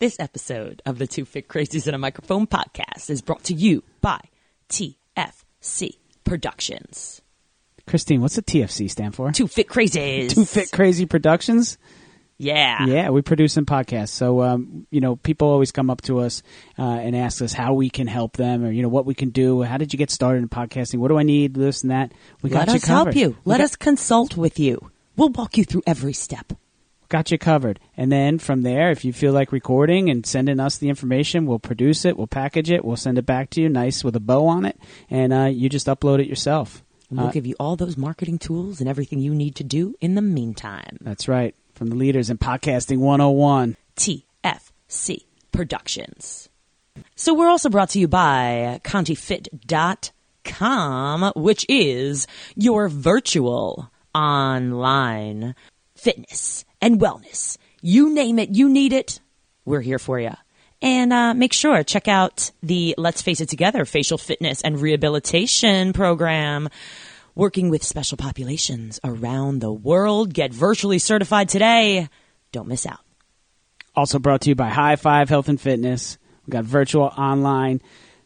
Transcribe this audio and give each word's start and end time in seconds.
This 0.00 0.18
episode 0.18 0.80
of 0.86 0.96
the 0.98 1.06
Two 1.06 1.26
Fit 1.26 1.46
Crazies 1.46 1.86
in 1.86 1.92
a 1.92 1.98
Microphone 1.98 2.46
podcast 2.46 3.10
is 3.10 3.20
brought 3.20 3.44
to 3.44 3.54
you 3.54 3.84
by 4.00 4.18
TFC 4.70 5.96
Productions. 6.24 7.20
Christine, 7.86 8.22
what's 8.22 8.36
the 8.36 8.42
TFC 8.42 8.90
stand 8.90 9.14
for? 9.14 9.30
Two 9.32 9.46
Fit 9.46 9.68
Crazies. 9.68 10.30
Two 10.30 10.46
Fit 10.46 10.70
Crazy 10.72 11.04
Productions. 11.04 11.76
Yeah. 12.38 12.86
Yeah, 12.86 13.10
we 13.10 13.20
produce 13.20 13.52
some 13.52 13.66
podcasts. 13.66 14.08
So, 14.08 14.40
um, 14.40 14.86
you 14.90 15.02
know, 15.02 15.16
people 15.16 15.48
always 15.48 15.70
come 15.70 15.90
up 15.90 16.00
to 16.02 16.20
us 16.20 16.42
uh, 16.78 16.82
and 16.82 17.14
ask 17.14 17.42
us 17.42 17.52
how 17.52 17.74
we 17.74 17.90
can 17.90 18.06
help 18.06 18.38
them, 18.38 18.64
or 18.64 18.70
you 18.72 18.80
know, 18.82 18.88
what 18.88 19.04
we 19.04 19.12
can 19.12 19.28
do. 19.28 19.60
How 19.60 19.76
did 19.76 19.92
you 19.92 19.98
get 19.98 20.10
started 20.10 20.38
in 20.38 20.48
podcasting? 20.48 20.96
What 21.00 21.08
do 21.08 21.18
I 21.18 21.24
need? 21.24 21.52
This 21.52 21.82
and 21.82 21.90
that. 21.90 22.12
We 22.40 22.48
Let 22.48 22.68
got 22.68 22.68
you 22.72 22.76
us 22.76 22.84
covered. 22.86 23.12
help 23.14 23.16
you. 23.16 23.36
We 23.44 23.50
Let 23.50 23.58
got- 23.58 23.64
us 23.64 23.76
consult 23.76 24.34
with 24.38 24.58
you. 24.58 24.90
We'll 25.16 25.28
walk 25.28 25.58
you 25.58 25.64
through 25.64 25.82
every 25.86 26.14
step. 26.14 26.54
Got 27.10 27.30
you 27.30 27.36
covered. 27.36 27.78
And 27.96 28.10
then 28.10 28.38
from 28.38 28.62
there, 28.62 28.90
if 28.90 29.04
you 29.04 29.12
feel 29.12 29.34
like 29.34 29.52
recording 29.52 30.08
and 30.08 30.24
sending 30.24 30.58
us 30.58 30.78
the 30.78 30.88
information, 30.88 31.44
we'll 31.44 31.58
produce 31.58 32.06
it, 32.06 32.16
we'll 32.16 32.26
package 32.26 32.70
it, 32.70 32.82
we'll 32.84 32.96
send 32.96 33.18
it 33.18 33.26
back 33.26 33.50
to 33.50 33.60
you, 33.60 33.68
nice 33.68 34.02
with 34.02 34.16
a 34.16 34.20
bow 34.20 34.46
on 34.46 34.64
it, 34.64 34.80
and 35.10 35.32
uh, 35.34 35.44
you 35.44 35.68
just 35.68 35.88
upload 35.88 36.20
it 36.20 36.26
yourself. 36.28 36.82
And 37.10 37.18
we'll 37.18 37.28
Uh, 37.28 37.32
give 37.32 37.44
you 37.46 37.54
all 37.60 37.76
those 37.76 37.98
marketing 37.98 38.38
tools 38.38 38.80
and 38.80 38.88
everything 38.88 39.18
you 39.18 39.34
need 39.34 39.56
to 39.56 39.64
do 39.64 39.94
in 40.00 40.14
the 40.14 40.22
meantime. 40.22 40.96
that's 41.02 41.28
right. 41.28 41.54
From 41.74 41.88
the 41.88 41.96
leaders 41.96 42.30
in 42.30 42.38
podcasting 42.38 42.98
101. 42.98 43.76
TFC 43.96 45.24
Productions. 45.52 46.48
So 47.16 47.32
we're 47.34 47.48
also 47.48 47.68
brought 47.70 47.90
to 47.90 47.98
you 47.98 48.06
by 48.08 48.80
ContiFit.com, 48.84 51.32
which 51.36 51.66
is 51.68 52.26
your 52.56 52.88
virtual 52.88 53.90
online 54.14 55.54
fitness 55.94 56.64
and 56.80 57.00
wellness. 57.00 57.58
You 57.82 58.10
name 58.10 58.38
it, 58.38 58.50
you 58.50 58.68
need 58.68 58.92
it, 58.92 59.20
we're 59.64 59.80
here 59.80 59.98
for 59.98 60.18
you. 60.18 60.32
And 60.82 61.12
uh, 61.12 61.34
make 61.34 61.52
sure 61.52 61.82
check 61.82 62.08
out 62.08 62.50
the 62.62 62.94
Let's 62.96 63.22
Face 63.22 63.40
It 63.40 63.48
Together 63.48 63.84
facial 63.84 64.18
fitness 64.18 64.62
and 64.62 64.80
rehabilitation 64.80 65.92
program. 65.92 66.68
Working 67.34 67.70
with 67.70 67.84
special 67.84 68.16
populations 68.16 68.98
around 69.04 69.60
the 69.60 69.72
world. 69.72 70.34
Get 70.34 70.52
virtually 70.52 70.98
certified 70.98 71.48
today. 71.48 72.08
Don't 72.50 72.66
miss 72.66 72.86
out. 72.86 72.98
Also 73.94 74.18
brought 74.18 74.40
to 74.42 74.50
you 74.50 74.56
by 74.56 74.68
High 74.68 74.96
Five 74.96 75.28
Health 75.28 75.48
and 75.48 75.60
Fitness. 75.60 76.18
We 76.46 76.50
got 76.50 76.64
virtual 76.64 77.04
online 77.04 77.80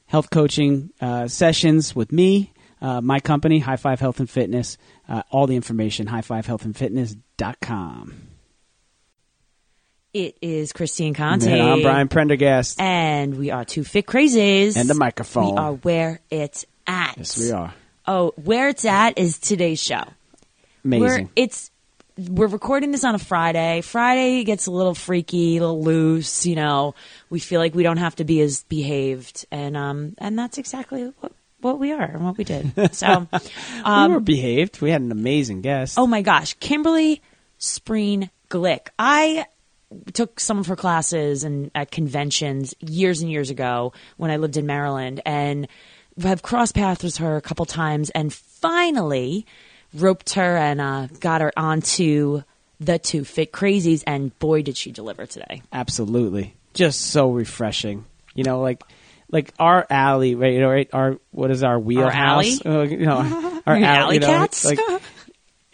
health 0.06 0.30
coaching 0.30 0.90
uh, 1.00 1.28
sessions 1.28 1.94
with 1.94 2.12
me, 2.12 2.52
uh, 2.80 3.00
my 3.00 3.20
company, 3.20 3.58
High 3.58 3.76
Five 3.76 4.00
Health 4.00 4.20
and 4.20 4.30
Fitness. 4.30 4.78
Uh, 5.08 5.22
all 5.30 5.46
the 5.46 5.56
information, 5.56 6.06
highfivehealthandfitness.com. 6.06 8.23
It 10.14 10.38
is 10.40 10.72
Christine 10.72 11.12
Conti. 11.12 11.50
And 11.50 11.60
I'm 11.60 11.82
Brian 11.82 12.06
Prendergast. 12.06 12.80
And 12.80 13.36
we 13.36 13.50
are 13.50 13.64
two 13.64 13.82
fit 13.82 14.06
crazies. 14.06 14.76
And 14.76 14.88
the 14.88 14.94
microphone. 14.94 15.56
We 15.56 15.58
are 15.58 15.72
where 15.72 16.20
it's 16.30 16.64
at. 16.86 17.16
Yes, 17.16 17.36
we 17.36 17.50
are. 17.50 17.74
Oh, 18.06 18.32
where 18.36 18.68
it's 18.68 18.84
at 18.84 19.18
is 19.18 19.38
today's 19.38 19.82
show. 19.82 20.04
Amazing. 20.84 21.02
We're 21.02 21.28
it's 21.34 21.72
we're 22.16 22.46
recording 22.46 22.92
this 22.92 23.02
on 23.02 23.16
a 23.16 23.18
Friday. 23.18 23.80
Friday 23.80 24.44
gets 24.44 24.68
a 24.68 24.70
little 24.70 24.94
freaky, 24.94 25.56
a 25.56 25.60
little 25.60 25.82
loose, 25.82 26.46
you 26.46 26.54
know. 26.54 26.94
We 27.28 27.40
feel 27.40 27.58
like 27.58 27.74
we 27.74 27.82
don't 27.82 27.96
have 27.96 28.14
to 28.16 28.24
be 28.24 28.40
as 28.40 28.62
behaved 28.62 29.46
and 29.50 29.76
um 29.76 30.14
and 30.18 30.38
that's 30.38 30.58
exactly 30.58 31.12
what 31.18 31.32
what 31.60 31.80
we 31.80 31.90
are 31.90 32.02
and 32.04 32.24
what 32.24 32.38
we 32.38 32.44
did. 32.44 32.72
So 32.94 33.26
we 33.84 34.08
were 34.08 34.20
behaved. 34.20 34.80
We 34.80 34.90
had 34.90 35.00
an 35.00 35.10
amazing 35.10 35.62
guest. 35.62 35.98
Oh 35.98 36.06
my 36.06 36.22
gosh, 36.22 36.54
Kimberly 36.60 37.20
Spreen 37.58 38.30
Glick. 38.48 38.88
I 38.96 39.46
took 40.12 40.40
some 40.40 40.58
of 40.58 40.66
her 40.66 40.76
classes 40.76 41.44
and 41.44 41.70
at 41.74 41.90
conventions 41.90 42.74
years 42.80 43.20
and 43.20 43.30
years 43.30 43.50
ago 43.50 43.92
when 44.16 44.30
I 44.30 44.36
lived 44.36 44.56
in 44.56 44.66
Maryland 44.66 45.20
and 45.24 45.68
have 46.22 46.42
crossed 46.42 46.74
paths 46.74 47.02
with 47.02 47.16
her 47.18 47.36
a 47.36 47.40
couple 47.40 47.66
times 47.66 48.10
and 48.10 48.32
finally 48.32 49.46
roped 49.92 50.34
her 50.34 50.56
and 50.56 50.80
uh, 50.80 51.08
got 51.20 51.40
her 51.40 51.52
onto 51.56 52.42
the 52.80 52.98
two 52.98 53.24
fit 53.24 53.52
crazies 53.52 54.02
and 54.06 54.36
boy 54.38 54.62
did 54.62 54.76
she 54.76 54.92
deliver 54.92 55.26
today. 55.26 55.62
Absolutely. 55.72 56.54
Just 56.74 57.00
so 57.00 57.30
refreshing. 57.30 58.04
You 58.34 58.42
know, 58.42 58.60
like 58.60 58.82
like 59.30 59.52
our 59.58 59.86
alley, 59.88 60.34
right? 60.34 60.52
You 60.52 60.60
know, 60.60 60.70
right? 60.70 60.88
Our 60.92 61.18
what 61.30 61.50
is 61.50 61.62
our 61.62 61.78
wheelhouse? 61.78 62.14
alley? 62.14 62.58
Uh, 62.64 62.82
you 62.82 63.06
know, 63.06 63.62
our 63.66 63.74
Alley 63.74 63.84
alley, 63.84 64.14
you 64.14 64.20
know, 64.20 64.26
cats? 64.26 64.64
like, 64.64 64.78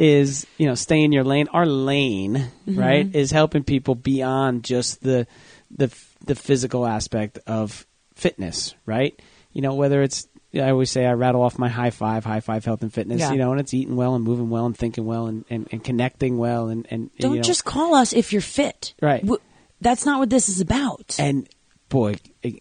is 0.01 0.47
you 0.59 0.67
know 0.67 0.75
stay 0.75 1.03
in 1.05 1.13
your 1.13 1.25
lane. 1.25 1.47
Our 1.53 1.67
lane, 1.67 2.35
Mm-hmm. 2.67 2.79
right, 2.79 3.15
is 3.15 3.31
helping 3.31 3.63
people 3.65 3.95
beyond 3.95 4.65
just 4.65 5.03
the 5.03 5.27
the 5.71 5.95
the 6.25 6.35
physical 6.35 6.87
aspect 6.87 7.39
of 7.47 7.87
fitness, 8.15 8.75
right? 8.87 9.21
You 9.53 9.63
know, 9.63 9.75
whether 9.75 10.03
it's 10.03 10.27
I 10.55 10.71
always 10.71 10.91
say 10.91 11.05
I 11.07 11.13
rattle 11.13 11.43
off 11.43 11.59
my 11.59 11.69
high 11.69 11.91
five, 11.91 12.25
high 12.25 12.41
five 12.41 12.65
health 12.65 12.83
and 12.83 12.93
fitness, 12.93 13.21
Yeah. 13.21 13.33
you 13.33 13.39
know, 13.39 13.53
and 13.53 13.61
it's 13.61 13.75
eating 13.75 13.95
well 13.97 14.15
and 14.15 14.25
moving 14.25 14.51
well 14.51 14.67
and 14.67 14.77
thinking 14.77 15.05
well 15.05 15.27
and, 15.27 15.45
and, 15.51 15.69
and 15.71 15.83
connecting 15.85 16.39
well 16.39 16.69
and, 16.69 16.87
and 16.91 17.11
Don't 17.19 17.33
you 17.33 17.37
know, 17.39 17.43
just 17.43 17.65
call 17.65 17.95
us 17.95 18.13
if 18.13 18.33
you're 18.33 18.43
fit. 18.43 18.95
Right. 19.01 19.21
W- 19.23 19.41
That's 19.81 20.05
not 20.07 20.19
what 20.19 20.29
this 20.31 20.49
is 20.49 20.61
about. 20.61 21.15
and 21.21 21.49
boy 21.89 22.17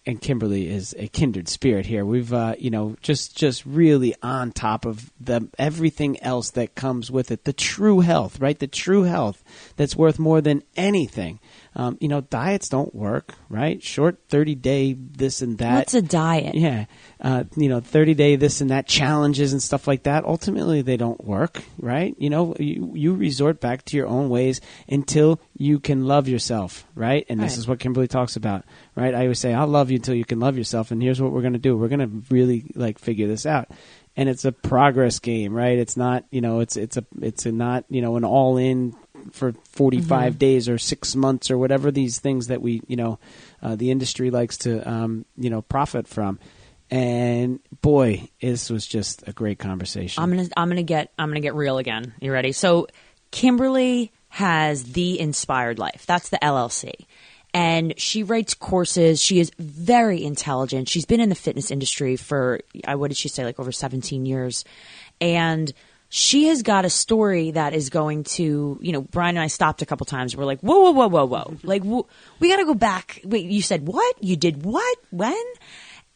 and 0.06 0.20
kimberly 0.20 0.68
is 0.68 0.94
a 0.98 1.08
kindred 1.08 1.48
spirit 1.48 1.86
here 1.86 2.04
we've 2.04 2.32
uh, 2.32 2.54
you 2.58 2.70
know 2.70 2.96
just 3.00 3.36
just 3.36 3.64
really 3.64 4.14
on 4.22 4.52
top 4.52 4.84
of 4.84 5.10
the 5.20 5.48
everything 5.58 6.20
else 6.22 6.50
that 6.50 6.74
comes 6.74 7.10
with 7.10 7.30
it 7.30 7.44
the 7.44 7.52
true 7.52 8.00
health 8.00 8.38
right 8.40 8.58
the 8.58 8.66
true 8.66 9.04
health 9.04 9.42
that's 9.76 9.96
worth 9.96 10.18
more 10.18 10.40
than 10.40 10.62
anything 10.76 11.40
um, 11.76 11.96
you 12.00 12.08
know 12.08 12.20
diets 12.20 12.68
don't 12.68 12.94
work 12.94 13.34
right 13.48 13.82
short 13.82 14.18
30 14.28 14.54
day 14.54 14.92
this 14.92 15.40
and 15.40 15.58
that 15.58 15.76
What's 15.76 15.94
a 15.94 16.02
diet? 16.02 16.54
yeah, 16.54 16.86
uh, 17.20 17.44
you 17.56 17.68
know, 17.68 17.80
thirty 17.80 18.14
day 18.14 18.36
this 18.36 18.60
and 18.60 18.70
that 18.70 18.86
challenges 18.86 19.52
and 19.52 19.62
stuff 19.62 19.86
like 19.86 20.04
that. 20.04 20.24
Ultimately, 20.24 20.82
they 20.82 20.96
don't 20.96 21.22
work, 21.24 21.62
right? 21.78 22.14
You 22.18 22.30
know, 22.30 22.54
you, 22.58 22.92
you 22.94 23.14
resort 23.14 23.60
back 23.60 23.84
to 23.86 23.96
your 23.96 24.06
own 24.06 24.28
ways 24.28 24.60
until 24.88 25.40
you 25.56 25.78
can 25.78 26.06
love 26.06 26.28
yourself, 26.28 26.86
right? 26.94 27.24
And 27.28 27.40
this 27.40 27.56
is 27.56 27.68
what 27.68 27.78
Kimberly 27.78 28.08
talks 28.08 28.36
about, 28.36 28.64
right? 28.96 29.14
I 29.14 29.22
always 29.22 29.38
say, 29.38 29.52
"I'll 29.54 29.68
love 29.70 29.90
you 29.90 29.96
until 29.96 30.14
you 30.14 30.24
can 30.24 30.40
love 30.40 30.56
yourself," 30.56 30.90
and 30.90 31.02
here's 31.02 31.20
what 31.20 31.32
we're 31.32 31.40
going 31.40 31.54
to 31.54 31.58
do: 31.58 31.76
we're 31.76 31.88
going 31.88 32.00
to 32.00 32.34
really 32.34 32.64
like 32.74 32.98
figure 32.98 33.26
this 33.26 33.46
out. 33.46 33.68
And 34.16 34.28
it's 34.28 34.44
a 34.44 34.52
progress 34.52 35.20
game, 35.20 35.54
right? 35.54 35.78
It's 35.78 35.96
not, 35.96 36.24
you 36.30 36.40
know, 36.40 36.60
it's 36.60 36.76
it's 36.76 36.96
a 36.96 37.04
it's 37.20 37.46
a 37.46 37.52
not, 37.52 37.84
you 37.88 38.02
know, 38.02 38.16
an 38.16 38.24
all 38.24 38.56
in 38.56 38.94
for 39.32 39.52
45 39.70 40.38
days 40.38 40.68
or 40.68 40.78
six 40.78 41.14
months 41.14 41.50
or 41.50 41.58
whatever 41.58 41.90
these 41.90 42.18
things 42.18 42.48
that 42.48 42.60
we, 42.60 42.82
you 42.86 42.96
know, 42.96 43.18
uh, 43.62 43.76
the 43.76 43.90
industry 43.90 44.30
likes 44.30 44.58
to, 44.58 44.88
um, 44.88 45.24
you 45.36 45.50
know, 45.50 45.62
profit 45.62 46.08
from. 46.08 46.38
And 46.90 47.60
boy, 47.82 48.28
this 48.40 48.68
was 48.68 48.84
just 48.86 49.26
a 49.28 49.32
great 49.32 49.58
conversation. 49.58 50.22
I'm 50.22 50.30
gonna 50.30 50.48
I'm 50.56 50.68
gonna 50.68 50.82
get 50.82 51.12
I'm 51.18 51.30
gonna 51.30 51.40
get 51.40 51.54
real 51.54 51.78
again. 51.78 52.14
You 52.20 52.32
ready? 52.32 52.50
So 52.52 52.88
Kimberly 53.30 54.12
has 54.28 54.84
the 54.92 55.20
Inspired 55.20 55.78
Life. 55.78 56.04
That's 56.06 56.30
the 56.30 56.38
LLC. 56.38 57.06
And 57.52 57.98
she 57.98 58.22
writes 58.22 58.54
courses. 58.54 59.20
She 59.20 59.40
is 59.40 59.50
very 59.58 60.22
intelligent. 60.22 60.88
She's 60.88 61.04
been 61.04 61.20
in 61.20 61.28
the 61.28 61.34
fitness 61.34 61.70
industry 61.70 62.16
for 62.16 62.60
uh, 62.84 62.96
what 62.96 63.08
did 63.08 63.16
she 63.16 63.28
say, 63.28 63.44
like 63.44 63.58
over 63.58 63.72
17 63.72 64.24
years. 64.24 64.64
And 65.20 65.72
she 66.08 66.48
has 66.48 66.62
got 66.62 66.84
a 66.84 66.90
story 66.90 67.52
that 67.52 67.72
is 67.72 67.88
going 67.88 68.24
to, 68.24 68.78
you 68.80 68.92
know, 68.92 69.00
Brian 69.00 69.36
and 69.36 69.42
I 69.42 69.46
stopped 69.46 69.80
a 69.80 69.86
couple 69.86 70.04
times. 70.06 70.36
We're 70.36 70.44
like, 70.44 70.60
whoa, 70.60 70.78
whoa, 70.78 70.90
whoa, 70.90 71.08
whoa, 71.08 71.26
whoa. 71.26 71.56
like, 71.62 71.84
wh- 71.84 72.08
we 72.40 72.48
got 72.50 72.56
to 72.56 72.64
go 72.64 72.74
back. 72.74 73.20
Wait, 73.24 73.46
you 73.46 73.62
said 73.62 73.86
what? 73.86 74.16
You 74.22 74.36
did 74.36 74.64
what? 74.64 74.98
When? 75.10 75.40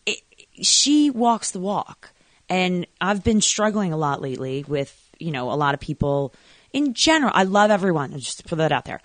It, 0.05 0.19
she 0.63 1.11
walks 1.11 1.53
the 1.53 1.61
walk. 1.61 2.13
And 2.49 2.87
I've 3.01 3.25
been 3.25 3.41
struggling 3.41 3.93
a 3.93 3.97
lot 3.97 4.21
lately 4.21 4.65
with, 4.67 5.11
you 5.19 5.31
know, 5.31 5.51
a 5.51 5.55
lot 5.55 5.75
of 5.75 5.81
people 5.81 6.35
in 6.73 6.93
general. 6.93 7.33
I 7.35 7.45
love 7.45 7.71
everyone. 7.71 8.19
Just 8.19 8.47
put 8.47 8.59
that 8.59 8.73
out 8.73 8.85
there. 8.85 9.01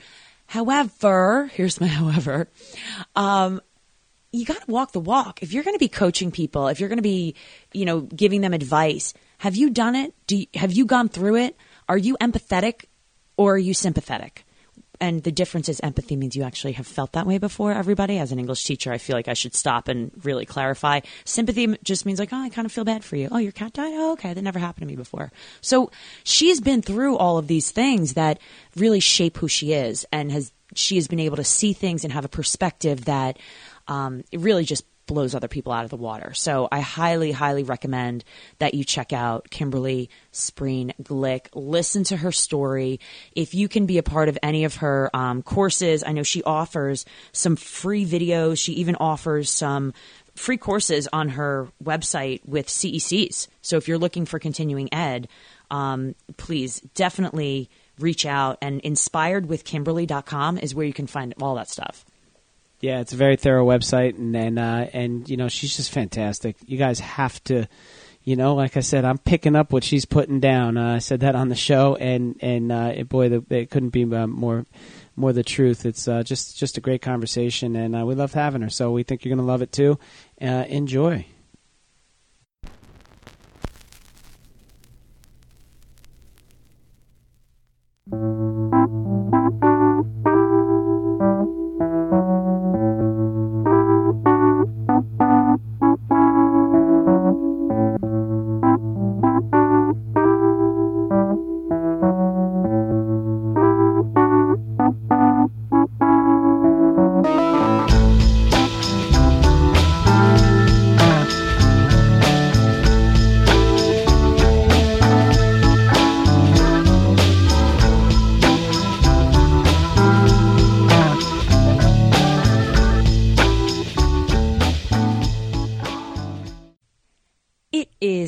However, 0.50 1.52
here's 1.54 1.80
my 1.80 1.88
however. 2.02 2.48
Um, 3.16 3.62
you 4.32 4.46
got 4.46 4.66
to 4.66 4.72
walk 4.72 4.94
the 4.94 5.00
walk. 5.00 5.44
If 5.44 5.54
you're 5.54 5.64
going 5.64 5.76
to 5.76 5.80
be 5.80 5.88
coaching 5.88 6.32
people, 6.32 6.68
if 6.70 6.80
you're 6.80 6.90
going 6.90 6.98
to 6.98 7.04
be, 7.04 7.36
you 7.72 7.86
know, 7.86 8.02
giving 8.02 8.42
them 8.42 8.54
advice, 8.54 9.14
have 9.38 9.56
you 9.56 9.70
done 9.70 9.96
it? 9.96 10.14
Do 10.26 10.38
you, 10.38 10.48
have 10.56 10.72
you 10.74 10.86
gone 10.86 11.08
through 11.08 11.36
it? 11.36 11.56
Are 11.88 11.98
you 11.98 12.18
empathetic 12.20 12.86
or 13.38 13.54
are 13.54 13.60
you 13.60 13.76
sympathetic? 13.76 14.44
And 15.02 15.24
the 15.24 15.32
difference 15.32 15.70
is 15.70 15.80
empathy 15.80 16.16
means 16.16 16.36
you 16.36 16.44
actually 16.44 16.74
have 16.74 16.88
felt 16.88 17.14
that 17.14 17.26
way 17.26 17.38
before 17.38 17.72
everybody. 17.72 18.18
As 18.18 18.32
an 18.32 18.40
English 18.40 18.64
teacher, 18.66 18.92
I 18.92 18.98
feel 18.98 19.16
like 19.16 19.28
I 19.28 19.34
should 19.34 19.56
stop 19.56 19.88
and 19.88 20.12
really 20.24 20.46
clarify. 20.46 21.00
Sympathy 21.24 21.78
just 21.84 22.06
means 22.06 22.20
like, 22.20 22.34
oh, 22.34 22.38
I 22.38 22.50
kind 22.50 22.66
of 22.66 22.72
feel 22.72 22.84
bad 22.84 23.04
for 23.04 23.16
you. 23.16 23.30
Oh, 23.32 23.38
your 23.38 23.54
cat 23.54 23.74
died? 23.74 23.94
Oh, 23.94 24.14
okay. 24.14 24.34
That 24.34 24.42
never 24.42 24.60
happened 24.60 24.82
to 24.82 24.88
me 24.88 24.98
before. 24.98 25.32
So 25.62 25.92
she's 26.24 26.60
been 26.60 26.82
through 26.82 27.18
all 27.18 27.38
of 27.38 27.48
these 27.48 27.72
things 27.72 28.16
that 28.16 28.40
really 28.76 29.00
shape 29.00 29.38
who 29.38 29.48
she 29.48 29.74
is 29.74 30.06
and 30.12 30.32
has, 30.32 30.52
she 30.76 30.96
has 30.96 31.08
been 31.08 31.20
able 31.20 31.38
to 31.38 31.44
see 31.46 31.74
things 31.74 32.04
and 32.04 32.12
have 32.12 32.26
a 32.26 32.30
perspective 32.30 33.06
that 33.06 33.38
um, 33.88 34.24
it 34.32 34.40
really 34.40 34.66
just 34.66 34.84
blows 35.10 35.34
other 35.34 35.48
people 35.48 35.74
out 35.74 35.86
of 35.86 35.90
the 35.90 35.98
water. 35.98 36.36
So 36.36 36.68
I 36.72 36.82
highly, 36.82 37.32
highly 37.32 37.64
recommend 37.64 38.24
that 38.60 38.76
you 38.76 38.84
check 38.84 39.12
out 39.12 39.50
Kimberly 39.50 40.12
Spreen 40.32 40.94
Glick. 41.02 41.48
Listen 41.56 42.04
to 42.06 42.18
her 42.18 42.32
story. 42.32 43.00
If 43.36 43.56
you 43.56 43.68
can 43.68 43.88
be 43.88 43.98
a 43.98 44.04
part 44.04 44.30
of 44.30 44.38
any 44.44 44.66
of 44.66 44.76
her 44.76 45.10
um, 45.16 45.42
courses, 45.42 46.04
I 46.06 46.12
know 46.12 46.22
she 46.22 46.44
offers 46.44 47.06
some 47.32 47.56
free 47.56 48.06
videos. 48.06 48.64
She 48.64 48.74
even 48.74 48.96
offers 48.98 49.50
some 49.50 49.94
free 50.36 50.58
courses 50.58 51.08
on 51.12 51.30
her 51.30 51.70
website 51.84 52.46
with 52.46 52.68
CECs. 52.68 53.48
So 53.64 53.78
if 53.78 53.88
you're 53.88 53.98
looking 53.98 54.28
for 54.28 54.38
continuing 54.38 54.94
ed, 54.94 55.28
um, 55.72 56.14
please 56.38 56.82
definitely 56.94 57.72
reach 57.98 58.28
out 58.28 58.60
and 58.62 58.80
inspiredwithkimberly.com 58.84 60.60
is 60.60 60.76
where 60.76 60.86
you 60.86 60.94
can 60.94 61.08
find 61.08 61.34
all 61.42 61.56
that 61.56 61.68
stuff. 61.68 62.06
Yeah, 62.82 63.02
it's 63.02 63.12
a 63.12 63.18
very 63.18 63.36
thorough 63.36 63.66
website, 63.66 64.18
and 64.18 64.36
and, 64.36 64.58
uh, 64.58 64.88
and 64.94 65.30
you 65.30 65.36
know 65.36 65.50
she's 65.50 65.76
just 65.76 65.92
fantastic. 65.92 66.56
You 66.66 66.78
guys 66.78 67.02
have 67.02 67.44
to, 67.46 67.68
you 68.24 68.38
know, 68.38 68.56
like 68.56 68.78
I 68.78 68.80
said, 68.80 69.04
I'm 69.04 69.18
picking 69.18 69.56
up 69.56 69.74
what 69.74 69.84
she's 69.84 70.06
putting 70.06 70.40
down. 70.40 70.78
Uh, 70.78 70.96
I 70.96 71.00
said 71.00 71.20
that 71.20 71.36
on 71.36 71.50
the 71.50 71.56
show, 71.56 71.96
and 71.96 72.38
and 72.42 72.72
uh, 72.72 73.04
boy, 73.04 73.30
the, 73.30 73.44
it 73.50 73.70
couldn't 73.70 73.90
be 73.90 74.04
uh, 74.04 74.28
more 74.28 74.66
more 75.18 75.34
the 75.34 75.44
truth. 75.44 75.86
It's 75.86 76.08
uh, 76.08 76.24
just 76.24 76.58
just 76.58 76.78
a 76.78 76.82
great 76.82 77.02
conversation, 77.02 77.76
and 77.76 77.98
uh, 77.98 78.06
we 78.06 78.16
love 78.16 78.34
having 78.34 78.62
her. 78.62 78.70
So 78.70 78.92
we 78.92 79.04
think 79.04 79.26
you're 79.26 79.36
going 79.36 79.46
to 79.46 79.52
love 79.52 79.62
it 79.62 79.74
too. 79.74 80.00
Enjoy. 80.40 81.26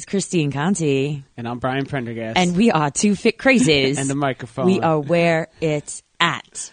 Is 0.01 0.05
Christine 0.05 0.51
Conti, 0.51 1.23
And 1.37 1.47
I'm 1.47 1.59
Brian 1.59 1.85
Prendergast, 1.85 2.35
and 2.35 2.57
we 2.57 2.71
are 2.71 2.89
two 2.89 3.15
fit 3.15 3.37
crazies. 3.37 3.97
and 3.99 4.09
the 4.09 4.15
microphone. 4.15 4.65
We 4.65 4.79
are 4.79 4.99
where 4.99 5.47
it's 5.61 6.01
at. 6.19 6.71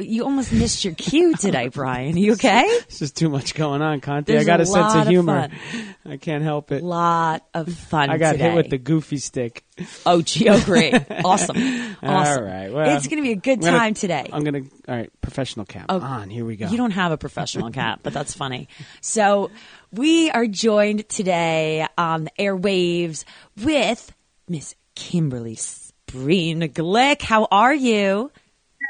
You 0.00 0.24
almost 0.24 0.52
missed 0.52 0.84
your 0.84 0.94
cue 0.94 1.34
today, 1.36 1.68
Brian. 1.72 2.16
You 2.16 2.32
okay? 2.32 2.62
It's 2.66 2.98
just 2.98 3.16
too 3.16 3.28
much 3.28 3.54
going 3.54 3.82
on, 3.82 4.00
Conti. 4.00 4.32
There's 4.32 4.44
I 4.44 4.46
got 4.46 4.60
a 4.60 4.64
a, 4.64 4.66
sense 4.66 4.94
of 4.94 5.00
of 5.02 5.08
humor. 5.08 5.48
fun. 5.48 5.94
I 6.12 6.16
can't 6.16 6.42
help 6.42 6.72
it. 6.72 6.82
Lot 6.82 7.44
of 7.54 7.72
fun. 7.72 8.10
I 8.10 8.18
got 8.18 8.32
today. 8.32 8.44
hit 8.50 8.54
with 8.56 8.70
the 8.70 8.78
goofy 8.78 9.18
stick. 9.18 9.64
Oh, 10.04 10.20
gee, 10.22 10.48
oh, 10.48 10.60
great, 10.64 10.94
awesome, 11.24 11.56
awesome. 12.02 12.04
All 12.04 12.42
right, 12.42 12.70
well, 12.72 12.96
it's 12.96 13.06
going 13.06 13.16
to 13.16 13.22
be 13.22 13.32
a 13.32 13.36
good 13.36 13.60
gonna- 13.60 13.76
time 13.76 13.94
today. 13.94 14.28
I'm 14.32 14.44
gonna. 14.44 14.60
All 14.88 14.94
right, 14.96 15.10
professional 15.22 15.64
cap 15.66 15.86
Oh, 15.88 16.00
on. 16.00 16.28
Here 16.30 16.44
we 16.44 16.56
go. 16.56 16.68
You 16.68 16.76
don't 16.76 16.90
have 16.90 17.12
a 17.12 17.16
professional 17.18 17.70
cap, 17.70 18.00
but 18.02 18.12
that's 18.12 18.34
funny. 18.34 18.68
So 19.00 19.50
we 19.92 20.30
are 20.30 20.46
joined 20.46 21.08
today 21.08 21.86
on 21.96 22.24
the 22.24 22.30
airwaves 22.38 23.24
with 23.62 24.12
Miss 24.48 24.74
Kimberly 24.94 25.56
Spreen 25.56 26.72
Glick. 26.72 27.22
How 27.22 27.46
are 27.50 27.74
you? 27.74 28.30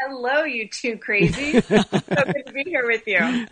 Hello, 0.01 0.45
you 0.45 0.67
two 0.67 0.97
crazy. 0.97 1.61
so 1.61 1.85
good 1.85 2.47
to 2.47 2.53
be 2.55 2.63
here 2.65 2.87
with 2.87 3.07
you. 3.07 3.47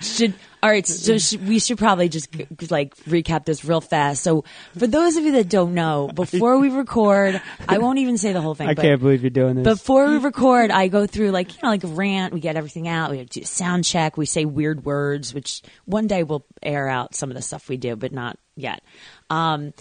Should 0.00 0.34
all 0.60 0.70
right. 0.70 0.84
So 0.84 1.18
sh- 1.18 1.36
we 1.36 1.60
should 1.60 1.78
probably 1.78 2.08
just 2.08 2.34
like 2.68 2.96
recap 3.04 3.44
this 3.44 3.64
real 3.64 3.80
fast. 3.80 4.24
So 4.24 4.44
for 4.76 4.88
those 4.88 5.16
of 5.16 5.22
you 5.24 5.32
that 5.32 5.48
don't 5.48 5.74
know, 5.74 6.08
before 6.12 6.58
we 6.58 6.68
record, 6.68 7.40
I 7.68 7.78
won't 7.78 8.00
even 8.00 8.18
say 8.18 8.32
the 8.32 8.40
whole 8.40 8.56
thing. 8.56 8.68
I 8.68 8.74
but 8.74 8.82
can't 8.82 9.00
believe 9.00 9.22
you're 9.22 9.30
doing 9.30 9.54
this. 9.54 9.64
Before 9.64 10.08
we 10.08 10.16
record, 10.16 10.72
I 10.72 10.88
go 10.88 11.06
through 11.06 11.30
like 11.30 11.54
you 11.54 11.60
know 11.62 11.68
like 11.68 11.84
a 11.84 11.88
rant. 11.88 12.34
We 12.34 12.40
get 12.40 12.56
everything 12.56 12.88
out. 12.88 13.12
We 13.12 13.22
do 13.22 13.42
a 13.42 13.44
sound 13.44 13.84
check. 13.84 14.16
We 14.16 14.26
say 14.26 14.44
weird 14.46 14.84
words, 14.84 15.32
which 15.32 15.62
one 15.84 16.08
day 16.08 16.24
we'll 16.24 16.44
air 16.60 16.88
out 16.88 17.14
some 17.14 17.30
of 17.30 17.36
the 17.36 17.42
stuff 17.42 17.68
we 17.68 17.76
do, 17.76 17.94
but 17.94 18.10
not 18.10 18.36
yet. 18.56 18.82
Um, 19.30 19.72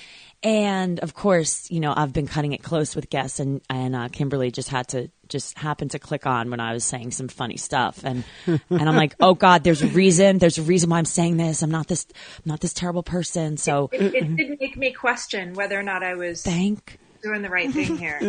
and 0.43 0.99
of 0.99 1.15
course, 1.15 1.71
you 1.71 1.79
know 1.79 1.91
I've 1.95 2.13
been 2.13 2.27
cutting 2.27 2.53
it 2.53 2.61
close 2.61 2.95
with 2.95 3.09
guests, 3.09 3.39
and 3.39 3.61
and 3.67 3.95
uh, 3.95 4.09
Kimberly 4.09 4.51
just 4.51 4.69
had 4.69 4.89
to 4.89 5.09
just 5.29 5.57
happened 5.57 5.91
to 5.91 5.99
click 5.99 6.25
on 6.25 6.49
when 6.49 6.59
I 6.59 6.73
was 6.73 6.83
saying 6.83 7.11
some 7.11 7.27
funny 7.27 7.57
stuff, 7.57 8.03
and 8.03 8.23
and 8.45 8.61
I'm 8.69 8.95
like, 8.95 9.15
oh 9.19 9.33
God, 9.33 9.63
there's 9.63 9.81
a 9.81 9.87
reason. 9.87 10.37
There's 10.37 10.57
a 10.57 10.63
reason 10.63 10.89
why 10.89 10.97
I'm 10.97 11.05
saying 11.05 11.37
this. 11.37 11.61
I'm 11.61 11.71
not 11.71 11.87
this. 11.87 12.05
I'm 12.37 12.49
not 12.49 12.59
this 12.61 12.73
terrible 12.73 13.03
person. 13.03 13.57
So 13.57 13.89
It, 13.91 14.15
it 14.15 14.37
did 14.37 14.59
make 14.59 14.77
me 14.77 14.91
question 14.91 15.53
whether 15.53 15.79
or 15.79 15.83
not 15.83 16.03
I 16.03 16.15
was 16.15 16.43
thank 16.43 16.99
doing 17.23 17.41
the 17.41 17.49
right 17.49 17.71
thing 17.71 17.97
here. 17.97 18.19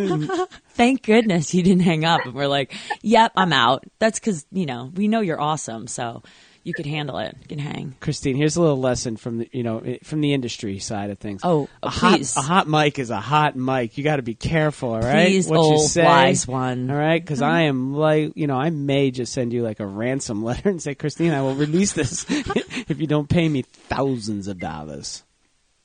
thank 0.71 1.03
goodness 1.03 1.53
you 1.53 1.63
didn't 1.63 1.83
hang 1.83 2.05
up 2.05 2.25
and 2.25 2.33
we're 2.33 2.47
like 2.47 2.73
yep 3.01 3.31
i'm 3.35 3.53
out 3.53 3.83
that's 3.99 4.19
because 4.19 4.45
you 4.51 4.65
know 4.65 4.91
we 4.95 5.07
know 5.07 5.21
you're 5.21 5.39
awesome 5.39 5.87
so 5.87 6.23
you 6.63 6.73
could 6.73 6.85
handle 6.85 7.17
it 7.17 7.35
you 7.41 7.47
can 7.47 7.59
hang 7.59 7.95
Christine, 7.99 8.35
here's 8.35 8.55
a 8.55 8.61
little 8.61 8.79
lesson 8.79 9.17
from 9.17 9.39
the 9.39 9.49
you 9.51 9.63
know 9.63 9.97
from 10.03 10.21
the 10.21 10.33
industry 10.33 10.79
side 10.79 11.09
of 11.09 11.19
things. 11.19 11.41
Oh, 11.43 11.69
a 11.83 11.87
oh, 11.87 11.89
please. 11.89 12.33
hot 12.33 12.43
a 12.43 12.47
hot 12.47 12.67
mic 12.67 12.99
is 12.99 13.09
a 13.09 13.19
hot 13.19 13.55
mic. 13.55 13.97
You 13.97 14.03
got 14.03 14.17
to 14.17 14.21
be 14.21 14.35
careful, 14.35 14.93
all 14.93 15.01
right? 15.01 15.27
Please, 15.27 15.47
what 15.47 15.69
you 15.69 15.79
say, 15.79 16.05
wise 16.05 16.47
one. 16.47 16.89
all 16.89 16.97
right? 16.97 17.21
Because 17.21 17.41
uh-huh. 17.41 17.51
I 17.51 17.61
am 17.61 17.93
like 17.93 18.33
you 18.35 18.47
know 18.47 18.57
I 18.57 18.69
may 18.69 19.11
just 19.11 19.33
send 19.33 19.53
you 19.53 19.63
like 19.63 19.79
a 19.79 19.85
ransom 19.85 20.43
letter 20.49 20.69
and 20.69 20.81
say, 20.81 20.95
Christine, 20.95 21.33
I 21.33 21.41
will 21.41 21.55
release 21.55 21.93
this 21.93 22.25
if 22.29 22.99
you 22.99 23.07
don't 23.07 23.29
pay 23.29 23.47
me 23.47 23.61
thousands 23.61 24.47
of 24.47 24.59
dollars. 24.59 25.23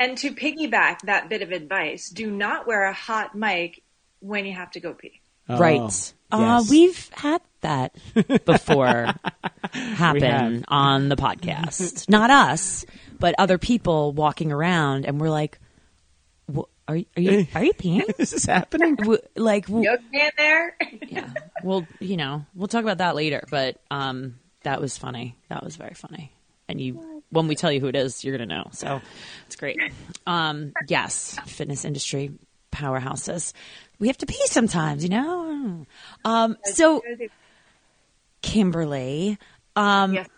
And 0.00 0.18
to 0.18 0.32
piggyback 0.32 1.02
that 1.04 1.28
bit 1.28 1.42
of 1.42 1.52
advice, 1.52 2.10
do 2.10 2.30
not 2.30 2.66
wear 2.66 2.84
a 2.84 2.92
hot 2.92 3.34
mic 3.34 3.82
when 4.20 4.44
you 4.44 4.52
have 4.52 4.70
to 4.72 4.80
go 4.80 4.92
pee. 4.92 5.20
Oh, 5.48 5.58
right. 5.58 6.14
Uh, 6.32 6.60
yes. 6.60 6.70
we've 6.70 7.08
had 7.14 7.40
that 7.60 7.94
before 8.44 9.08
happen 9.72 10.64
on 10.68 11.08
the 11.08 11.16
podcast. 11.16 12.08
Not 12.08 12.30
us 12.30 12.84
but 13.18 13.34
other 13.38 13.58
people 13.58 14.12
walking 14.12 14.50
around 14.52 15.06
and 15.06 15.20
we're 15.20 15.30
like 15.30 15.58
"Wh- 16.54 16.62
are, 16.88 16.96
you- 16.96 17.06
are 17.16 17.20
you 17.22 17.46
are 17.54 17.64
you 17.64 17.72
peeing? 17.74 18.02
Is 18.18 18.32
this 18.32 18.44
happening? 18.46 18.96
W- 18.96 19.18
like 19.36 19.66
w- 19.66 19.84
You 19.88 19.94
okay 19.96 20.24
in 20.26 20.30
there? 20.36 20.76
yeah. 21.08 21.30
Well 21.62 21.86
you 22.00 22.16
know 22.16 22.44
we'll 22.54 22.68
talk 22.68 22.82
about 22.82 22.98
that 22.98 23.14
later 23.14 23.44
but 23.50 23.76
um 23.90 24.36
that 24.64 24.80
was 24.80 24.96
funny. 24.98 25.36
That 25.50 25.62
was 25.62 25.76
very 25.76 25.94
funny. 25.94 26.32
And 26.68 26.80
you 26.80 27.22
when 27.30 27.46
we 27.48 27.54
tell 27.54 27.70
you 27.70 27.80
who 27.80 27.88
it 27.88 27.96
is 27.96 28.24
you're 28.24 28.36
gonna 28.36 28.46
know. 28.54 28.68
So 28.72 29.00
it's 29.46 29.56
great. 29.56 29.78
Um 30.26 30.72
yes 30.88 31.38
fitness 31.46 31.84
industry 31.84 32.32
powerhouses 32.72 33.52
we 33.98 34.08
have 34.08 34.18
to 34.18 34.26
pee 34.26 34.46
sometimes 34.46 35.02
you 35.02 35.10
know? 35.10 35.86
Um 36.24 36.56
so 36.64 37.02
kimberly 38.42 39.38
um 39.76 40.14
Yes. 40.14 40.28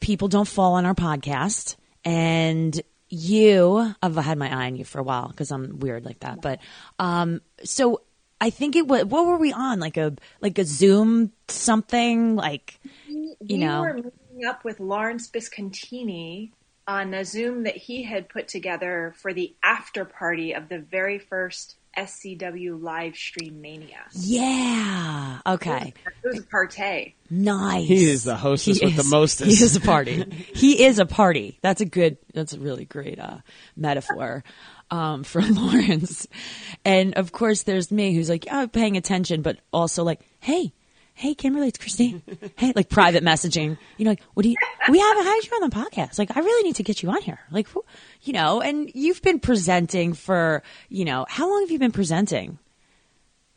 people 0.00 0.28
don't 0.28 0.46
fall 0.48 0.74
on 0.74 0.86
our 0.86 0.94
podcast 0.94 1.76
and 2.04 2.80
you 3.08 3.94
i've 4.02 4.16
had 4.16 4.38
my 4.38 4.48
eye 4.48 4.66
on 4.66 4.76
you 4.76 4.84
for 4.84 4.98
a 4.98 5.02
while 5.02 5.28
because 5.28 5.50
i'm 5.52 5.78
weird 5.80 6.04
like 6.04 6.20
that 6.20 6.40
but 6.40 6.60
um 6.98 7.40
so 7.64 8.00
i 8.40 8.50
think 8.50 8.76
it 8.76 8.86
was 8.86 9.04
what 9.04 9.26
were 9.26 9.36
we 9.38 9.52
on? 9.52 9.80
Like 9.80 9.96
a 9.96 10.14
like 10.40 10.58
a 10.58 10.64
zoom 10.64 11.32
something? 11.48 12.36
Like 12.36 12.78
you 13.08 13.34
we 13.40 13.56
know? 13.58 13.80
were 13.80 13.94
meeting 13.94 14.44
up 14.46 14.64
with 14.64 14.78
Lawrence 14.80 15.28
Biscontini 15.30 16.50
on 16.86 17.14
a 17.14 17.24
Zoom 17.24 17.62
that 17.64 17.76
he 17.76 18.02
had 18.02 18.28
put 18.28 18.46
together 18.48 19.14
for 19.16 19.32
the 19.32 19.54
after 19.62 20.04
party 20.04 20.52
of 20.52 20.68
the 20.68 20.78
very 20.78 21.18
first 21.18 21.76
SCW 21.96 22.80
live 22.82 23.16
stream 23.16 23.60
mania. 23.60 23.98
yeah. 24.12 25.40
Okay. 25.46 25.94
It 26.24 26.26
was 26.26 26.38
a 26.38 26.42
partay. 26.42 27.14
nice. 27.30 27.86
He 27.88 28.08
is 28.10 28.24
the 28.24 28.36
hostess 28.36 28.78
He 28.78 28.84
with 28.86 28.96
the 28.96 29.00
is- 29.02 29.10
mostest. 29.10 29.58
he 29.58 29.64
is 29.64 29.76
a 29.76 29.80
party. 29.80 30.24
He 30.54 30.84
is 30.84 30.98
a 30.98 31.06
party. 31.06 31.58
That's 31.62 31.80
a 31.80 31.84
good 31.86 32.18
that's 32.34 32.52
a 32.52 32.58
really 32.60 32.84
great 32.84 33.18
uh 33.18 33.38
metaphor 33.76 34.44
um 34.90 35.24
from 35.24 35.54
lawrence. 35.54 36.26
And 36.84 37.14
of 37.14 37.32
course 37.32 37.62
there's 37.64 37.90
me 37.90 38.14
who's 38.14 38.28
like 38.28 38.46
oh 38.50 38.68
paying 38.68 38.96
attention 38.96 39.42
but 39.42 39.58
also 39.72 40.04
like 40.04 40.20
hey 40.40 40.72
hey 41.16 41.34
kimberly 41.34 41.68
it's 41.68 41.78
christine. 41.78 42.22
Hey 42.56 42.72
like 42.76 42.88
private 42.88 43.24
messaging. 43.24 43.76
You 43.96 44.04
know 44.04 44.12
like 44.12 44.22
what 44.34 44.44
do 44.44 44.50
you 44.50 44.56
we 44.88 44.98
haven't 45.00 45.24
had 45.24 45.40
you 45.42 45.50
on 45.56 45.68
the 45.68 45.74
podcast. 45.74 46.18
Like 46.18 46.36
i 46.36 46.40
really 46.40 46.62
need 46.62 46.76
to 46.76 46.82
get 46.82 47.02
you 47.02 47.10
on 47.10 47.20
here. 47.22 47.40
Like 47.50 47.66
you 48.22 48.32
know 48.32 48.60
and 48.60 48.90
you've 48.94 49.22
been 49.22 49.40
presenting 49.40 50.12
for 50.12 50.62
you 50.88 51.04
know 51.04 51.26
how 51.28 51.50
long 51.50 51.62
have 51.62 51.70
you 51.70 51.78
been 51.78 51.92
presenting? 51.92 52.58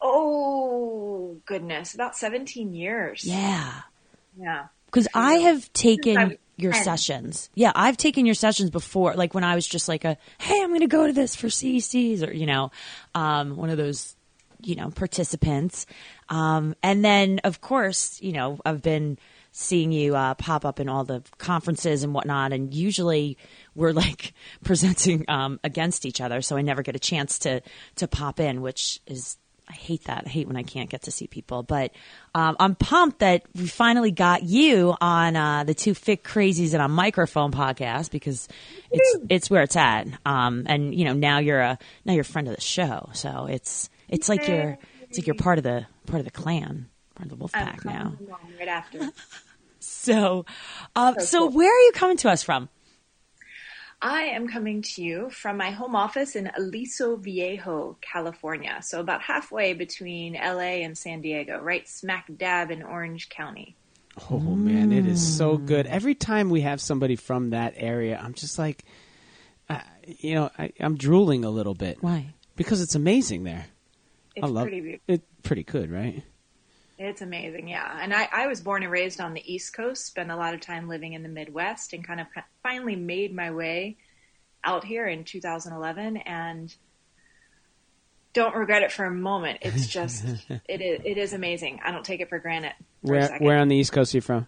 Oh 0.01 1.37
goodness, 1.45 1.93
about 1.93 2.15
seventeen 2.15 2.73
years. 2.73 3.23
yeah. 3.25 3.81
Yeah. 4.37 4.67
because 4.85 5.07
i 5.13 5.33
have 5.33 5.71
taken 5.73 6.37
your 6.55 6.73
sessions. 6.73 7.49
Yeah, 7.55 7.71
I've 7.75 7.97
taken 7.97 8.25
your 8.25 8.35
sessions 8.35 8.69
before, 8.69 9.15
like 9.15 9.33
when 9.33 9.43
I 9.43 9.55
was 9.55 9.65
just 9.65 9.87
like 9.87 10.05
a, 10.05 10.17
hey, 10.37 10.61
I'm 10.61 10.69
going 10.69 10.81
to 10.81 10.87
go 10.87 11.07
to 11.07 11.13
this 11.13 11.35
for 11.35 11.47
CECs 11.47 12.27
or, 12.27 12.33
you 12.33 12.45
know, 12.45 12.71
um, 13.15 13.55
one 13.55 13.69
of 13.69 13.77
those, 13.77 14.15
you 14.61 14.75
know, 14.75 14.89
participants. 14.89 15.85
Um, 16.29 16.75
and 16.83 17.03
then, 17.03 17.39
of 17.43 17.61
course, 17.61 18.21
you 18.21 18.33
know, 18.33 18.59
I've 18.65 18.81
been 18.81 19.17
seeing 19.51 19.91
you 19.91 20.15
uh, 20.15 20.35
pop 20.35 20.63
up 20.63 20.79
in 20.79 20.87
all 20.89 21.03
the 21.03 21.23
conferences 21.37 22.03
and 22.03 22.13
whatnot. 22.13 22.53
And 22.53 22.73
usually 22.73 23.37
we're 23.75 23.93
like 23.93 24.33
presenting 24.63 25.25
um, 25.27 25.59
against 25.63 26.05
each 26.05 26.21
other. 26.21 26.41
So 26.41 26.57
I 26.57 26.61
never 26.61 26.83
get 26.83 26.95
a 26.95 26.99
chance 26.99 27.39
to, 27.39 27.61
to 27.95 28.07
pop 28.07 28.39
in, 28.39 28.61
which 28.61 28.99
is 29.07 29.37
I 29.69 29.73
hate 29.73 30.05
that. 30.05 30.23
I 30.25 30.29
hate 30.29 30.47
when 30.47 30.57
I 30.57 30.63
can't 30.63 30.89
get 30.89 31.03
to 31.03 31.11
see 31.11 31.27
people. 31.27 31.61
But 31.61 31.91
um, 32.33 32.55
I'm 32.59 32.73
pumped 32.73 33.19
that 33.19 33.43
we 33.55 33.67
finally 33.67 34.11
got 34.11 34.41
you 34.43 34.95
on 34.99 35.35
uh, 35.35 35.63
the 35.63 35.75
two 35.75 35.93
Fit 35.93 36.23
Crazies 36.23 36.73
and 36.73 36.81
a 36.81 36.87
Microphone 36.87 37.51
podcast 37.51 38.09
because 38.09 38.47
it's 38.89 39.25
it's 39.29 39.49
where 39.49 39.61
it's 39.61 39.75
at. 39.75 40.07
Um, 40.25 40.63
and 40.65 40.95
you 40.95 41.05
know 41.05 41.13
now 41.13 41.37
you're 41.37 41.59
a 41.59 41.77
now 42.03 42.13
you're 42.13 42.21
a 42.21 42.25
friend 42.25 42.47
of 42.47 42.55
the 42.55 42.61
show, 42.61 43.09
so 43.13 43.45
it's 43.45 43.91
it's 44.09 44.29
like 44.29 44.47
you're 44.47 44.77
it's 45.01 45.17
like 45.17 45.27
you're 45.27 45.35
part 45.35 45.57
of 45.57 45.63
the 45.63 45.85
part 46.07 46.19
of 46.19 46.25
the 46.25 46.31
clan, 46.31 46.89
part 47.15 47.25
of 47.25 47.29
the 47.29 47.35
wolf 47.35 47.51
pack 47.51 47.83
now. 47.85 48.13
right 48.59 48.67
after. 48.67 49.09
So, 49.81 50.45
uh, 50.95 51.13
So 51.13 51.25
so 51.25 51.39
cool. 51.47 51.57
where 51.57 51.73
are 51.73 51.81
you 51.85 51.91
coming 51.93 52.17
to 52.17 52.29
us 52.29 52.43
from? 52.43 52.67
I 54.01 54.23
am 54.23 54.47
coming 54.47 54.81
to 54.81 55.01
you 55.03 55.29
from 55.29 55.57
my 55.57 55.71
home 55.71 55.95
office 55.95 56.35
in 56.35 56.49
Aliso 56.57 57.15
Viejo, 57.17 57.97
California. 58.01 58.79
So 58.81 58.99
about 58.99 59.21
halfway 59.21 59.73
between 59.73 60.33
LA 60.33 60.83
and 60.83 60.97
San 60.97 61.21
Diego, 61.21 61.59
right 61.59 61.87
smack 61.87 62.27
dab 62.35 62.71
in 62.71 62.81
Orange 62.81 63.29
County. 63.29 63.75
Oh 64.31 64.39
man, 64.39 64.91
it 64.91 65.05
is 65.05 65.37
so 65.37 65.57
good. 65.57 65.85
Every 65.85 66.15
time 66.15 66.49
we 66.49 66.61
have 66.61 66.81
somebody 66.81 67.15
from 67.15 67.51
that 67.51 67.73
area, 67.77 68.19
I'm 68.21 68.33
just 68.33 68.59
like, 68.59 68.83
uh, 69.69 69.79
you 70.05 70.35
know, 70.35 70.49
I, 70.57 70.71
I'm 70.79 70.95
drooling 70.97 71.45
a 71.45 71.49
little 71.49 71.75
bit 71.75 71.97
Why? 72.01 72.33
because 72.55 72.81
it's 72.81 72.95
amazing 72.95 73.43
there. 73.43 73.65
It's 74.39 74.47
I 74.47 74.49
love 74.49 74.63
pretty 74.63 74.81
beautiful. 74.81 75.15
it. 75.15 75.43
Pretty 75.43 75.63
good, 75.63 75.91
right? 75.91 76.23
It's 76.97 77.21
amazing, 77.21 77.69
yeah. 77.69 77.97
And 78.01 78.13
I, 78.13 78.27
I 78.31 78.47
was 78.47 78.59
born 78.59 78.83
and 78.83 78.91
raised 78.91 79.21
on 79.21 79.33
the 79.33 79.53
East 79.53 79.73
Coast, 79.73 80.05
spent 80.05 80.31
a 80.31 80.35
lot 80.35 80.53
of 80.53 80.59
time 80.59 80.89
living 80.89 81.13
in 81.13 81.23
the 81.23 81.29
Midwest, 81.29 81.93
and 81.93 82.05
kind 82.05 82.19
of 82.19 82.27
finally 82.61 82.95
made 82.95 83.33
my 83.33 83.51
way 83.51 83.97
out 84.63 84.83
here 84.83 85.07
in 85.07 85.23
2011. 85.23 86.17
And 86.17 86.75
don't 88.33 88.55
regret 88.55 88.83
it 88.83 88.91
for 88.91 89.05
a 89.05 89.11
moment. 89.11 89.59
It's 89.61 89.87
just, 89.99 90.25
it 90.67 90.81
is, 90.81 90.99
it 91.05 91.17
is 91.17 91.33
amazing. 91.33 91.79
I 91.83 91.91
don't 91.91 92.05
take 92.05 92.19
it 92.19 92.29
for 92.29 92.39
granted. 92.39 92.73
For 93.05 93.11
Where 93.11 93.37
where 93.39 93.57
on 93.59 93.69
the 93.69 93.77
East 93.77 93.93
Coast 93.93 94.13
are 94.13 94.17
you 94.17 94.21
from? 94.21 94.47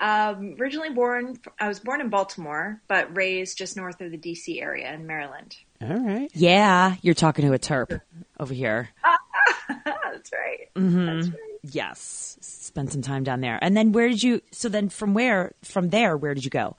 Um, 0.00 0.56
originally 0.58 0.90
born, 0.90 1.38
I 1.60 1.68
was 1.68 1.78
born 1.78 2.00
in 2.00 2.08
Baltimore, 2.08 2.82
but 2.88 3.16
raised 3.16 3.56
just 3.56 3.76
north 3.76 4.00
of 4.00 4.10
the 4.10 4.18
DC 4.18 4.60
area 4.60 4.92
in 4.92 5.06
Maryland. 5.06 5.56
All 5.82 5.98
right. 5.98 6.30
Yeah, 6.34 6.96
you're 7.02 7.14
talking 7.14 7.44
to 7.44 7.52
a 7.52 7.58
terp 7.58 8.00
over 8.38 8.54
here. 8.54 8.90
That's 9.84 10.30
right. 10.32 10.68
Mm-hmm. 10.76 11.06
That's 11.06 11.28
right. 11.28 11.38
Yes, 11.64 12.38
spend 12.40 12.92
some 12.92 13.02
time 13.02 13.24
down 13.24 13.40
there. 13.40 13.58
And 13.60 13.76
then 13.76 13.92
where 13.92 14.08
did 14.08 14.22
you? 14.22 14.42
So 14.52 14.68
then 14.68 14.88
from 14.88 15.14
where? 15.14 15.52
From 15.62 15.88
there, 15.88 16.16
where 16.16 16.34
did 16.34 16.44
you 16.44 16.50
go? 16.50 16.76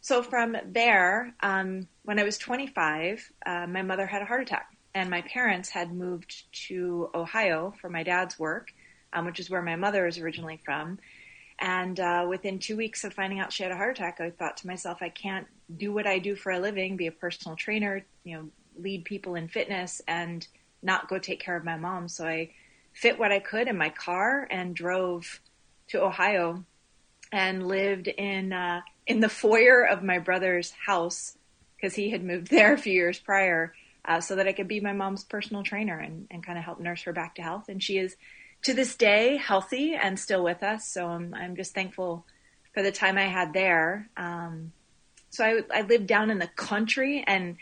So 0.00 0.22
from 0.22 0.56
there, 0.66 1.34
um, 1.40 1.88
when 2.04 2.18
I 2.18 2.24
was 2.24 2.36
25, 2.36 3.30
uh, 3.46 3.66
my 3.66 3.80
mother 3.80 4.06
had 4.06 4.20
a 4.20 4.26
heart 4.26 4.42
attack, 4.42 4.66
and 4.94 5.08
my 5.08 5.22
parents 5.22 5.70
had 5.70 5.92
moved 5.94 6.44
to 6.66 7.08
Ohio 7.14 7.72
for 7.80 7.88
my 7.88 8.02
dad's 8.02 8.38
work, 8.38 8.68
um, 9.14 9.24
which 9.24 9.40
is 9.40 9.48
where 9.48 9.62
my 9.62 9.76
mother 9.76 10.06
is 10.06 10.18
originally 10.18 10.60
from. 10.62 10.98
And 11.58 11.98
uh, 12.00 12.26
within 12.28 12.58
two 12.58 12.76
weeks 12.76 13.04
of 13.04 13.14
finding 13.14 13.38
out 13.40 13.52
she 13.52 13.62
had 13.62 13.72
a 13.72 13.76
heart 13.76 13.98
attack, 13.98 14.20
I 14.20 14.30
thought 14.30 14.56
to 14.58 14.66
myself, 14.66 14.98
I 15.00 15.08
can't 15.08 15.46
do 15.76 15.92
what 15.92 16.06
I 16.06 16.18
do 16.18 16.34
for 16.34 16.52
a 16.52 16.58
living, 16.58 16.96
be 16.96 17.06
a 17.06 17.12
personal 17.12 17.56
trainer, 17.56 18.04
you 18.24 18.36
know, 18.36 18.48
lead 18.76 19.04
people 19.04 19.34
in 19.36 19.48
fitness, 19.48 20.02
and 20.08 20.46
not 20.82 21.08
go 21.08 21.18
take 21.18 21.40
care 21.40 21.56
of 21.56 21.64
my 21.64 21.76
mom. 21.76 22.08
So 22.08 22.26
I 22.26 22.50
fit 22.92 23.18
what 23.18 23.32
I 23.32 23.38
could 23.38 23.68
in 23.68 23.78
my 23.78 23.90
car 23.90 24.46
and 24.50 24.74
drove 24.74 25.40
to 25.88 26.02
Ohio 26.02 26.64
and 27.32 27.66
lived 27.66 28.08
in 28.08 28.52
uh, 28.52 28.80
in 29.06 29.20
the 29.20 29.28
foyer 29.28 29.82
of 29.82 30.02
my 30.02 30.18
brother's 30.18 30.72
house 30.86 31.36
because 31.76 31.94
he 31.94 32.10
had 32.10 32.24
moved 32.24 32.48
there 32.50 32.74
a 32.74 32.78
few 32.78 32.92
years 32.92 33.18
prior, 33.18 33.74
uh, 34.04 34.20
so 34.20 34.36
that 34.36 34.46
I 34.46 34.52
could 34.52 34.68
be 34.68 34.80
my 34.80 34.92
mom's 34.92 35.24
personal 35.24 35.62
trainer 35.62 35.98
and, 35.98 36.26
and 36.30 36.44
kind 36.44 36.58
of 36.58 36.64
help 36.64 36.80
nurse 36.80 37.02
her 37.02 37.12
back 37.12 37.36
to 37.36 37.42
health. 37.42 37.68
And 37.68 37.82
she 37.82 37.98
is 37.98 38.16
to 38.64 38.74
this 38.74 38.96
day 38.96 39.36
healthy 39.36 39.94
and 39.94 40.18
still 40.18 40.42
with 40.42 40.62
us. 40.62 40.88
So 40.88 41.06
I'm 41.06 41.34
I'm 41.34 41.56
just 41.56 41.74
thankful 41.74 42.26
for 42.72 42.82
the 42.82 42.92
time 42.92 43.16
I 43.16 43.24
had 43.24 43.52
there. 43.52 44.08
Um, 44.16 44.72
so 45.30 45.44
I 45.44 45.78
I 45.78 45.82
lived 45.82 46.06
down 46.06 46.30
in 46.30 46.38
the 46.38 46.48
country, 46.48 47.24
and 47.26 47.56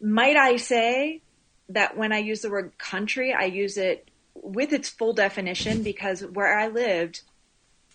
might 0.00 0.36
I 0.36 0.56
say 0.56 1.22
that 1.68 1.96
when 1.96 2.12
I 2.12 2.18
use 2.18 2.40
the 2.40 2.50
word 2.50 2.78
country, 2.78 3.32
I 3.32 3.44
use 3.44 3.76
it 3.76 4.08
with 4.34 4.72
its 4.72 4.88
full 4.88 5.12
definition 5.12 5.82
because 5.82 6.24
where 6.24 6.58
I 6.58 6.68
lived, 6.68 7.22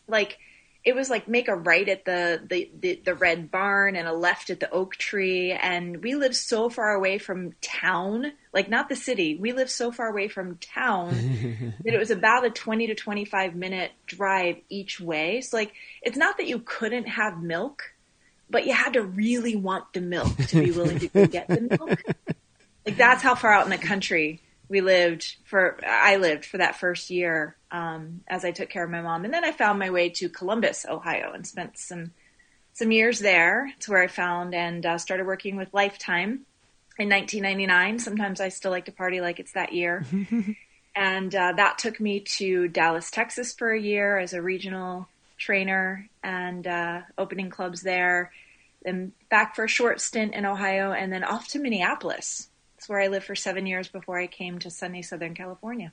like 0.07 0.37
it 0.85 0.95
was 0.95 1.09
like 1.09 1.27
make 1.29 1.47
a 1.47 1.55
right 1.55 1.87
at 1.87 2.03
the, 2.03 2.41
the, 2.45 2.69
the, 2.77 3.01
the 3.05 3.15
red 3.15 3.49
barn 3.49 3.95
and 3.95 4.05
a 4.07 4.13
left 4.13 4.49
at 4.49 4.59
the 4.59 4.69
oak 4.69 4.95
tree. 4.97 5.51
And 5.53 6.03
we 6.03 6.15
lived 6.15 6.35
so 6.35 6.69
far 6.69 6.91
away 6.91 7.19
from 7.19 7.53
town, 7.61 8.33
like 8.51 8.69
not 8.69 8.89
the 8.89 8.95
city. 8.95 9.35
We 9.35 9.53
lived 9.53 9.69
so 9.69 9.91
far 9.93 10.07
away 10.07 10.27
from 10.27 10.57
town 10.57 11.75
that 11.85 11.93
it 11.93 11.97
was 11.97 12.11
about 12.11 12.45
a 12.45 12.49
20 12.49 12.87
to 12.87 12.95
25 12.95 13.55
minute 13.55 13.91
drive 14.05 14.57
each 14.67 14.99
way. 14.99 15.39
So 15.39 15.55
like, 15.55 15.73
it's 16.01 16.17
not 16.17 16.37
that 16.37 16.47
you 16.47 16.59
couldn't 16.59 17.07
have 17.07 17.41
milk, 17.41 17.93
but 18.49 18.65
you 18.65 18.73
had 18.73 18.93
to 18.93 19.03
really 19.03 19.55
want 19.55 19.93
the 19.93 20.01
milk 20.01 20.35
to 20.47 20.63
be 20.63 20.71
willing 20.71 20.99
to 20.99 21.07
get 21.27 21.47
the 21.47 21.61
milk. 21.61 22.01
Like 22.85 22.97
that's 22.97 23.23
how 23.23 23.35
far 23.35 23.53
out 23.53 23.63
in 23.63 23.71
the 23.71 23.77
country 23.77 24.41
we 24.67 24.81
lived 24.81 25.35
for 25.45 25.77
I 25.85 26.17
lived 26.17 26.45
for 26.45 26.57
that 26.57 26.75
first 26.75 27.09
year 27.09 27.55
um, 27.73 28.21
as 28.27 28.45
I 28.45 28.51
took 28.51 28.69
care 28.69 28.83
of 28.83 28.91
my 28.91 29.01
mom, 29.01 29.25
and 29.25 29.33
then 29.33 29.43
I 29.43 29.51
found 29.51 29.79
my 29.79 29.89
way 29.89 30.09
to 30.09 30.29
Columbus, 30.29 30.85
Ohio, 30.87 31.33
and 31.33 31.45
spent 31.45 31.77
some 31.77 32.11
some 32.71 32.91
years 32.91 33.19
there. 33.19 33.71
It's 33.75 33.89
where 33.89 34.01
I 34.01 34.07
found 34.07 34.55
and 34.55 34.85
uh, 34.85 34.97
started 34.97 35.25
working 35.25 35.57
with 35.57 35.73
Lifetime 35.73 36.45
in 36.97 37.09
1999. 37.09 37.99
Sometimes 37.99 38.39
I 38.39 38.49
still 38.49 38.71
like 38.71 38.85
to 38.85 38.91
party 38.91 39.21
like 39.21 39.39
it's 39.39 39.53
that 39.53 39.73
year, 39.73 40.05
and 40.95 41.33
uh, 41.35 41.53
that 41.57 41.79
took 41.79 41.99
me 41.99 42.19
to 42.37 42.67
Dallas, 42.67 43.09
Texas, 43.09 43.53
for 43.53 43.73
a 43.73 43.81
year 43.81 44.19
as 44.19 44.33
a 44.33 44.41
regional 44.41 45.07
trainer 45.37 46.07
and 46.23 46.67
uh, 46.67 47.01
opening 47.17 47.49
clubs 47.49 47.81
there. 47.81 48.31
Then 48.83 49.13
back 49.29 49.55
for 49.55 49.65
a 49.65 49.69
short 49.69 49.99
stint 49.99 50.35
in 50.35 50.45
Ohio, 50.45 50.91
and 50.91 51.11
then 51.11 51.23
off 51.23 51.47
to 51.49 51.59
Minneapolis. 51.59 52.49
It's 52.77 52.87
where 52.87 52.99
I 52.99 53.07
lived 53.07 53.25
for 53.25 53.35
seven 53.35 53.65
years 53.65 53.87
before 53.87 54.19
I 54.19 54.27
came 54.27 54.59
to 54.59 54.69
sunny 54.69 55.01
Southern 55.01 55.33
California. 55.33 55.91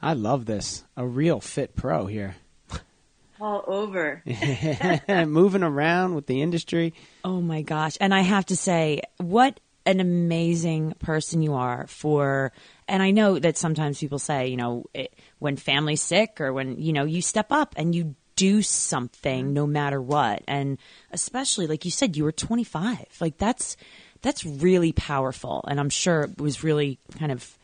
I 0.00 0.12
love 0.14 0.46
this. 0.46 0.84
A 0.96 1.06
real 1.06 1.40
fit 1.40 1.74
pro 1.74 2.06
here. 2.06 2.36
All 3.40 3.64
over. 3.66 4.22
Moving 5.08 5.62
around 5.62 6.14
with 6.14 6.26
the 6.26 6.42
industry. 6.42 6.94
Oh 7.24 7.40
my 7.40 7.62
gosh. 7.62 7.96
And 8.00 8.14
I 8.14 8.20
have 8.20 8.46
to 8.46 8.56
say, 8.56 9.02
what 9.18 9.60
an 9.86 10.00
amazing 10.00 10.92
person 10.98 11.40
you 11.40 11.54
are 11.54 11.86
for, 11.86 12.52
and 12.86 13.02
I 13.02 13.10
know 13.10 13.38
that 13.38 13.56
sometimes 13.56 13.98
people 13.98 14.18
say, 14.18 14.48
you 14.48 14.56
know, 14.56 14.84
it, 14.92 15.14
when 15.38 15.56
family's 15.56 16.02
sick 16.02 16.40
or 16.40 16.52
when, 16.52 16.78
you 16.78 16.92
know, 16.92 17.04
you 17.04 17.22
step 17.22 17.50
up 17.50 17.74
and 17.76 17.94
you 17.94 18.14
do 18.36 18.62
something 18.62 19.52
no 19.52 19.66
matter 19.66 20.00
what. 20.00 20.42
And 20.46 20.78
especially, 21.10 21.66
like 21.66 21.84
you 21.84 21.90
said, 21.90 22.16
you 22.16 22.24
were 22.24 22.32
25. 22.32 23.04
Like 23.20 23.36
that's, 23.36 23.76
that's 24.22 24.44
really 24.44 24.92
powerful. 24.92 25.64
And 25.66 25.80
I'm 25.80 25.90
sure 25.90 26.22
it 26.22 26.40
was 26.40 26.62
really 26.62 26.98
kind 27.18 27.32
of, 27.32 27.57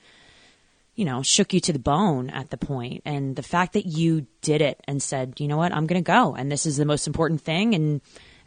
you 0.94 1.04
know, 1.04 1.22
shook 1.22 1.52
you 1.52 1.60
to 1.60 1.72
the 1.72 1.78
bone 1.78 2.30
at 2.30 2.50
the 2.50 2.56
point. 2.56 3.02
And 3.04 3.34
the 3.36 3.42
fact 3.42 3.72
that 3.72 3.86
you 3.86 4.26
did 4.42 4.62
it 4.62 4.80
and 4.86 5.02
said, 5.02 5.40
you 5.40 5.48
know 5.48 5.56
what, 5.56 5.72
I'm 5.72 5.86
going 5.86 6.02
to 6.02 6.06
go. 6.06 6.34
And 6.34 6.50
this 6.52 6.66
is 6.66 6.76
the 6.76 6.84
most 6.84 7.06
important 7.06 7.40
thing. 7.40 7.74
And, 7.74 8.00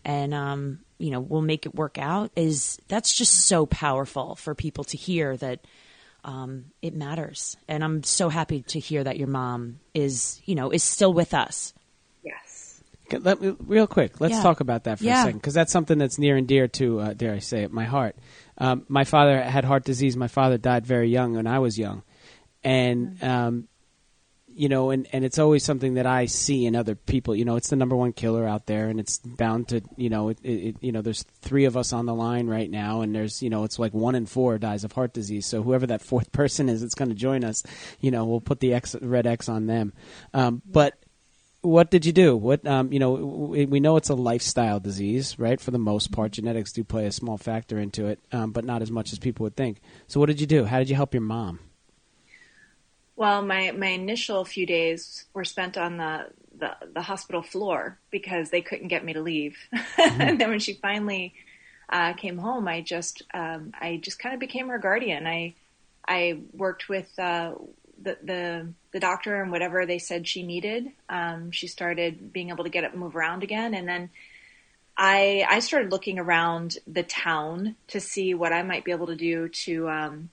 and, 0.06 0.34
um, 0.34 0.80
you 0.98 1.12
know, 1.12 1.20
we'll 1.20 1.42
make 1.42 1.66
it 1.66 1.76
work 1.76 1.98
out 1.98 2.32
is 2.36 2.80
that's 2.88 3.14
just 3.14 3.34
so 3.48 3.66
powerful 3.66 4.36
for 4.36 4.56
people 4.56 4.84
to 4.86 4.98
hear 4.98 5.36
that, 5.38 5.60
um, 6.24 6.66
it 6.82 6.96
matters. 6.96 7.58
And 7.68 7.84
I'm 7.84 8.04
so 8.04 8.30
happy 8.30 8.62
to 8.64 8.80
hear 8.80 9.04
that 9.04 9.18
your 9.18 9.28
mom 9.28 9.80
is, 9.94 10.42
you 10.46 10.56
know, 10.56 10.72
is 10.72 10.84
still 10.84 11.14
with 11.14 11.34
us. 11.34 11.74
Yes. 12.24 12.82
Let 13.12 13.42
me, 13.42 13.56
real 13.60 13.88
quick, 13.88 14.20
let's 14.20 14.34
Yeah. 14.36 14.42
talk 14.44 14.60
about 14.60 14.84
that 14.86 15.00
for 15.00 15.06
Yeah. 15.06 15.22
a 15.22 15.24
second 15.26 15.38
because 15.40 15.54
that's 15.54 15.72
something 15.72 15.98
that's 15.98 16.18
near 16.18 16.36
and 16.36 16.48
dear 16.48 16.68
to, 16.70 17.00
uh, 17.00 17.14
dare 17.14 17.34
I 17.34 17.40
say 17.40 17.64
it, 17.64 17.72
my 17.72 17.86
heart. 17.86 18.16
Um, 18.58 18.86
my 18.90 19.04
father 19.06 19.42
had 19.42 19.64
heart 19.66 19.86
disease. 19.86 20.18
My 20.18 20.28
father 20.28 20.58
died 20.58 20.86
very 20.86 21.10
young 21.10 21.34
when 21.36 21.48
I 21.48 21.60
was 21.60 21.78
young, 21.78 22.04
and 22.68 23.24
um, 23.24 23.68
you 24.54 24.68
know, 24.68 24.90
and, 24.90 25.08
and 25.14 25.24
it's 25.24 25.40
always 25.40 25.64
something 25.64 25.94
that 25.94 26.06
I 26.06 26.26
see 26.26 26.66
in 26.66 26.76
other 26.76 26.96
people. 26.96 27.34
You 27.34 27.46
know, 27.46 27.56
it's 27.56 27.70
the 27.70 27.76
number 27.78 27.96
one 27.96 28.12
killer 28.12 28.46
out 28.46 28.66
there, 28.66 28.90
and 28.90 29.00
it's 29.00 29.20
bound 29.20 29.70
to, 29.70 29.82
you 29.96 30.10
know, 30.10 30.30
it, 30.30 30.40
it, 30.44 30.76
you 30.82 30.92
know, 30.92 31.02
there's 31.02 31.24
three 31.42 31.66
of 31.66 31.78
us 31.78 31.94
on 31.94 32.08
the 32.08 32.14
line 32.14 32.48
right 32.48 32.70
now, 32.70 33.02
and 33.02 33.16
there's, 33.16 33.42
you 33.42 33.50
know, 33.50 33.64
it's 33.64 33.80
like 33.80 33.94
one 33.94 34.16
in 34.16 34.26
four 34.26 34.58
dies 34.58 34.84
of 34.84 34.92
heart 34.92 35.14
disease. 35.14 35.46
So 35.46 35.62
whoever 35.62 35.88
that 35.88 36.02
fourth 36.12 36.32
person 36.34 36.68
is 36.68 36.82
that's 36.82 36.96
going 36.96 37.10
to 37.10 37.16
join 37.16 37.46
us, 37.46 37.64
you 38.02 38.12
know, 38.12 38.26
we'll 38.26 38.42
put 38.42 38.60
the 38.60 38.74
X, 38.74 38.96
red 39.02 39.28
X 39.28 39.48
on 39.48 39.68
them. 39.68 39.94
Um, 40.34 40.62
but 40.66 40.98
what 41.62 41.90
did 41.90 42.06
you 42.06 42.12
do? 42.12 42.36
What 42.36 42.66
um, 42.68 42.92
you 42.92 43.00
know, 43.00 43.14
we, 43.14 43.66
we 43.66 43.80
know 43.80 43.96
it's 43.96 44.10
a 44.10 44.16
lifestyle 44.16 44.82
disease, 44.82 45.40
right? 45.40 45.62
For 45.62 45.72
the 45.72 45.80
most 45.80 46.12
part, 46.12 46.32
genetics 46.32 46.74
do 46.74 46.84
play 46.84 47.06
a 47.06 47.12
small 47.12 47.38
factor 47.38 47.80
into 47.80 48.08
it, 48.08 48.20
um, 48.32 48.52
but 48.52 48.66
not 48.66 48.82
as 48.82 48.92
much 48.92 49.14
as 49.14 49.20
people 49.20 49.44
would 49.46 49.56
think. 49.56 49.80
So, 50.08 50.20
what 50.20 50.26
did 50.26 50.42
you 50.42 50.48
do? 50.48 50.66
How 50.66 50.80
did 50.80 50.90
you 50.90 50.96
help 50.96 51.14
your 51.14 51.22
mom? 51.22 51.60
Well, 53.18 53.42
my 53.42 53.72
my 53.72 53.88
initial 53.88 54.46
few 54.46 54.68
days 54.68 55.26
were 55.34 55.44
spent 55.44 55.76
on 55.78 55.98
the 55.98 56.28
the, 56.58 56.76
the 56.94 57.02
hospital 57.02 57.42
floor 57.42 57.98
because 58.12 58.50
they 58.50 58.62
couldn't 58.62 58.88
get 58.88 59.04
me 59.04 59.14
to 59.14 59.22
leave. 59.22 59.58
Mm-hmm. 59.76 60.22
and 60.22 60.40
then 60.40 60.50
when 60.50 60.60
she 60.60 60.74
finally 60.74 61.34
uh, 61.90 62.14
came 62.14 62.38
home, 62.38 62.68
I 62.68 62.82
just 62.82 63.24
um, 63.34 63.74
I 63.80 64.00
just 64.02 64.20
kind 64.20 64.34
of 64.36 64.40
became 64.40 64.70
her 64.70 64.78
guardian. 64.78 65.26
I 65.26 65.56
I 66.08 66.42
worked 66.54 66.90
with 66.90 67.08
uh, 67.18 67.54
the, 68.00 68.18
the 68.24 68.68
the 68.92 69.00
doctor 69.00 69.42
and 69.42 69.52
whatever 69.52 69.88
they 69.88 69.98
said 69.98 70.28
she 70.28 70.44
needed. 70.44 70.92
Um, 71.10 71.50
she 71.52 71.68
started 71.68 72.32
being 72.32 72.50
able 72.50 72.66
to 72.66 72.70
get 72.70 72.84
up 72.84 72.92
and 72.92 73.02
move 73.02 73.16
around 73.16 73.42
again, 73.42 73.74
and 73.74 73.88
then 73.88 74.12
I 74.96 75.44
I 75.50 75.60
started 75.60 75.92
looking 75.92 76.20
around 76.20 76.78
the 76.86 77.04
town 77.04 77.78
to 77.88 78.00
see 78.00 78.36
what 78.36 78.54
I 78.54 78.62
might 78.62 78.86
be 78.86 78.92
able 78.92 79.08
to 79.08 79.16
do 79.16 79.50
to 79.50 79.90
um, 79.90 80.30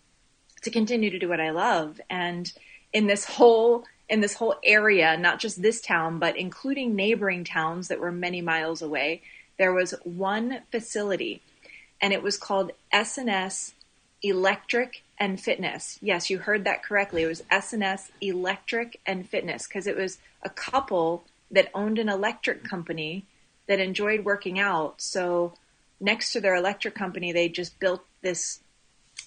to 0.64 0.71
continue 0.71 1.09
to 1.11 1.19
do 1.19 1.31
what 1.31 1.41
I 1.41 1.50
love. 1.50 1.99
And 2.11 2.53
in 2.95 3.07
this 3.07 3.27
whole 3.27 3.85
in 4.09 4.21
this 4.21 4.35
whole 4.35 4.57
area, 4.63 5.17
not 5.17 5.39
just 5.39 5.63
this 5.63 5.81
town, 5.81 6.19
but 6.19 6.37
including 6.37 6.95
neighboring 6.95 7.43
towns 7.43 7.89
that 7.89 7.99
were 7.99 8.13
many 8.13 8.43
miles 8.43 8.83
away, 8.83 9.23
there 9.59 9.73
was 9.73 9.95
one 10.05 10.61
facility, 10.71 11.41
and 12.03 12.13
it 12.13 12.23
was 12.23 12.37
called 12.37 12.73
S&S 12.93 13.73
Electric 14.23 15.03
and 15.19 15.41
Fitness. 15.41 15.99
Yes, 16.03 16.29
you 16.29 16.39
heard 16.39 16.65
that 16.65 16.83
correctly. 16.83 17.23
It 17.23 17.29
was 17.29 17.45
S&S 17.51 18.11
Electric 18.21 19.01
and 19.07 19.27
Fitness 19.27 19.67
because 19.67 19.87
it 19.87 19.97
was 19.97 20.19
a 20.43 20.51
couple 20.51 21.25
that 21.51 21.71
owned 21.73 21.99
an 21.99 22.11
electric 22.11 22.63
company 22.63 23.25
that 23.69 23.81
enjoyed 23.81 24.25
working 24.25 24.59
out. 24.59 25.01
So 25.01 25.55
next 25.99 26.33
to 26.33 26.41
their 26.41 26.57
electric 26.57 26.95
company, 26.95 27.33
they 27.33 27.49
just 27.49 27.79
built 27.81 28.05
this 28.21 28.61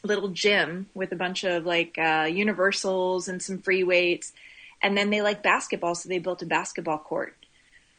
little 0.04 0.30
gym 0.30 0.88
with 0.94 1.12
a 1.12 1.16
bunch 1.16 1.44
of 1.44 1.66
like 1.66 1.98
uh, 1.98 2.27
universals 2.30 3.27
and 3.27 3.42
some 3.42 3.60
free 3.60 3.84
weights. 3.84 4.34
And 4.82 4.98
then 4.98 5.10
they 5.10 5.22
like 5.22 5.42
basketball, 5.42 5.96
so 5.96 6.08
they 6.08 6.20
built 6.20 6.42
a 6.42 6.46
basketball 6.46 7.00
court. 7.00 7.36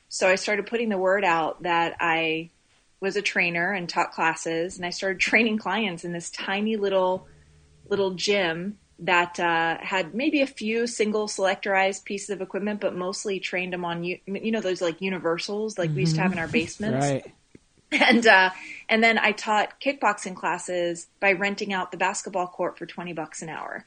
So 0.09 0.29
I 0.29 0.37
started 0.37 0.67
putting 0.67 0.89
the 0.89 0.99
word 0.99 1.25
out 1.25 1.63
that 1.65 1.97
I 2.01 2.51
was 3.01 3.17
a 3.17 3.23
trainer 3.23 3.73
and 3.73 3.89
taught 3.89 4.13
classes, 4.13 4.77
and 4.77 4.87
I 4.87 4.91
started 4.91 5.21
training 5.21 5.59
clients 5.59 6.05
in 6.05 6.13
this 6.13 6.31
tiny 6.31 6.77
little 6.77 7.27
little 7.89 8.11
gym 8.13 8.79
that 9.01 9.39
uh, 9.39 9.79
had 9.81 10.15
maybe 10.15 10.43
a 10.43 10.47
few 10.47 10.87
single 10.87 11.29
selectorized 11.29 12.05
pieces 12.05 12.31
of 12.31 12.41
equipment, 12.41 12.81
but 12.81 12.95
mostly 12.95 13.39
trained 13.39 13.73
them 13.73 13.85
on 13.85 14.03
you, 14.03 14.19
you 14.27 14.51
know 14.51 14.61
those 14.61 14.83
like 14.83 15.01
universals 15.01 15.79
like 15.79 15.89
mm-hmm. 15.91 15.97
we 15.97 16.03
used 16.03 16.17
to 16.17 16.21
have 16.21 16.33
in 16.33 16.39
our 16.39 16.47
mm-hmm. 16.47 16.53
basements. 16.65 17.07
Right. 17.07 17.33
And 18.01 18.27
uh, 18.27 18.51
and 18.89 19.03
then 19.03 19.19
I 19.19 19.33
taught 19.33 19.81
kickboxing 19.81 20.37
classes 20.37 21.07
by 21.21 21.33
renting 21.33 21.73
out 21.73 21.91
the 21.91 21.97
basketball 21.97 22.47
court 22.47 22.79
for 22.79 22.85
twenty 22.85 23.15
bucks 23.15 23.41
an 23.41 23.49
hour. 23.49 23.87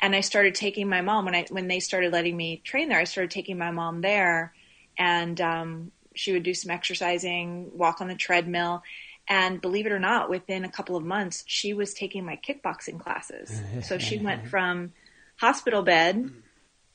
And 0.00 0.14
I 0.14 0.20
started 0.20 0.54
taking 0.54 0.88
my 0.88 1.02
mom 1.02 1.24
when 1.24 1.36
I 1.36 1.46
when 1.48 1.68
they 1.68 1.78
started 1.78 2.12
letting 2.12 2.36
me 2.36 2.60
train 2.64 2.88
there. 2.88 2.98
I 2.98 3.04
started 3.04 3.30
taking 3.30 3.56
my 3.56 3.70
mom 3.70 4.00
there, 4.00 4.54
and 4.98 5.40
um, 5.40 5.92
she 6.14 6.32
would 6.32 6.42
do 6.42 6.52
some 6.52 6.70
exercising, 6.70 7.70
walk 7.76 8.00
on 8.00 8.08
the 8.08 8.16
treadmill, 8.16 8.82
and 9.28 9.60
believe 9.60 9.86
it 9.86 9.92
or 9.92 9.98
not, 9.98 10.30
within 10.30 10.64
a 10.64 10.70
couple 10.70 10.96
of 10.96 11.04
months, 11.04 11.44
she 11.46 11.74
was 11.74 11.94
taking 11.94 12.24
my 12.24 12.36
kickboxing 12.36 12.98
classes. 12.98 13.60
so 13.82 13.98
she 13.98 14.18
went 14.28 14.48
from 14.48 14.92
hospital 15.36 15.82
bed, 15.82 16.30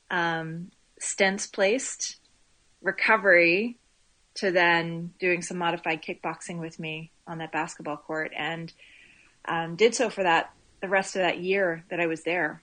um, 0.09 0.71
stents 0.99 1.51
placed, 1.51 2.17
recovery, 2.81 3.77
to 4.35 4.51
then 4.51 5.13
doing 5.19 5.41
some 5.41 5.57
modified 5.57 6.01
kickboxing 6.01 6.59
with 6.59 6.79
me 6.79 7.11
on 7.27 7.37
that 7.37 7.51
basketball 7.51 7.97
court, 7.97 8.31
and 8.35 8.71
um, 9.45 9.75
did 9.75 9.95
so 9.95 10.09
for 10.09 10.23
that 10.23 10.51
the 10.81 10.89
rest 10.89 11.15
of 11.15 11.21
that 11.21 11.39
year 11.39 11.85
that 11.89 11.99
I 11.99 12.07
was 12.07 12.23
there. 12.23 12.61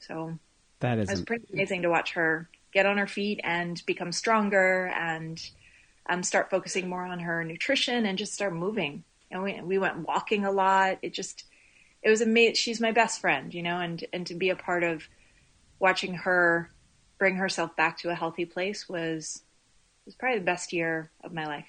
So 0.00 0.38
that 0.80 0.98
is 0.98 1.08
it 1.08 1.12
was 1.12 1.22
pretty 1.22 1.46
amazing 1.52 1.82
to 1.82 1.90
watch 1.90 2.12
her 2.14 2.48
get 2.72 2.86
on 2.86 2.98
her 2.98 3.06
feet 3.06 3.40
and 3.42 3.80
become 3.86 4.12
stronger 4.12 4.86
and 4.86 5.40
um, 6.08 6.22
start 6.22 6.50
focusing 6.50 6.88
more 6.88 7.04
on 7.04 7.20
her 7.20 7.44
nutrition 7.44 8.06
and 8.06 8.16
just 8.16 8.32
start 8.32 8.54
moving 8.54 9.04
and 9.30 9.42
we 9.42 9.60
we 9.62 9.78
went 9.78 10.06
walking 10.06 10.44
a 10.44 10.50
lot. 10.50 10.98
It 11.02 11.14
just 11.14 11.44
it 12.02 12.10
was 12.10 12.20
amazing. 12.20 12.54
She's 12.54 12.80
my 12.80 12.92
best 12.92 13.20
friend, 13.20 13.52
you 13.52 13.62
know, 13.62 13.80
and 13.80 14.04
and 14.12 14.26
to 14.26 14.34
be 14.34 14.50
a 14.50 14.56
part 14.56 14.82
of 14.82 15.02
watching 15.78 16.14
her 16.14 16.70
bring 17.18 17.36
herself 17.36 17.76
back 17.76 17.98
to 17.98 18.10
a 18.10 18.14
healthy 18.14 18.44
place 18.44 18.88
was 18.88 19.42
was 20.10 20.16
probably 20.16 20.40
the 20.40 20.44
best 20.44 20.72
year 20.72 21.08
of 21.22 21.32
my 21.32 21.46
life. 21.46 21.68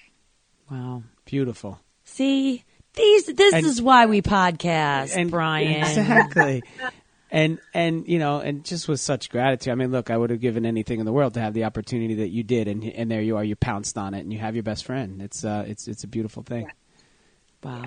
Wow, 0.68 1.04
beautiful. 1.24 1.78
See, 2.04 2.64
these 2.94 3.26
this 3.26 3.54
and, 3.54 3.64
is 3.64 3.80
why 3.80 4.06
we 4.06 4.20
podcast, 4.20 5.16
and, 5.16 5.30
Brian. 5.30 5.82
Exactly. 5.82 6.62
and 7.30 7.60
and 7.72 8.08
you 8.08 8.18
know, 8.18 8.40
and 8.40 8.64
just 8.64 8.88
with 8.88 8.98
such 8.98 9.30
gratitude. 9.30 9.70
I 9.70 9.76
mean, 9.76 9.92
look, 9.92 10.10
I 10.10 10.16
would 10.16 10.30
have 10.30 10.40
given 10.40 10.66
anything 10.66 10.98
in 10.98 11.06
the 11.06 11.12
world 11.12 11.34
to 11.34 11.40
have 11.40 11.54
the 11.54 11.64
opportunity 11.64 12.14
that 12.16 12.30
you 12.30 12.42
did, 12.42 12.66
and 12.66 12.82
and 12.82 13.08
there 13.08 13.22
you 13.22 13.36
are. 13.36 13.44
You 13.44 13.54
pounced 13.54 13.96
on 13.96 14.12
it, 14.12 14.20
and 14.20 14.32
you 14.32 14.40
have 14.40 14.56
your 14.56 14.64
best 14.64 14.84
friend. 14.84 15.22
It's 15.22 15.44
uh, 15.44 15.64
it's 15.68 15.86
it's 15.86 16.02
a 16.02 16.08
beautiful 16.08 16.42
thing. 16.42 16.62
Yeah. 16.62 17.70
Wow. 17.70 17.84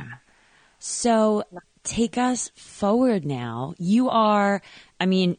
So 0.79 1.43
take 1.83 2.17
us 2.17 2.49
forward 2.55 3.25
now. 3.25 3.73
You 3.77 4.09
are, 4.09 4.61
I 5.01 5.05
mean, 5.05 5.37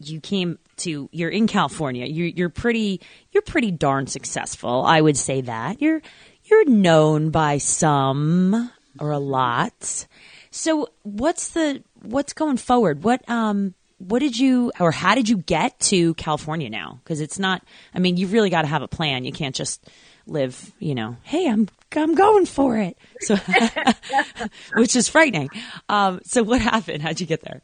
you 0.00 0.20
came 0.20 0.58
to 0.78 1.08
you're 1.12 1.30
in 1.30 1.46
California. 1.46 2.06
You, 2.06 2.24
you're 2.24 2.48
pretty 2.48 3.00
you're 3.32 3.42
pretty 3.42 3.70
darn 3.70 4.06
successful. 4.06 4.84
I 4.84 5.00
would 5.00 5.16
say 5.16 5.42
that 5.42 5.80
you're 5.80 6.02
you're 6.44 6.68
known 6.68 7.30
by 7.30 7.58
some 7.58 8.70
or 8.98 9.10
a 9.10 9.18
lot. 9.18 10.06
So 10.50 10.88
what's 11.02 11.48
the 11.48 11.82
what's 12.02 12.32
going 12.32 12.56
forward? 12.58 13.02
What 13.02 13.28
um 13.28 13.74
what 13.98 14.18
did 14.18 14.38
you 14.38 14.72
or 14.78 14.90
how 14.90 15.14
did 15.14 15.28
you 15.28 15.38
get 15.38 15.78
to 15.80 16.14
California 16.14 16.70
now? 16.70 17.00
Because 17.02 17.20
it's 17.20 17.38
not. 17.38 17.62
I 17.94 17.98
mean, 17.98 18.16
you've 18.16 18.32
really 18.32 18.50
got 18.50 18.62
to 18.62 18.68
have 18.68 18.82
a 18.82 18.88
plan. 18.88 19.24
You 19.24 19.32
can't 19.32 19.54
just 19.54 19.84
live. 20.26 20.72
You 20.78 20.94
know, 20.94 21.16
hey, 21.22 21.48
I'm 21.48 21.68
I'm 21.94 22.14
going 22.14 22.46
for 22.46 22.76
it. 22.78 22.96
So, 23.20 23.36
which 24.74 24.96
is 24.96 25.08
frightening. 25.08 25.50
Um, 25.88 26.20
so 26.24 26.42
what 26.42 26.60
happened? 26.60 27.02
How'd 27.02 27.20
you 27.20 27.26
get 27.26 27.42
there? 27.42 27.62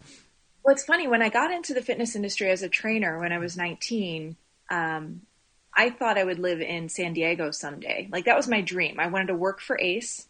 Well, 0.63 0.75
it's 0.75 0.85
funny. 0.85 1.09
When 1.09 1.23
I 1.23 1.29
got 1.29 1.51
into 1.51 1.75
the 1.75 1.83
fitness 1.83 2.15
industry 2.15 2.51
as 2.51 2.63
a 2.63 2.69
trainer 2.69 3.19
when 3.19 3.33
I 3.33 3.39
was 3.39 3.57
19, 3.57 4.37
um, 4.71 5.23
I 5.75 5.91
thought 5.91 6.19
I 6.19 6.25
would 6.25 6.39
live 6.39 6.61
in 6.61 6.89
San 6.89 7.13
Diego 7.13 7.51
someday. 7.51 8.09
Like 8.11 8.27
that 8.27 8.37
was 8.37 8.49
my 8.49 8.61
dream. 8.61 9.01
I 9.01 9.07
wanted 9.07 9.29
to 9.29 9.35
work 9.35 9.61
for 9.61 9.79
ACE, 9.81 10.27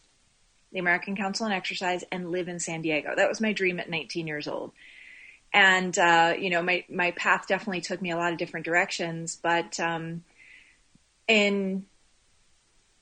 the 0.73 0.79
American 0.79 1.17
Council 1.17 1.47
on 1.47 1.53
Exercise, 1.53 2.05
and 2.13 2.31
live 2.31 2.49
in 2.49 2.61
San 2.61 2.83
Diego. 2.83 3.15
That 3.17 3.29
was 3.29 3.41
my 3.41 3.53
dream 3.53 3.81
at 3.81 3.91
19 3.91 4.27
years 4.27 4.47
old. 4.47 4.73
And 5.53 5.99
uh, 5.99 6.35
you 6.39 6.51
know, 6.51 6.63
my 6.63 6.85
my 6.89 7.11
path 7.13 7.47
definitely 7.49 7.81
took 7.81 8.01
me 8.01 8.13
a 8.13 8.17
lot 8.17 8.33
of 8.33 8.39
different 8.39 8.67
directions. 8.67 9.37
But 9.43 9.81
um, 9.81 10.23
in 11.27 11.87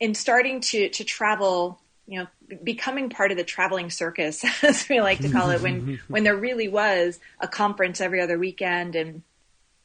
in 0.01 0.15
starting 0.15 0.61
to 0.61 0.89
to 0.89 1.05
travel 1.05 1.81
you 2.09 2.19
know 2.19 2.27
becoming 2.65 3.11
part 3.11 3.31
of 3.31 3.37
the 3.37 3.45
traveling 3.45 3.91
circus 3.91 4.45
as 4.65 4.89
we 4.89 5.01
like 5.01 5.19
to 5.19 5.31
call 5.31 5.51
it 5.51 5.61
when 5.61 6.01
when 6.09 6.25
there 6.25 6.37
really 6.37 6.67
was 6.67 7.21
a 7.39 7.47
conference 7.47 8.01
every 8.01 8.21
other 8.21 8.39
weekend 8.39 8.97
and 8.97 9.23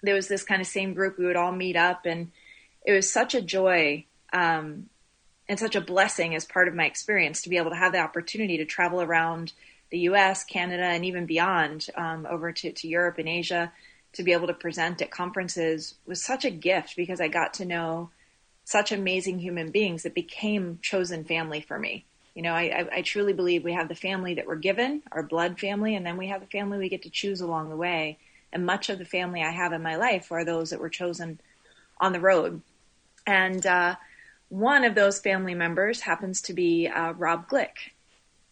there 0.01 0.15
was 0.15 0.27
this 0.27 0.43
kind 0.43 0.61
of 0.61 0.67
same 0.67 0.93
group 0.93 1.17
we 1.17 1.25
would 1.25 1.35
all 1.35 1.51
meet 1.51 1.75
up 1.75 2.05
and 2.05 2.31
it 2.85 2.93
was 2.93 3.11
such 3.11 3.35
a 3.35 3.41
joy 3.41 4.05
um, 4.31 4.89
and 5.47 5.59
such 5.59 5.75
a 5.75 5.81
blessing 5.81 6.35
as 6.35 6.45
part 6.45 6.67
of 6.67 6.73
my 6.73 6.85
experience 6.85 7.41
to 7.41 7.49
be 7.49 7.57
able 7.57 7.69
to 7.69 7.77
have 7.77 7.91
the 7.91 7.99
opportunity 7.99 8.57
to 8.57 8.65
travel 8.65 9.01
around 9.01 9.53
the 9.89 9.99
US, 9.99 10.43
Canada, 10.43 10.83
and 10.83 11.05
even 11.05 11.27
beyond 11.27 11.87
um, 11.95 12.25
over 12.27 12.51
to, 12.51 12.71
to 12.71 12.87
Europe 12.87 13.19
and 13.19 13.29
Asia 13.29 13.71
to 14.13 14.23
be 14.23 14.33
able 14.33 14.47
to 14.47 14.53
present 14.53 15.01
at 15.01 15.11
conferences 15.11 15.95
was 16.05 16.23
such 16.23 16.45
a 16.45 16.51
gift 16.51 16.95
because 16.95 17.21
I 17.21 17.27
got 17.27 17.53
to 17.55 17.65
know 17.65 18.09
such 18.63 18.91
amazing 18.91 19.39
human 19.39 19.71
beings 19.71 20.03
that 20.03 20.15
became 20.15 20.79
chosen 20.81 21.23
family 21.23 21.61
for 21.61 21.77
me. 21.77 22.05
You 22.35 22.41
know, 22.41 22.53
I, 22.53 22.87
I, 22.91 23.01
truly 23.03 23.33
believe 23.33 23.63
we 23.63 23.73
have 23.73 23.87
the 23.87 23.95
family 23.95 24.33
that 24.35 24.47
we're 24.47 24.55
given, 24.55 25.03
our 25.11 25.21
blood 25.21 25.59
family, 25.59 25.95
and 25.95 26.03
then 26.03 26.17
we 26.17 26.29
have 26.29 26.41
the 26.41 26.47
family 26.47 26.79
we 26.79 26.89
get 26.89 27.03
to 27.03 27.11
choose 27.11 27.41
along 27.41 27.69
the 27.69 27.77
way. 27.77 28.17
And 28.51 28.65
much 28.65 28.89
of 28.89 28.97
the 28.97 29.05
family 29.05 29.43
I 29.43 29.51
have 29.51 29.71
in 29.71 29.83
my 29.83 29.97
life 29.97 30.31
are 30.31 30.43
those 30.43 30.71
that 30.71 30.79
were 30.79 30.89
chosen 30.89 31.39
on 31.99 32.11
the 32.11 32.19
road. 32.19 32.61
And 33.27 33.63
uh, 33.65 33.95
one 34.49 34.83
of 34.83 34.95
those 34.95 35.19
family 35.19 35.53
members 35.53 36.01
happens 36.01 36.41
to 36.43 36.53
be 36.53 36.87
uh, 36.87 37.13
Rob 37.13 37.47
Glick. 37.47 37.91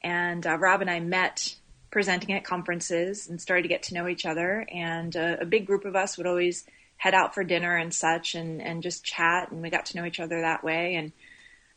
And 0.04 0.46
uh, 0.46 0.58
Rob 0.58 0.82
and 0.82 0.90
I 0.90 1.00
met 1.00 1.56
presenting 1.90 2.34
at 2.36 2.44
conferences 2.44 3.28
and 3.28 3.42
started 3.42 3.64
to 3.64 3.68
get 3.68 3.84
to 3.84 3.94
know 3.96 4.08
each 4.08 4.26
other. 4.26 4.66
And 4.72 5.16
uh, 5.16 5.38
a 5.42 5.46
big 5.46 5.66
group 5.66 5.86
of 5.86 5.96
us 5.96 6.18
would 6.18 6.28
always 6.28 6.66
head 7.02 7.14
out 7.16 7.34
for 7.34 7.44
dinner 7.44 7.76
and 7.76 7.92
such 7.92 8.36
and, 8.36 8.62
and 8.62 8.84
just 8.84 9.04
chat 9.04 9.50
and 9.52 9.64
we 9.64 9.72
got 9.72 9.88
to 9.88 9.98
know 9.98 10.06
each 10.06 10.20
other 10.20 10.42
that 10.42 10.64
way 10.64 10.94
and 10.94 11.12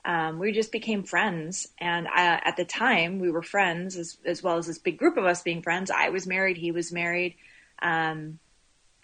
um, 0.05 0.39
we 0.39 0.53
just 0.53 0.73
became 0.73 1.03
friends 1.03 1.69
and 1.79 2.07
I, 2.09 2.41
at 2.45 2.57
the 2.57 2.65
time 2.65 3.19
we 3.19 3.31
were 3.31 3.43
friends 3.43 3.97
as, 3.97 4.19
as 4.25 4.43
well 4.43 4.59
as 4.59 4.67
this 4.67 4.79
big 4.79 4.99
group 4.99 5.17
of 5.17 5.25
us 5.25 5.43
being 5.43 5.63
friends 5.63 5.91
i 5.91 6.09
was 6.09 6.27
married 6.27 6.57
he 6.57 6.73
was 6.73 6.93
married 6.93 7.37
um, 7.83 8.39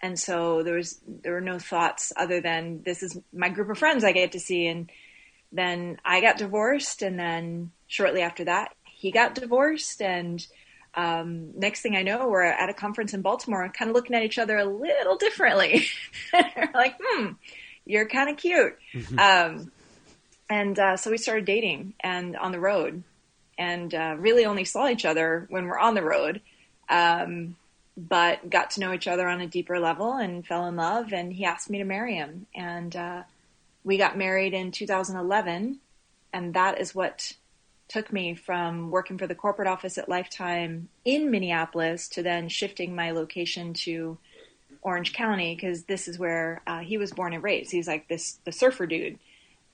and 0.01 0.19
so 0.19 0.63
there 0.63 0.75
was 0.75 0.99
there 1.07 1.33
were 1.33 1.41
no 1.41 1.59
thoughts 1.59 2.11
other 2.15 2.41
than 2.41 2.81
this 2.83 3.03
is 3.03 3.17
my 3.31 3.49
group 3.49 3.69
of 3.69 3.77
friends 3.77 4.03
I 4.03 4.11
get 4.11 4.31
to 4.33 4.39
see. 4.39 4.67
And 4.67 4.89
then 5.51 5.99
I 6.03 6.21
got 6.21 6.37
divorced, 6.37 7.01
and 7.01 7.19
then 7.19 7.71
shortly 7.87 8.21
after 8.21 8.45
that, 8.45 8.73
he 8.83 9.11
got 9.11 9.35
divorced, 9.35 10.01
and 10.01 10.45
um, 10.95 11.57
next 11.57 11.81
thing 11.81 11.95
I 11.95 12.03
know, 12.03 12.27
we're 12.27 12.43
at 12.43 12.69
a 12.69 12.73
conference 12.73 13.13
in 13.13 13.21
Baltimore, 13.21 13.69
kind 13.69 13.89
of 13.89 13.95
looking 13.95 14.15
at 14.15 14.23
each 14.23 14.39
other 14.39 14.57
a 14.57 14.65
little 14.65 15.17
differently. 15.17 15.85
like, 16.73 16.95
hmm, 17.01 17.31
you're 17.85 18.07
kind 18.07 18.29
of 18.29 18.37
cute. 18.37 18.77
Mm-hmm. 18.93 19.19
Um, 19.19 19.71
and 20.51 20.77
uh, 20.77 20.97
so 20.97 21.09
we 21.09 21.17
started 21.17 21.45
dating 21.45 21.93
and 22.01 22.35
on 22.35 22.51
the 22.51 22.59
road, 22.59 23.03
and 23.57 23.95
uh, 23.95 24.15
really 24.19 24.43
only 24.43 24.65
saw 24.65 24.89
each 24.89 25.05
other 25.05 25.47
when 25.49 25.65
we're 25.65 25.79
on 25.79 25.95
the 25.95 26.03
road. 26.03 26.41
Um, 26.89 27.55
but 27.95 28.49
got 28.49 28.71
to 28.71 28.81
know 28.81 28.93
each 28.93 29.07
other 29.07 29.29
on 29.29 29.39
a 29.39 29.47
deeper 29.47 29.79
level 29.79 30.13
and 30.13 30.45
fell 30.45 30.65
in 30.65 30.75
love. 30.75 31.13
And 31.13 31.31
he 31.31 31.45
asked 31.45 31.69
me 31.69 31.77
to 31.77 31.85
marry 31.85 32.15
him, 32.15 32.47
and 32.53 32.93
uh, 32.93 33.23
we 33.85 33.97
got 33.97 34.17
married 34.17 34.53
in 34.53 34.71
2011, 34.71 35.79
and 36.33 36.53
that 36.53 36.81
is 36.81 36.93
what 36.93 37.31
took 37.87 38.11
me 38.11 38.35
from 38.35 38.91
working 38.91 39.17
for 39.17 39.27
the 39.27 39.35
corporate 39.35 39.69
office 39.69 39.97
at 39.97 40.09
Lifetime 40.09 40.89
in 41.05 41.31
Minneapolis 41.31 42.09
to 42.09 42.23
then 42.23 42.49
shifting 42.49 42.93
my 42.93 43.11
location 43.11 43.73
to 43.73 44.17
Orange 44.81 45.13
County 45.13 45.55
because 45.55 45.83
this 45.83 46.09
is 46.09 46.19
where 46.19 46.61
uh, 46.67 46.79
he 46.79 46.97
was 46.97 47.13
born 47.13 47.31
and 47.31 47.43
raised. 47.43 47.71
He's 47.71 47.87
like 47.87 48.09
this 48.09 48.39
the 48.43 48.51
surfer 48.51 48.85
dude, 48.85 49.17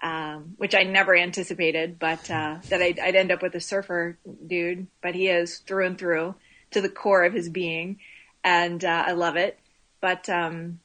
um, 0.02 0.54
which 0.58 0.76
I 0.76 0.84
never 0.84 1.16
anticipated, 1.16 1.98
but 2.00 2.30
uh, 2.30 2.58
that 2.70 2.82
I'd, 2.82 3.00
I'd, 3.00 3.16
end 3.16 3.32
up 3.32 3.42
with 3.42 3.56
a 3.56 3.60
surfer 3.60 4.18
dude. 4.46 4.88
But 5.02 5.16
he 5.16 5.28
is 5.28 5.58
through 5.60 5.88
and 5.88 5.98
through 5.98 6.36
to 6.72 6.82
the 6.82 6.90
core 6.90 7.24
of 7.24 7.34
his 7.34 7.50
being, 7.50 8.00
and 8.44 8.84
uh, 8.84 9.06
I 9.08 9.14
love 9.14 9.38
it. 9.38 9.60
But 10.00 10.30
um, 10.30 10.80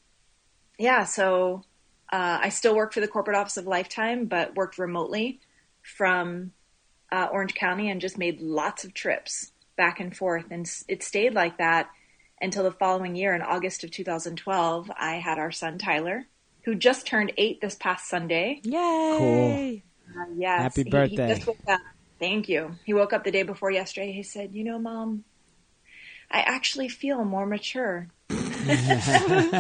yeah, 0.79 1.05
so 1.05 1.65
uh, 2.11 2.39
I 2.43 2.49
still 2.49 2.75
work 2.75 2.93
for 2.93 3.01
the 3.01 3.09
corporate 3.09 3.37
office 3.37 3.57
of 3.57 3.67
Lifetime, 3.67 4.27
but 4.27 4.55
worked 4.55 4.79
remotely 4.79 5.41
from 5.83 6.53
uh, 7.11 7.29
Orange 7.31 7.55
County 7.55 7.91
and 7.91 8.01
just 8.01 8.19
made 8.19 8.41
lots 8.41 8.85
of 8.85 8.95
trips 8.95 9.53
back 9.77 10.01
and 10.01 10.17
forth. 10.17 10.47
And 10.51 10.71
it 10.89 11.03
stayed 11.03 11.35
like 11.35 11.59
that 11.59 11.91
until 12.41 12.65
the 12.65 12.73
following 12.73 13.15
year 13.15 13.35
in 13.35 13.43
August 13.43 13.85
of 13.85 13.91
2012. 13.91 14.91
I 14.99 15.17
had 15.17 15.39
our 15.39 15.53
son 15.53 15.79
Tyler, 15.79 16.27
who 16.65 16.75
just 16.75 17.07
turned 17.07 17.33
eight 17.37 17.61
this 17.61 17.75
past 17.75 18.09
Sunday. 18.09 18.61
Yay! 18.63 19.83
Cool. 20.15 20.23
Uh, 20.23 20.27
yes. 20.37 20.63
Happy 20.63 20.89
birthday. 20.89 21.35
He, 21.35 21.41
he 21.41 21.77
Thank 22.19 22.49
you. 22.49 22.77
He 22.85 22.95
woke 22.95 23.13
up 23.13 23.25
the 23.25 23.33
day 23.33 23.43
before 23.43 23.71
yesterday. 23.71 24.13
He 24.13 24.23
said, 24.23 24.55
You 24.55 24.63
know, 24.63 24.79
mom, 24.79 25.25
I 26.31 26.41
actually 26.41 26.89
feel 26.89 27.25
more 27.25 27.47
mature. 27.47 28.09
to 28.29 29.57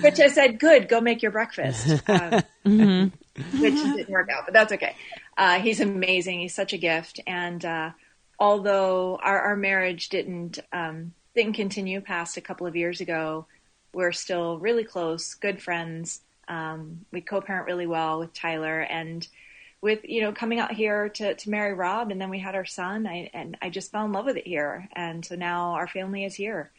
which 0.00 0.20
I 0.20 0.28
said, 0.28 0.58
"Good, 0.60 0.88
go 0.88 1.00
make 1.00 1.22
your 1.22 1.32
breakfast." 1.32 1.88
Um, 2.08 2.42
mm-hmm. 2.64 3.60
Which 3.60 3.74
didn't 3.74 4.08
work 4.08 4.30
out, 4.30 4.44
but 4.46 4.54
that's 4.54 4.72
okay. 4.72 4.94
Uh, 5.36 5.58
he's 5.58 5.80
amazing. 5.80 6.40
He's 6.40 6.54
such 6.54 6.72
a 6.72 6.78
gift, 6.78 7.20
and 7.26 7.62
uh, 7.64 7.90
although 8.38 9.18
our, 9.22 9.40
our, 9.40 9.56
marriage 9.56 10.08
didn't 10.08 10.60
um, 10.72 11.12
didn't 11.34 11.54
continue 11.54 12.00
past 12.00 12.36
a 12.36 12.40
couple 12.40 12.66
of 12.66 12.76
years 12.76 13.00
ago, 13.00 13.46
we're 13.96 14.12
still 14.12 14.58
really 14.58 14.84
close, 14.84 15.34
good 15.34 15.60
friends. 15.60 16.20
Um, 16.48 17.04
we 17.10 17.20
co-parent 17.20 17.66
really 17.66 17.86
well 17.86 18.20
with 18.20 18.32
Tyler, 18.32 18.80
and 18.80 19.26
with 19.80 20.00
you 20.04 20.20
know 20.20 20.32
coming 20.32 20.60
out 20.60 20.72
here 20.72 21.08
to, 21.08 21.34
to 21.34 21.50
marry 21.50 21.74
Rob, 21.74 22.10
and 22.10 22.20
then 22.20 22.30
we 22.30 22.38
had 22.38 22.54
our 22.54 22.64
son. 22.64 23.06
I, 23.06 23.30
and 23.34 23.56
I 23.60 23.70
just 23.70 23.90
fell 23.90 24.04
in 24.04 24.12
love 24.12 24.26
with 24.26 24.36
it 24.36 24.46
here, 24.46 24.88
and 24.92 25.24
so 25.24 25.34
now 25.34 25.72
our 25.72 25.88
family 25.88 26.24
is 26.24 26.34
here 26.34 26.70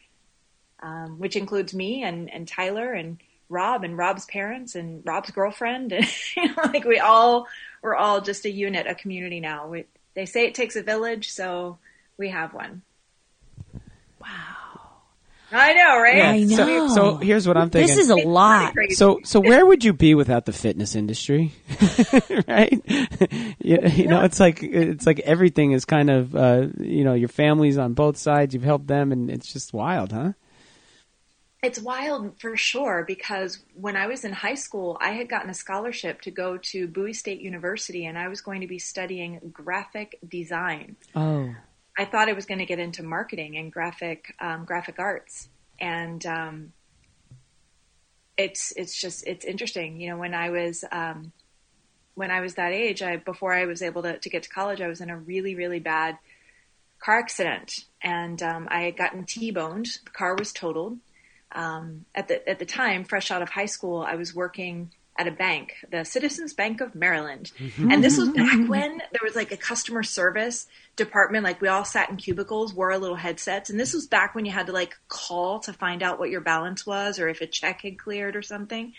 um, 0.80 1.18
which 1.18 1.36
includes 1.36 1.74
me 1.74 2.02
and, 2.02 2.32
and 2.32 2.46
Tyler 2.46 2.92
and 2.92 3.18
Rob 3.48 3.84
and 3.84 3.96
Rob's 3.96 4.26
parents 4.26 4.74
and 4.74 5.02
Rob's 5.04 5.30
girlfriend. 5.30 5.92
And 5.92 6.06
you 6.36 6.48
know, 6.48 6.62
like 6.72 6.84
we 6.84 6.98
all, 6.98 7.46
we're 7.82 7.96
all 7.96 8.20
just 8.20 8.44
a 8.44 8.50
unit, 8.50 8.86
a 8.86 8.94
community 8.94 9.40
now. 9.40 9.68
We, 9.68 9.84
they 10.14 10.26
say 10.26 10.46
it 10.46 10.54
takes 10.54 10.76
a 10.76 10.82
village, 10.82 11.30
so 11.30 11.78
we 12.16 12.30
have 12.30 12.54
one. 12.54 12.82
Wow. 14.20 14.67
I 15.50 15.72
know, 15.72 16.00
right? 16.00 16.16
Yeah, 16.16 16.30
I 16.30 16.42
know. 16.44 16.56
So, 16.56 16.94
so, 16.94 17.16
here's 17.16 17.48
what 17.48 17.56
I'm 17.56 17.70
thinking. 17.70 17.96
This 17.96 18.04
is 18.04 18.10
a 18.10 18.16
lot. 18.16 18.74
So 18.90 19.20
so 19.24 19.40
where 19.40 19.64
would 19.64 19.82
you 19.82 19.92
be 19.92 20.14
without 20.14 20.44
the 20.44 20.52
fitness 20.52 20.94
industry? 20.94 21.52
right? 22.48 22.82
you, 23.58 23.78
you 23.94 24.08
know, 24.08 24.22
it's 24.24 24.40
like 24.40 24.62
it's 24.62 25.06
like 25.06 25.20
everything 25.20 25.72
is 25.72 25.84
kind 25.84 26.10
of 26.10 26.36
uh, 26.36 26.66
you 26.78 27.04
know 27.04 27.14
your 27.14 27.28
family's 27.28 27.78
on 27.78 27.94
both 27.94 28.18
sides. 28.18 28.52
You've 28.52 28.62
helped 28.62 28.88
them, 28.88 29.10
and 29.10 29.30
it's 29.30 29.50
just 29.52 29.72
wild, 29.72 30.12
huh? 30.12 30.32
it's 31.62 31.80
wild 31.80 32.40
for 32.40 32.56
sure 32.56 33.04
because 33.06 33.58
when 33.74 33.96
I 33.96 34.06
was 34.06 34.24
in 34.24 34.32
high 34.32 34.54
school, 34.54 34.96
I 35.00 35.10
had 35.10 35.28
gotten 35.28 35.50
a 35.50 35.54
scholarship 35.54 36.20
to 36.22 36.30
go 36.30 36.56
to 36.56 36.86
Bowie 36.86 37.12
State 37.12 37.40
University 37.40 38.06
and 38.06 38.16
I 38.16 38.28
was 38.28 38.40
going 38.40 38.60
to 38.60 38.68
be 38.68 38.78
studying 38.78 39.40
graphic 39.52 40.18
design. 40.26 40.96
Oh. 41.16 41.52
I 41.98 42.04
thought 42.04 42.28
I 42.28 42.32
was 42.32 42.46
going 42.46 42.58
to 42.60 42.66
get 42.66 42.78
into 42.78 43.02
marketing 43.02 43.56
and 43.56 43.72
graphic 43.72 44.36
um, 44.40 44.64
graphic 44.64 45.00
arts, 45.00 45.48
and 45.80 46.24
um, 46.24 46.72
it's 48.36 48.72
it's 48.76 48.98
just 48.98 49.26
it's 49.26 49.44
interesting. 49.44 50.00
You 50.00 50.10
know, 50.10 50.16
when 50.16 50.32
I 50.32 50.50
was 50.50 50.84
um, 50.92 51.32
when 52.14 52.30
I 52.30 52.40
was 52.40 52.54
that 52.54 52.72
age, 52.72 53.02
I 53.02 53.16
before 53.16 53.52
I 53.52 53.64
was 53.66 53.82
able 53.82 54.02
to, 54.04 54.16
to 54.16 54.30
get 54.30 54.44
to 54.44 54.48
college, 54.48 54.80
I 54.80 54.86
was 54.86 55.00
in 55.00 55.10
a 55.10 55.18
really 55.18 55.56
really 55.56 55.80
bad 55.80 56.18
car 57.00 57.18
accident, 57.18 57.84
and 58.00 58.40
um, 58.44 58.68
I 58.70 58.82
had 58.82 58.96
gotten 58.96 59.24
T-boned. 59.24 59.86
The 60.04 60.10
car 60.10 60.36
was 60.36 60.52
totaled, 60.52 60.98
um, 61.52 62.04
at 62.14 62.28
the 62.28 62.48
at 62.48 62.60
the 62.60 62.66
time, 62.66 63.04
fresh 63.04 63.32
out 63.32 63.42
of 63.42 63.48
high 63.50 63.66
school, 63.66 64.02
I 64.02 64.14
was 64.14 64.34
working 64.34 64.92
at 65.18 65.26
a 65.26 65.32
bank, 65.32 65.74
the 65.90 66.04
Citizens 66.04 66.54
Bank 66.54 66.80
of 66.80 66.94
Maryland, 66.94 67.50
mm-hmm. 67.58 67.90
and 67.90 68.02
this 68.02 68.16
was 68.16 68.28
back 68.28 68.68
when 68.68 68.98
there 68.98 69.20
was 69.22 69.34
like 69.34 69.50
a 69.50 69.56
customer 69.56 70.04
service 70.04 70.68
department. 70.94 71.44
Like 71.44 71.60
we 71.60 71.68
all 71.68 71.84
sat 71.84 72.08
in 72.08 72.16
cubicles, 72.16 72.72
wore 72.72 72.92
our 72.92 72.98
little 72.98 73.16
headsets, 73.16 73.68
and 73.68 73.78
this 73.78 73.92
was 73.92 74.06
back 74.06 74.34
when 74.34 74.44
you 74.44 74.52
had 74.52 74.66
to 74.66 74.72
like 74.72 74.96
call 75.08 75.58
to 75.60 75.72
find 75.72 76.02
out 76.02 76.20
what 76.20 76.30
your 76.30 76.40
balance 76.40 76.86
was 76.86 77.18
or 77.18 77.28
if 77.28 77.40
a 77.40 77.46
check 77.46 77.82
had 77.82 77.98
cleared 77.98 78.36
or 78.36 78.42
something. 78.42 78.94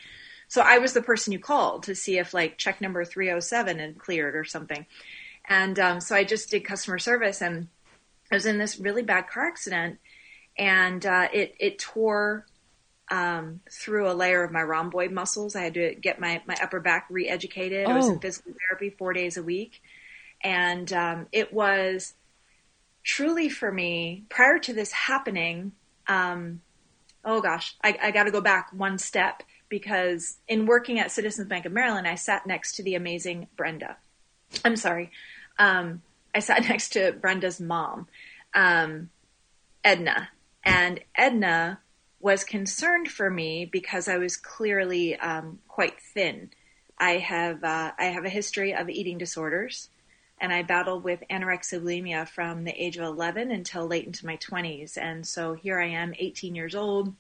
So 0.50 0.62
I 0.62 0.80
was 0.80 0.94
the 0.94 1.02
person 1.02 1.32
you 1.32 1.40
called 1.40 1.84
to 1.84 1.96
see 1.96 2.18
if 2.18 2.34
like 2.34 2.58
check 2.58 2.82
number 2.82 3.06
307 3.06 3.80
had 3.80 3.98
cleared 3.98 4.36
or 4.36 4.44
something, 4.44 4.86
and 5.48 5.80
um, 5.80 6.02
so 6.02 6.16
I 6.16 6.26
just 6.26 6.52
did 6.52 6.66
customer 6.66 7.00
service, 7.00 7.42
and 7.42 7.70
I 8.30 8.36
was 8.36 8.46
in 8.46 8.58
this 8.58 8.78
really 8.78 9.04
bad 9.04 9.30
car 9.30 9.48
accident 9.48 10.00
and 10.60 11.06
uh, 11.06 11.30
it 11.34 11.56
it 11.60 11.80
tore 11.80 12.46
um, 13.10 13.62
through 13.70 14.10
a 14.10 14.14
layer 14.14 14.44
of 14.44 14.52
my 14.52 14.62
rhomboid 14.62 15.12
muscles. 15.12 15.56
I 15.56 15.64
had 15.64 15.74
to 15.76 15.96
get 15.96 16.20
my 16.20 16.42
my 16.46 16.56
upper 16.62 16.80
back 16.80 17.08
re-educated. 17.10 17.88
Oh. 17.88 17.92
I 17.92 17.96
was 17.96 18.08
in 18.08 18.16
oh. 18.16 18.20
physical 18.20 18.54
therapy 18.68 18.96
four 18.98 19.14
days 19.14 19.38
a 19.38 19.44
week, 19.44 19.82
and 20.44 20.92
um, 20.94 21.28
it 21.32 21.54
was 21.54 22.14
truly 23.04 23.50
for 23.50 23.72
me 23.72 24.26
prior 24.30 24.60
to 24.60 24.74
this 24.74 24.92
happening. 24.92 25.72
Um, 26.08 26.62
oh 27.26 27.42
gosh, 27.42 27.76
I, 27.84 27.98
I 28.02 28.12
got 28.12 28.24
to 28.26 28.32
go 28.32 28.42
back 28.42 28.70
one 28.72 28.98
step 28.98 29.44
because 29.70 30.38
in 30.48 30.66
working 30.66 31.00
at 31.00 31.12
Citizens 31.12 31.48
Bank 31.48 31.66
of 31.66 31.72
Maryland, 31.72 32.08
I 32.08 32.16
sat 32.16 32.48
next 32.48 32.76
to 32.76 32.84
the 32.84 32.96
amazing 32.96 33.48
Brenda. 33.56 33.98
I'm 34.66 34.76
sorry. 34.76 35.12
Um, 35.58 36.02
I 36.34 36.40
sat 36.40 36.64
next 36.70 36.90
to 36.90 37.12
Brenda's 37.14 37.60
mom, 37.60 38.08
um, 38.54 39.10
Edna, 39.84 40.30
and 40.64 41.00
Edna 41.16 41.80
was 42.20 42.44
concerned 42.44 43.10
for 43.10 43.30
me 43.30 43.66
because 43.66 44.08
I 44.08 44.18
was 44.18 44.36
clearly 44.36 45.16
um, 45.18 45.60
quite 45.68 46.02
thin. 46.02 46.50
I 46.98 47.12
have 47.12 47.64
uh, 47.64 47.92
I 47.98 48.06
have 48.06 48.26
a 48.26 48.30
history 48.30 48.74
of 48.74 48.90
eating 48.90 49.18
disorders, 49.18 49.90
and 50.40 50.52
I 50.52 50.64
battled 50.64 51.04
with 51.04 51.24
anorexia 51.30 51.82
bulimia 51.82 52.28
from 52.28 52.66
the 52.66 52.84
age 52.84 52.98
of 52.98 53.04
11 53.04 53.52
until 53.52 53.88
late 53.88 54.06
into 54.06 54.26
my 54.26 54.38
20s. 54.38 54.98
And 54.98 55.26
so 55.26 55.54
here 55.54 55.80
I 55.80 55.88
am, 55.88 56.14
18 56.18 56.56
years 56.56 56.76
old, 56.76 57.14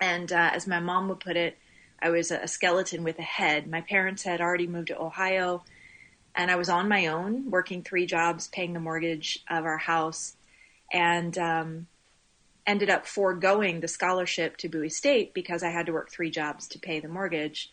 and 0.00 0.32
uh, 0.32 0.50
as 0.52 0.66
my 0.66 0.80
mom 0.80 1.08
would 1.08 1.20
put 1.20 1.36
it, 1.36 1.56
I 2.02 2.10
was 2.10 2.30
a 2.32 2.48
skeleton 2.48 3.04
with 3.04 3.18
a 3.18 3.22
head. 3.22 3.68
My 3.68 3.80
parents 3.80 4.24
had 4.24 4.40
already 4.40 4.66
moved 4.66 4.88
to 4.88 5.00
Ohio, 5.00 5.62
and 6.34 6.50
I 6.50 6.56
was 6.56 6.68
on 6.68 6.88
my 6.88 7.06
own, 7.06 7.50
working 7.50 7.82
three 7.82 8.06
jobs, 8.06 8.48
paying 8.48 8.72
the 8.72 8.80
mortgage 8.80 9.44
of 9.48 9.64
our 9.64 9.78
house, 9.78 10.36
and 10.92 11.38
um, 11.38 11.86
ended 12.66 12.90
up 12.90 13.06
foregoing 13.06 13.80
the 13.80 13.88
scholarship 13.88 14.56
to 14.58 14.68
Bowie 14.68 14.88
State 14.88 15.34
because 15.34 15.62
I 15.62 15.70
had 15.70 15.86
to 15.86 15.92
work 15.92 16.10
three 16.10 16.30
jobs 16.30 16.66
to 16.68 16.78
pay 16.78 17.00
the 17.00 17.08
mortgage 17.08 17.70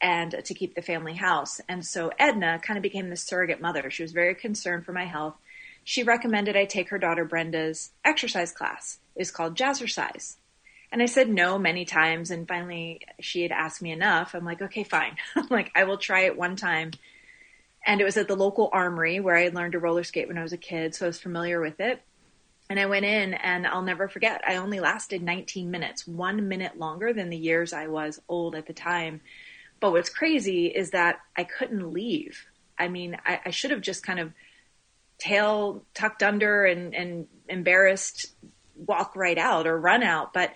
and 0.00 0.34
to 0.44 0.54
keep 0.54 0.74
the 0.74 0.82
family 0.82 1.14
house. 1.14 1.60
And 1.68 1.84
so 1.84 2.12
Edna 2.18 2.60
kind 2.62 2.76
of 2.76 2.82
became 2.82 3.10
the 3.10 3.16
surrogate 3.16 3.60
mother. 3.60 3.90
She 3.90 4.02
was 4.02 4.12
very 4.12 4.34
concerned 4.34 4.84
for 4.84 4.92
my 4.92 5.06
health. 5.06 5.34
She 5.82 6.04
recommended 6.04 6.56
I 6.56 6.66
take 6.66 6.90
her 6.90 6.98
daughter 6.98 7.24
Brenda's 7.24 7.90
exercise 8.04 8.52
class. 8.52 8.98
It's 9.16 9.32
called 9.32 9.56
Jazzercise. 9.56 10.36
And 10.92 11.02
I 11.02 11.06
said 11.06 11.28
no 11.28 11.58
many 11.58 11.84
times. 11.84 12.30
And 12.30 12.46
finally, 12.46 13.00
she 13.20 13.42
had 13.42 13.50
asked 13.50 13.82
me 13.82 13.90
enough. 13.90 14.34
I'm 14.34 14.44
like, 14.44 14.62
okay, 14.62 14.84
fine. 14.84 15.16
I'm 15.36 15.48
like, 15.50 15.72
I 15.74 15.84
will 15.84 15.98
try 15.98 16.22
it 16.22 16.38
one 16.38 16.54
time. 16.54 16.92
And 17.84 18.00
it 18.00 18.04
was 18.04 18.16
at 18.16 18.28
the 18.28 18.36
local 18.36 18.70
armory 18.72 19.18
where 19.18 19.36
I 19.36 19.42
had 19.42 19.54
learned 19.54 19.72
to 19.72 19.78
roller 19.78 20.04
skate 20.04 20.28
when 20.28 20.38
I 20.38 20.42
was 20.42 20.52
a 20.52 20.58
kid. 20.58 20.94
So 20.94 21.06
I 21.06 21.08
was 21.08 21.18
familiar 21.18 21.60
with 21.60 21.80
it 21.80 22.02
And 22.70 22.78
I 22.78 22.86
went 22.86 23.06
in 23.06 23.34
and 23.34 23.66
I'll 23.66 23.82
never 23.82 24.08
forget, 24.08 24.42
I 24.46 24.56
only 24.56 24.80
lasted 24.80 25.22
19 25.22 25.70
minutes, 25.70 26.06
one 26.06 26.48
minute 26.48 26.78
longer 26.78 27.12
than 27.12 27.30
the 27.30 27.36
years 27.36 27.72
I 27.72 27.86
was 27.86 28.20
old 28.28 28.54
at 28.54 28.66
the 28.66 28.74
time. 28.74 29.22
But 29.80 29.92
what's 29.92 30.10
crazy 30.10 30.66
is 30.66 30.90
that 30.90 31.20
I 31.36 31.44
couldn't 31.44 31.92
leave. 31.92 32.44
I 32.78 32.88
mean, 32.88 33.16
I, 33.24 33.40
I 33.46 33.50
should 33.50 33.70
have 33.70 33.80
just 33.80 34.02
kind 34.02 34.20
of 34.20 34.32
tail 35.18 35.84
tucked 35.94 36.22
under 36.22 36.64
and, 36.66 36.94
and 36.94 37.26
embarrassed 37.48 38.34
walk 38.76 39.16
right 39.16 39.38
out 39.38 39.66
or 39.66 39.78
run 39.78 40.02
out. 40.02 40.32
But 40.32 40.52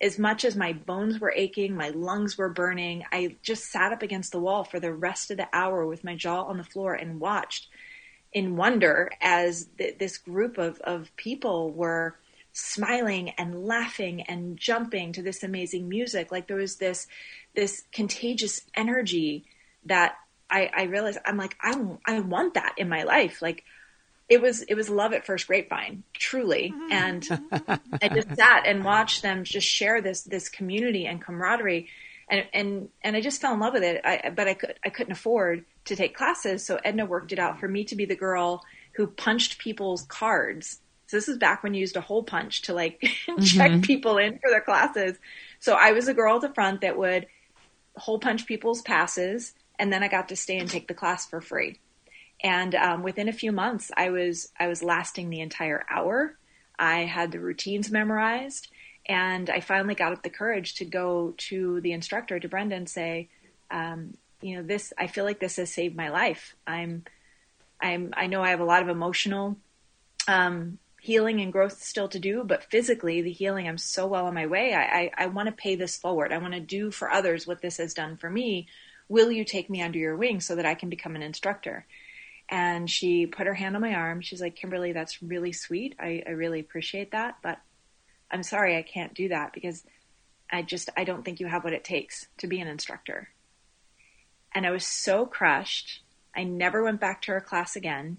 as 0.00 0.18
much 0.18 0.44
as 0.44 0.56
my 0.56 0.72
bones 0.72 1.18
were 1.18 1.32
aching, 1.34 1.74
my 1.74 1.88
lungs 1.88 2.36
were 2.36 2.48
burning, 2.48 3.04
I 3.10 3.36
just 3.42 3.64
sat 3.64 3.92
up 3.92 4.02
against 4.02 4.32
the 4.32 4.40
wall 4.40 4.64
for 4.64 4.78
the 4.78 4.92
rest 4.92 5.30
of 5.30 5.38
the 5.38 5.48
hour 5.52 5.86
with 5.86 6.04
my 6.04 6.14
jaw 6.14 6.42
on 6.42 6.58
the 6.58 6.64
floor 6.64 6.94
and 6.94 7.20
watched 7.20 7.68
in 8.34 8.56
wonder 8.56 9.10
as 9.20 9.68
th- 9.78 9.98
this 9.98 10.18
group 10.18 10.58
of, 10.58 10.80
of 10.80 11.14
people 11.16 11.70
were 11.70 12.16
smiling 12.52 13.30
and 13.30 13.64
laughing 13.64 14.22
and 14.22 14.56
jumping 14.56 15.12
to 15.12 15.22
this 15.22 15.42
amazing 15.42 15.88
music. 15.88 16.30
Like 16.30 16.48
there 16.48 16.56
was 16.56 16.76
this 16.76 17.06
this 17.54 17.84
contagious 17.92 18.60
energy 18.74 19.44
that 19.86 20.16
I, 20.50 20.70
I 20.74 20.82
realized 20.84 21.18
I'm 21.24 21.36
like 21.36 21.56
I 21.60 21.74
I 22.04 22.20
want 22.20 22.54
that 22.54 22.74
in 22.76 22.88
my 22.88 23.04
life. 23.04 23.40
Like 23.40 23.64
it 24.28 24.40
was 24.40 24.62
it 24.62 24.74
was 24.74 24.88
love 24.88 25.12
at 25.12 25.26
first 25.26 25.46
grapevine, 25.46 26.02
truly. 26.12 26.72
Mm-hmm. 26.74 26.92
And 26.92 27.80
I 28.02 28.08
just 28.08 28.34
sat 28.36 28.66
and 28.66 28.84
watched 28.84 29.22
them 29.22 29.44
just 29.44 29.66
share 29.66 30.00
this 30.00 30.22
this 30.22 30.48
community 30.48 31.06
and 31.06 31.22
camaraderie, 31.22 31.88
and 32.28 32.46
and 32.52 32.88
and 33.02 33.16
I 33.16 33.20
just 33.20 33.40
fell 33.40 33.54
in 33.54 33.60
love 33.60 33.74
with 33.74 33.84
it. 33.84 34.00
I, 34.04 34.30
but 34.30 34.48
I 34.48 34.54
could 34.54 34.74
I 34.84 34.90
couldn't 34.90 35.12
afford 35.12 35.64
to 35.86 35.96
take 35.96 36.16
classes, 36.16 36.64
so 36.64 36.78
Edna 36.84 37.04
worked 37.04 37.32
it 37.32 37.38
out 37.38 37.60
for 37.60 37.68
me 37.68 37.84
to 37.84 37.96
be 37.96 38.04
the 38.04 38.16
girl 38.16 38.64
who 38.94 39.06
punched 39.06 39.58
people's 39.58 40.02
cards. 40.02 40.80
So 41.06 41.16
this 41.16 41.28
is 41.28 41.38
back 41.38 41.62
when 41.62 41.74
you 41.74 41.80
used 41.80 41.96
a 41.96 42.00
hole 42.00 42.22
punch 42.22 42.62
to 42.62 42.74
like 42.74 43.00
check 43.44 43.70
mm-hmm. 43.70 43.80
people 43.80 44.18
in 44.18 44.38
for 44.38 44.50
their 44.50 44.60
classes. 44.60 45.18
So 45.60 45.74
I 45.74 45.92
was 45.92 46.06
the 46.06 46.14
girl 46.14 46.36
at 46.36 46.42
the 46.42 46.54
front 46.54 46.80
that 46.80 46.98
would 46.98 47.26
hole 47.96 48.18
punch 48.18 48.46
people's 48.46 48.82
passes, 48.82 49.54
and 49.78 49.92
then 49.92 50.02
I 50.02 50.08
got 50.08 50.28
to 50.28 50.36
stay 50.36 50.58
and 50.58 50.68
take 50.68 50.88
the 50.88 50.94
class 50.94 51.26
for 51.26 51.40
free. 51.40 51.80
And 52.42 52.74
um, 52.74 53.02
within 53.02 53.28
a 53.28 53.32
few 53.32 53.52
months, 53.52 53.90
I 53.96 54.10
was 54.10 54.50
I 54.58 54.68
was 54.68 54.82
lasting 54.82 55.30
the 55.30 55.40
entire 55.40 55.84
hour. 55.90 56.36
I 56.78 57.04
had 57.04 57.30
the 57.30 57.40
routines 57.40 57.90
memorized, 57.90 58.68
and 59.06 59.48
I 59.48 59.60
finally 59.60 59.94
got 59.94 60.12
up 60.12 60.22
the 60.22 60.30
courage 60.30 60.74
to 60.76 60.84
go 60.84 61.34
to 61.36 61.80
the 61.80 61.92
instructor, 61.92 62.40
to 62.40 62.48
Brenda, 62.48 62.74
and 62.76 62.88
say, 62.88 63.28
um, 63.70 64.14
you 64.44 64.56
know, 64.56 64.62
this 64.62 64.92
I 64.98 65.06
feel 65.06 65.24
like 65.24 65.40
this 65.40 65.56
has 65.56 65.72
saved 65.72 65.96
my 65.96 66.10
life. 66.10 66.54
I'm 66.66 67.04
I'm 67.80 68.12
I 68.14 68.26
know 68.26 68.42
I 68.42 68.50
have 68.50 68.60
a 68.60 68.64
lot 68.66 68.82
of 68.82 68.90
emotional 68.90 69.56
um, 70.28 70.78
healing 71.00 71.40
and 71.40 71.50
growth 71.50 71.82
still 71.82 72.08
to 72.08 72.18
do, 72.18 72.44
but 72.44 72.70
physically 72.70 73.22
the 73.22 73.32
healing 73.32 73.66
I'm 73.66 73.78
so 73.78 74.06
well 74.06 74.26
on 74.26 74.34
my 74.34 74.46
way. 74.46 74.74
I 74.74 74.82
I, 74.82 75.10
I 75.24 75.26
want 75.28 75.46
to 75.46 75.52
pay 75.52 75.76
this 75.76 75.96
forward. 75.96 76.30
I 76.30 76.38
want 76.38 76.52
to 76.52 76.60
do 76.60 76.90
for 76.90 77.10
others 77.10 77.46
what 77.46 77.62
this 77.62 77.78
has 77.78 77.94
done 77.94 78.18
for 78.18 78.28
me. 78.28 78.68
Will 79.08 79.32
you 79.32 79.46
take 79.46 79.70
me 79.70 79.80
under 79.80 79.98
your 79.98 80.14
wing 80.14 80.40
so 80.40 80.56
that 80.56 80.66
I 80.66 80.74
can 80.74 80.90
become 80.90 81.16
an 81.16 81.22
instructor? 81.22 81.86
And 82.50 82.90
she 82.90 83.26
put 83.26 83.46
her 83.46 83.54
hand 83.54 83.76
on 83.76 83.80
my 83.80 83.94
arm. 83.94 84.20
She's 84.20 84.42
like, 84.42 84.56
Kimberly, 84.56 84.92
that's 84.92 85.22
really 85.22 85.52
sweet. 85.52 85.96
I, 85.98 86.22
I 86.26 86.32
really 86.32 86.60
appreciate 86.60 87.12
that, 87.12 87.38
but 87.42 87.58
I'm 88.30 88.42
sorry 88.42 88.76
I 88.76 88.82
can't 88.82 89.14
do 89.14 89.30
that 89.30 89.54
because 89.54 89.84
I 90.52 90.60
just 90.60 90.90
I 90.98 91.04
don't 91.04 91.24
think 91.24 91.40
you 91.40 91.46
have 91.46 91.64
what 91.64 91.72
it 91.72 91.82
takes 91.82 92.26
to 92.38 92.46
be 92.46 92.60
an 92.60 92.68
instructor. 92.68 93.30
And 94.54 94.66
I 94.66 94.70
was 94.70 94.86
so 94.86 95.26
crushed. 95.26 96.02
I 96.34 96.44
never 96.44 96.82
went 96.82 97.00
back 97.00 97.22
to 97.22 97.32
her 97.32 97.40
class 97.40 97.76
again. 97.76 98.18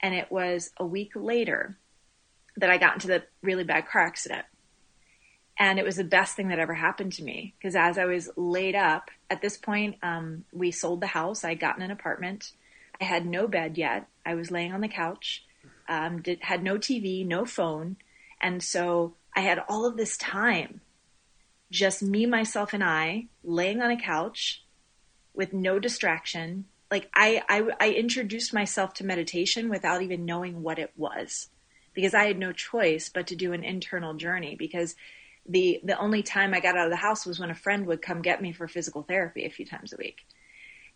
And 0.00 0.14
it 0.14 0.30
was 0.30 0.70
a 0.76 0.86
week 0.86 1.12
later 1.14 1.76
that 2.56 2.70
I 2.70 2.78
got 2.78 2.94
into 2.94 3.06
the 3.06 3.24
really 3.42 3.64
bad 3.64 3.88
car 3.88 4.02
accident. 4.02 4.44
And 5.58 5.78
it 5.78 5.84
was 5.84 5.96
the 5.96 6.04
best 6.04 6.34
thing 6.34 6.48
that 6.48 6.58
ever 6.58 6.74
happened 6.74 7.12
to 7.14 7.22
me 7.22 7.54
because 7.58 7.76
as 7.76 7.96
I 7.96 8.06
was 8.06 8.28
laid 8.36 8.74
up, 8.74 9.10
at 9.30 9.40
this 9.40 9.56
point, 9.56 9.96
um, 10.02 10.44
we 10.52 10.70
sold 10.70 11.00
the 11.00 11.06
house. 11.06 11.44
I 11.44 11.50
would 11.50 11.60
gotten 11.60 11.82
an 11.82 11.90
apartment. 11.90 12.52
I 13.00 13.04
had 13.04 13.24
no 13.24 13.46
bed 13.46 13.78
yet. 13.78 14.08
I 14.26 14.34
was 14.34 14.50
laying 14.50 14.72
on 14.72 14.80
the 14.80 14.88
couch, 14.88 15.44
um, 15.88 16.22
did, 16.22 16.40
had 16.42 16.62
no 16.62 16.76
TV, 16.76 17.24
no 17.26 17.44
phone. 17.44 17.96
And 18.40 18.62
so 18.62 19.14
I 19.36 19.40
had 19.40 19.62
all 19.68 19.86
of 19.86 19.96
this 19.96 20.16
time, 20.16 20.80
just 21.70 22.02
me, 22.02 22.26
myself, 22.26 22.72
and 22.72 22.82
I 22.82 23.26
laying 23.42 23.80
on 23.80 23.90
a 23.90 24.00
couch 24.00 24.63
with 25.34 25.52
no 25.52 25.78
distraction. 25.78 26.66
Like 26.90 27.10
I, 27.14 27.42
I, 27.48 27.62
I 27.80 27.90
introduced 27.90 28.54
myself 28.54 28.94
to 28.94 29.06
meditation 29.06 29.68
without 29.68 30.02
even 30.02 30.24
knowing 30.24 30.62
what 30.62 30.78
it 30.78 30.92
was 30.96 31.48
because 31.92 32.14
I 32.14 32.24
had 32.24 32.38
no 32.38 32.52
choice 32.52 33.08
but 33.08 33.28
to 33.28 33.36
do 33.36 33.52
an 33.52 33.64
internal 33.64 34.14
journey 34.14 34.56
because 34.56 34.94
the, 35.46 35.80
the 35.84 35.98
only 35.98 36.22
time 36.22 36.54
I 36.54 36.60
got 36.60 36.76
out 36.76 36.86
of 36.86 36.90
the 36.90 36.96
house 36.96 37.26
was 37.26 37.38
when 37.38 37.50
a 37.50 37.54
friend 37.54 37.86
would 37.86 38.02
come 38.02 38.22
get 38.22 38.42
me 38.42 38.52
for 38.52 38.66
physical 38.66 39.02
therapy 39.02 39.44
a 39.44 39.50
few 39.50 39.66
times 39.66 39.92
a 39.92 39.96
week. 39.96 40.26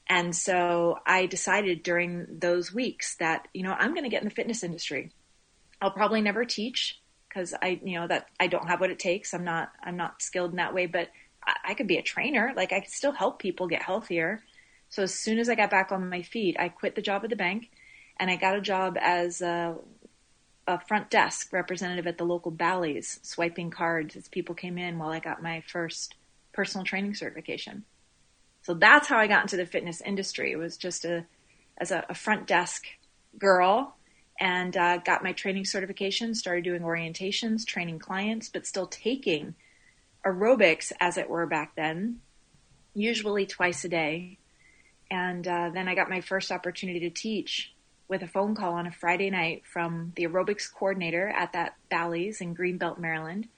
And 0.08 0.34
so 0.34 0.98
I 1.06 1.26
decided 1.26 1.82
during 1.82 2.26
those 2.40 2.72
weeks 2.72 3.16
that, 3.16 3.46
you 3.52 3.62
know, 3.62 3.74
I'm 3.78 3.92
going 3.92 4.04
to 4.04 4.10
get 4.10 4.22
in 4.22 4.28
the 4.28 4.34
fitness 4.34 4.64
industry. 4.64 5.12
I'll 5.82 5.90
probably 5.90 6.22
never 6.22 6.44
teach 6.44 6.98
because 7.28 7.54
I, 7.60 7.78
you 7.84 8.00
know, 8.00 8.08
that 8.08 8.28
I 8.40 8.46
don't 8.46 8.68
have 8.68 8.80
what 8.80 8.90
it 8.90 8.98
takes. 8.98 9.34
I'm 9.34 9.44
not, 9.44 9.70
I'm 9.82 9.96
not 9.96 10.22
skilled 10.22 10.50
in 10.50 10.56
that 10.56 10.74
way, 10.74 10.86
but 10.86 11.08
I, 11.64 11.74
could 11.74 11.86
be 11.86 11.96
a 11.96 12.02
trainer. 12.02 12.52
Like 12.56 12.72
I 12.72 12.80
could 12.80 12.90
still 12.90 13.12
help 13.12 13.38
people 13.38 13.68
get 13.68 13.82
healthier. 13.82 14.42
So 14.88 15.02
as 15.02 15.14
soon 15.14 15.38
as 15.38 15.48
I 15.48 15.54
got 15.54 15.70
back 15.70 15.92
on 15.92 16.08
my 16.08 16.22
feet, 16.22 16.56
I 16.58 16.68
quit 16.68 16.94
the 16.94 17.02
job 17.02 17.24
at 17.24 17.30
the 17.30 17.36
bank 17.36 17.70
and 18.18 18.30
I 18.30 18.36
got 18.36 18.56
a 18.56 18.60
job 18.60 18.96
as 19.00 19.40
a, 19.40 19.76
a 20.66 20.80
front 20.80 21.10
desk 21.10 21.52
representative 21.52 22.06
at 22.06 22.18
the 22.18 22.24
local 22.24 22.50
Bally's, 22.50 23.20
swiping 23.22 23.70
cards 23.70 24.16
as 24.16 24.28
people 24.28 24.54
came 24.54 24.78
in 24.78 24.98
while 24.98 25.10
I 25.10 25.20
got 25.20 25.42
my 25.42 25.62
first 25.66 26.14
personal 26.52 26.84
training 26.84 27.14
certification. 27.14 27.84
So 28.62 28.74
that's 28.74 29.08
how 29.08 29.18
I 29.18 29.26
got 29.26 29.42
into 29.42 29.56
the 29.56 29.66
fitness 29.66 30.00
industry. 30.00 30.52
It 30.52 30.56
was 30.56 30.76
just 30.76 31.04
a 31.04 31.26
as 31.78 31.90
a, 31.90 32.04
a 32.08 32.14
front 32.14 32.46
desk 32.46 32.86
girl 33.38 33.96
and 34.40 34.76
uh, 34.76 34.98
got 34.98 35.22
my 35.22 35.32
training 35.32 35.64
certification, 35.64 36.34
started 36.34 36.64
doing 36.64 36.82
orientations, 36.82 37.64
training 37.64 37.98
clients, 37.98 38.48
but 38.48 38.66
still 38.66 38.86
taking 38.86 39.54
aerobics 40.24 40.92
as 41.00 41.16
it 41.16 41.28
were 41.28 41.46
back 41.46 41.74
then, 41.76 42.20
usually 42.94 43.46
twice 43.46 43.84
a 43.84 43.88
day. 43.88 44.38
And 45.10 45.46
uh, 45.46 45.70
then 45.72 45.88
I 45.88 45.94
got 45.94 46.10
my 46.10 46.20
first 46.20 46.52
opportunity 46.52 47.00
to 47.00 47.10
teach 47.10 47.72
with 48.08 48.22
a 48.22 48.28
phone 48.28 48.54
call 48.54 48.74
on 48.74 48.86
a 48.86 48.92
Friday 48.92 49.30
night 49.30 49.62
from 49.70 50.12
the 50.16 50.24
aerobics 50.24 50.72
coordinator 50.72 51.28
at 51.28 51.52
that 51.52 51.74
Bally's 51.90 52.40
in 52.40 52.54
Greenbelt, 52.54 52.98
Maryland. 52.98 53.48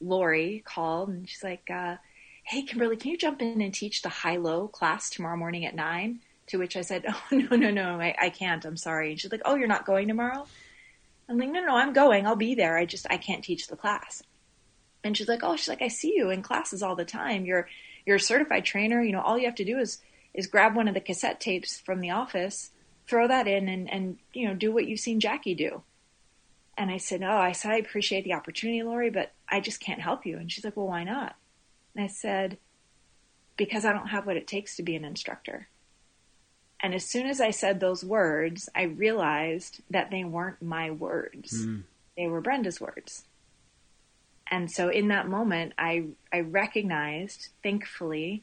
Lori 0.00 0.62
called 0.64 1.08
and 1.08 1.28
she's 1.28 1.42
like, 1.42 1.68
uh, 1.72 1.96
hey, 2.44 2.62
Kimberly, 2.62 2.96
can 2.96 3.10
you 3.10 3.16
jump 3.16 3.40
in 3.40 3.60
and 3.60 3.72
teach 3.72 4.02
the 4.02 4.08
high 4.08 4.36
low 4.36 4.68
class 4.68 5.10
tomorrow 5.10 5.36
morning 5.36 5.64
at 5.64 5.74
nine? 5.74 6.20
To 6.48 6.58
which 6.58 6.76
I 6.76 6.82
said, 6.82 7.04
oh, 7.08 7.22
no, 7.30 7.56
no, 7.56 7.70
no, 7.70 8.00
I, 8.00 8.14
I 8.20 8.28
can't. 8.28 8.64
I'm 8.64 8.76
sorry. 8.76 9.10
And 9.10 9.20
she's 9.20 9.32
like, 9.32 9.42
oh, 9.44 9.54
you're 9.54 9.68
not 9.68 9.86
going 9.86 10.08
tomorrow? 10.08 10.46
I'm 11.28 11.38
like, 11.38 11.50
no, 11.50 11.64
no, 11.64 11.74
I'm 11.74 11.94
going. 11.94 12.26
I'll 12.26 12.36
be 12.36 12.54
there. 12.54 12.76
I 12.76 12.84
just, 12.84 13.06
I 13.08 13.16
can't 13.16 13.42
teach 13.42 13.66
the 13.66 13.76
class. 13.76 14.22
And 15.04 15.16
she's 15.16 15.28
like, 15.28 15.44
oh, 15.44 15.54
she's 15.54 15.68
like, 15.68 15.82
I 15.82 15.88
see 15.88 16.14
you 16.16 16.30
in 16.30 16.42
classes 16.42 16.82
all 16.82 16.96
the 16.96 17.04
time. 17.04 17.44
You're, 17.44 17.68
you're 18.06 18.16
a 18.16 18.20
certified 18.20 18.64
trainer. 18.64 19.02
You 19.02 19.12
know, 19.12 19.20
all 19.20 19.38
you 19.38 19.44
have 19.44 19.54
to 19.56 19.64
do 19.64 19.78
is, 19.78 19.98
is 20.32 20.46
grab 20.46 20.74
one 20.74 20.88
of 20.88 20.94
the 20.94 21.00
cassette 21.00 21.40
tapes 21.40 21.78
from 21.78 22.00
the 22.00 22.10
office, 22.10 22.70
throw 23.06 23.28
that 23.28 23.46
in 23.46 23.68
and, 23.68 23.90
and, 23.90 24.18
you 24.32 24.48
know, 24.48 24.54
do 24.54 24.72
what 24.72 24.86
you've 24.86 25.00
seen 25.00 25.20
Jackie 25.20 25.54
do. 25.54 25.82
And 26.76 26.90
I 26.90 26.96
said, 26.96 27.22
oh, 27.22 27.36
I 27.36 27.52
said, 27.52 27.70
I 27.70 27.76
appreciate 27.76 28.24
the 28.24 28.34
opportunity, 28.34 28.82
Lori, 28.82 29.10
but 29.10 29.32
I 29.48 29.60
just 29.60 29.78
can't 29.78 30.00
help 30.00 30.26
you. 30.26 30.38
And 30.38 30.50
she's 30.50 30.64
like, 30.64 30.76
well, 30.76 30.88
why 30.88 31.04
not? 31.04 31.36
And 31.94 32.02
I 32.02 32.08
said, 32.08 32.58
because 33.56 33.84
I 33.84 33.92
don't 33.92 34.08
have 34.08 34.26
what 34.26 34.36
it 34.36 34.48
takes 34.48 34.76
to 34.76 34.82
be 34.82 34.96
an 34.96 35.04
instructor. 35.04 35.68
And 36.80 36.94
as 36.94 37.04
soon 37.04 37.26
as 37.26 37.40
I 37.40 37.50
said 37.50 37.78
those 37.78 38.04
words, 38.04 38.68
I 38.74 38.82
realized 38.82 39.80
that 39.90 40.10
they 40.10 40.24
weren't 40.24 40.60
my 40.60 40.90
words. 40.90 41.64
Mm. 41.64 41.84
They 42.16 42.26
were 42.26 42.40
Brenda's 42.40 42.80
words. 42.80 43.24
And 44.50 44.70
so 44.70 44.88
in 44.88 45.08
that 45.08 45.28
moment, 45.28 45.72
I, 45.78 46.06
I 46.32 46.40
recognized, 46.40 47.48
thankfully, 47.62 48.42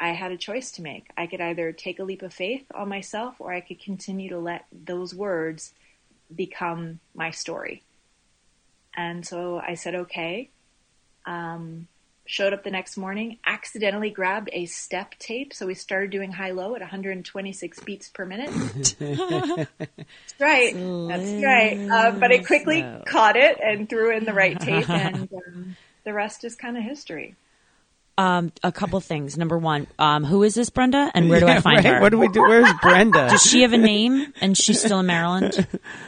I 0.00 0.08
had 0.08 0.32
a 0.32 0.36
choice 0.36 0.72
to 0.72 0.82
make. 0.82 1.10
I 1.16 1.26
could 1.26 1.40
either 1.40 1.72
take 1.72 1.98
a 1.98 2.04
leap 2.04 2.22
of 2.22 2.34
faith 2.34 2.64
on 2.74 2.88
myself 2.88 3.36
or 3.38 3.52
I 3.52 3.60
could 3.60 3.80
continue 3.80 4.30
to 4.30 4.38
let 4.38 4.66
those 4.72 5.14
words 5.14 5.74
become 6.34 6.98
my 7.14 7.30
story. 7.30 7.84
And 8.96 9.26
so 9.26 9.62
I 9.64 9.74
said, 9.74 9.94
okay. 9.94 10.50
Um, 11.24 11.86
showed 12.26 12.52
up 12.52 12.64
the 12.64 12.70
next 12.70 12.96
morning, 12.96 13.38
accidentally 13.44 14.10
grabbed 14.10 14.50
a 14.52 14.66
step 14.66 15.14
tape. 15.18 15.52
So 15.52 15.66
we 15.66 15.74
started 15.74 16.10
doing 16.10 16.32
high 16.32 16.52
low 16.52 16.74
at 16.74 16.80
126 16.80 17.80
beats 17.80 18.08
per 18.08 18.24
minute. 18.24 18.50
That's 18.98 20.40
right. 20.40 20.74
That's 20.74 21.44
right. 21.44 21.88
Uh, 21.90 22.12
but 22.12 22.30
I 22.30 22.38
quickly 22.38 22.84
caught 23.06 23.36
it 23.36 23.58
and 23.62 23.88
threw 23.88 24.16
in 24.16 24.24
the 24.24 24.32
right 24.32 24.58
tape, 24.58 24.88
and 24.88 25.28
um, 25.32 25.76
the 26.04 26.12
rest 26.12 26.44
is 26.44 26.54
kind 26.54 26.76
of 26.76 26.84
history. 26.84 27.36
Um, 28.18 28.52
a 28.62 28.70
couple 28.70 29.00
things. 29.00 29.36
Number 29.38 29.56
one, 29.58 29.86
um, 29.98 30.24
who 30.24 30.42
is 30.42 30.54
this 30.54 30.70
Brenda, 30.70 31.10
and 31.14 31.28
where 31.30 31.40
do 31.40 31.46
I 31.48 31.60
find 31.60 31.76
right? 31.84 31.94
her? 31.94 32.00
What 32.00 32.10
do 32.10 32.18
we 32.18 32.28
do? 32.28 32.42
Where's 32.42 32.70
Brenda? 32.82 33.28
Does 33.30 33.42
she 33.42 33.62
have 33.62 33.72
a 33.72 33.78
name, 33.78 34.32
and 34.40 34.56
she's 34.56 34.80
still 34.80 35.00
in 35.00 35.06
Maryland? 35.06 35.66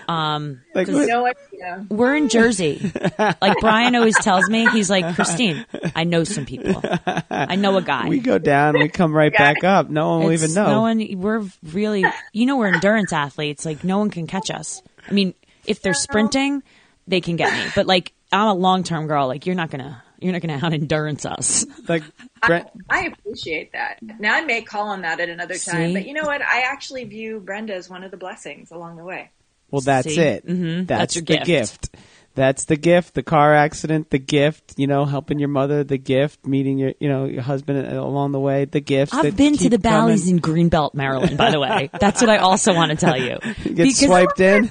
like, 0.08 0.86
'cause- 0.86 1.06
No 1.08 1.26
idea. 1.26 1.86
We're 1.88 2.14
in 2.16 2.28
Jersey. 2.28 2.92
Like 3.18 3.58
Brian 3.60 3.94
always 3.96 4.16
tells 4.18 4.48
me, 4.50 4.68
he's 4.70 4.90
like, 4.90 5.14
Christine, 5.14 5.64
I 5.96 6.04
know 6.04 6.24
some 6.24 6.44
people. 6.44 6.82
I 7.30 7.56
know 7.56 7.76
a 7.78 7.82
guy. 7.82 8.08
we 8.08 8.18
go 8.20 8.38
down, 8.38 8.78
we 8.78 8.88
come 8.88 9.12
right 9.14 9.32
back 9.32 9.64
up. 9.64 9.88
No 9.88 10.10
one 10.10 10.18
will 10.24 10.30
It's- 10.30 10.42
even 10.50 10.54
know. 10.54 10.70
No 10.70 10.80
one. 10.82 11.20
We're 11.20 11.42
really, 11.72 12.04
you 12.32 12.46
know, 12.46 12.56
we're 12.58 12.68
endurance 12.74 13.12
athletes. 13.12 13.64
Like 13.64 13.82
no 13.84 13.98
one 13.98 14.10
can 14.10 14.26
catch 14.26 14.50
us. 14.50 14.82
I 15.08 15.12
mean, 15.12 15.34
if 15.64 15.80
they're 15.80 15.94
sprinting, 15.94 16.62
they 17.08 17.20
can 17.22 17.36
get 17.36 17.52
me. 17.52 17.70
But 17.74 17.86
like, 17.86 18.12
I'm 18.32 18.48
a 18.48 18.54
long 18.54 18.82
term 18.82 19.06
girl. 19.06 19.26
Like 19.26 19.46
you're 19.46 19.54
not 19.54 19.70
gonna, 19.70 20.02
you're 20.20 20.32
not 20.32 20.42
gonna 20.42 20.60
out 20.62 20.72
endurance 20.72 21.24
us. 21.24 21.64
like, 21.88 22.02
Brent, 22.46 22.68
I 22.88 23.06
appreciate 23.06 23.72
that. 23.72 23.98
Now 24.02 24.34
I 24.34 24.44
may 24.44 24.62
call 24.62 24.88
on 24.88 25.02
that 25.02 25.20
at 25.20 25.28
another 25.28 25.56
time, 25.58 25.92
but 25.92 26.06
you 26.06 26.14
know 26.14 26.24
what? 26.24 26.42
I 26.42 26.62
actually 26.62 27.04
view 27.04 27.40
Brenda 27.40 27.74
as 27.74 27.88
one 27.90 28.04
of 28.04 28.10
the 28.10 28.16
blessings 28.16 28.70
along 28.70 28.96
the 28.96 29.04
way. 29.04 29.30
well, 29.70 29.80
that's 29.80 30.14
See? 30.14 30.20
it. 30.20 30.46
Mhm. 30.46 30.86
That's, 30.86 31.14
That's 31.14 31.16
your 31.16 31.24
the 31.24 31.44
gift. 31.44 31.46
gift. 31.46 31.96
That's 32.36 32.64
the 32.64 32.74
gift. 32.74 33.14
The 33.14 33.22
car 33.22 33.54
accident, 33.54 34.10
the 34.10 34.18
gift. 34.18 34.74
You 34.76 34.88
know, 34.88 35.04
helping 35.04 35.38
your 35.38 35.48
mother, 35.48 35.84
the 35.84 35.98
gift. 35.98 36.44
Meeting 36.44 36.78
your, 36.78 36.92
you 36.98 37.08
know, 37.08 37.26
your 37.26 37.42
husband 37.42 37.86
along 37.86 38.32
the 38.32 38.40
way, 38.40 38.64
the 38.64 38.80
gift. 38.80 39.14
I've 39.14 39.22
that 39.22 39.36
been 39.36 39.56
to 39.58 39.68
the 39.70 39.78
Bally's 39.78 40.28
in 40.28 40.40
Greenbelt, 40.40 40.94
Maryland. 40.94 41.38
By 41.38 41.52
the 41.52 41.60
way, 41.60 41.90
that's 42.00 42.20
what 42.20 42.28
I 42.30 42.38
also 42.38 42.74
want 42.74 42.90
to 42.90 42.96
tell 42.96 43.16
you. 43.16 43.38
You 43.64 43.74
get 43.74 43.92
swiped 43.94 44.40
in. 44.40 44.68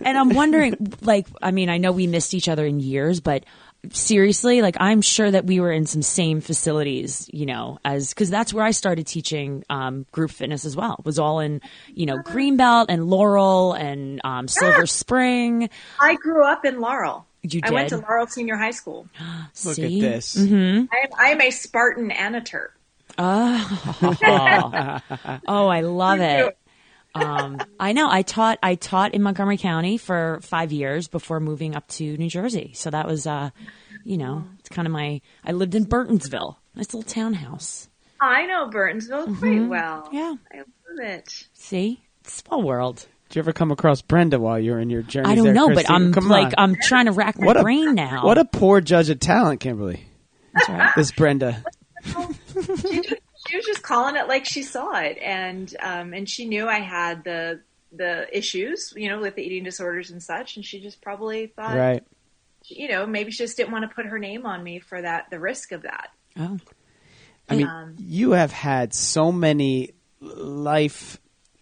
and 0.00 0.18
I'm 0.18 0.28
wondering, 0.30 0.92
like, 1.00 1.26
I 1.40 1.52
mean, 1.52 1.70
I 1.70 1.78
know 1.78 1.90
we 1.92 2.06
missed 2.06 2.34
each 2.34 2.48
other 2.50 2.66
in 2.66 2.80
years, 2.80 3.20
but 3.20 3.44
seriously, 3.92 4.62
like, 4.62 4.76
I'm 4.80 5.02
sure 5.02 5.30
that 5.30 5.44
we 5.44 5.60
were 5.60 5.72
in 5.72 5.86
some 5.86 6.02
same 6.02 6.40
facilities, 6.40 7.28
you 7.32 7.46
know, 7.46 7.78
as 7.84 8.10
because 8.10 8.30
that's 8.30 8.52
where 8.52 8.64
I 8.64 8.70
started 8.70 9.06
teaching 9.06 9.64
um, 9.68 10.06
group 10.12 10.30
fitness 10.30 10.64
as 10.64 10.76
well. 10.76 11.00
Was 11.04 11.18
all 11.18 11.40
in, 11.40 11.60
you 11.94 12.06
know, 12.06 12.18
Greenbelt 12.18 12.86
and 12.88 13.06
Laurel 13.08 13.72
and 13.72 14.20
um, 14.24 14.48
Silver 14.48 14.86
Spring. 14.86 15.70
I 16.00 16.16
grew 16.16 16.44
up 16.44 16.64
in 16.64 16.80
Laurel. 16.80 17.26
You 17.42 17.60
did? 17.60 17.66
I 17.66 17.70
went 17.70 17.88
to 17.90 17.98
Laurel 17.98 18.26
Senior 18.26 18.56
High 18.56 18.72
School. 18.72 19.06
Look 19.64 19.76
See? 19.76 20.00
at 20.00 20.00
this. 20.00 20.36
I 20.36 20.42
am, 20.42 20.88
I 21.18 21.30
am 21.30 21.40
a 21.40 21.50
Spartan 21.50 22.10
and 22.10 22.36
a 22.36 22.40
Terp. 22.40 22.68
Oh, 23.18 25.00
oh 25.48 25.68
I 25.68 25.80
love 25.80 26.20
it. 26.20 26.58
Um, 27.22 27.58
I 27.80 27.92
know. 27.92 28.08
I 28.10 28.22
taught. 28.22 28.58
I 28.62 28.74
taught 28.74 29.14
in 29.14 29.22
Montgomery 29.22 29.56
County 29.58 29.96
for 29.98 30.38
five 30.42 30.72
years 30.72 31.08
before 31.08 31.40
moving 31.40 31.74
up 31.74 31.88
to 31.88 32.16
New 32.16 32.28
Jersey. 32.28 32.72
So 32.74 32.90
that 32.90 33.06
was, 33.06 33.26
uh, 33.26 33.50
you 34.04 34.18
know, 34.18 34.44
it's 34.58 34.68
kind 34.68 34.86
of 34.86 34.92
my. 34.92 35.20
I 35.44 35.52
lived 35.52 35.74
in 35.74 35.84
Burtonsville, 35.86 36.56
nice 36.74 36.92
little 36.94 37.02
townhouse. 37.02 37.88
I 38.20 38.46
know 38.46 38.68
Burtonsville 38.70 39.38
quite 39.38 39.68
well. 39.68 40.02
Mm-hmm. 40.06 40.16
Yeah. 40.16 40.34
I 40.52 40.56
love 40.58 40.66
it. 41.18 41.46
See, 41.54 42.00
small 42.24 42.62
world. 42.62 43.06
Did 43.28 43.36
you 43.36 43.40
ever 43.40 43.52
come 43.52 43.72
across 43.72 44.02
Brenda 44.02 44.38
while 44.38 44.58
you 44.58 44.70
were 44.70 44.78
in 44.80 44.88
your 44.88 45.02
journey? 45.02 45.28
I 45.30 45.34
don't 45.34 45.46
there, 45.46 45.54
know, 45.54 45.74
but 45.74 45.90
I'm 45.90 46.12
Come 46.12 46.28
like 46.28 46.54
on. 46.56 46.70
I'm 46.70 46.76
trying 46.80 47.06
to 47.06 47.12
rack 47.12 47.38
my 47.38 47.46
What 47.46 47.56
a- 47.56 47.62
brain 47.62 47.94
now. 47.96 48.24
What 48.24 48.38
a 48.38 48.44
poor 48.44 48.80
judge 48.80 49.10
of 49.10 49.18
talent, 49.18 49.60
Kimberly. 49.60 50.04
That's 50.54 50.68
right. 50.68 50.92
This 50.96 51.10
Brenda. 51.12 51.64
she, 52.04 52.12
just, 53.02 53.14
she 53.56 53.70
was 53.70 53.76
just 53.76 53.82
calling 53.82 54.16
it 54.16 54.28
like 54.28 54.44
she 54.44 54.62
saw 54.62 54.98
it, 54.98 55.18
and 55.18 55.74
um, 55.80 56.12
and 56.12 56.28
she 56.28 56.44
knew 56.46 56.68
I 56.68 56.80
had 56.80 57.24
the 57.24 57.60
the 57.92 58.26
issues, 58.36 58.92
you 58.96 59.08
know, 59.08 59.20
with 59.20 59.36
the 59.36 59.42
eating 59.42 59.64
disorders 59.64 60.10
and 60.10 60.22
such, 60.22 60.56
and 60.56 60.64
she 60.64 60.80
just 60.80 61.00
probably 61.00 61.46
thought, 61.46 61.76
Right. 61.76 62.04
you 62.66 62.88
know, 62.88 63.06
maybe 63.06 63.30
she 63.30 63.38
just 63.38 63.56
didn't 63.56 63.72
want 63.72 63.88
to 63.88 63.94
put 63.94 64.06
her 64.06 64.18
name 64.18 64.44
on 64.44 64.62
me 64.62 64.78
for 64.80 65.00
that 65.00 65.30
the 65.30 65.38
risk 65.38 65.72
of 65.72 65.82
that. 65.82 66.10
Oh, 66.38 66.58
I 67.48 67.56
mean, 67.56 67.66
Um, 67.66 67.96
you 67.98 68.32
have 68.32 68.52
had 68.52 68.92
so 68.92 69.32
many 69.32 69.92
life 70.20 71.18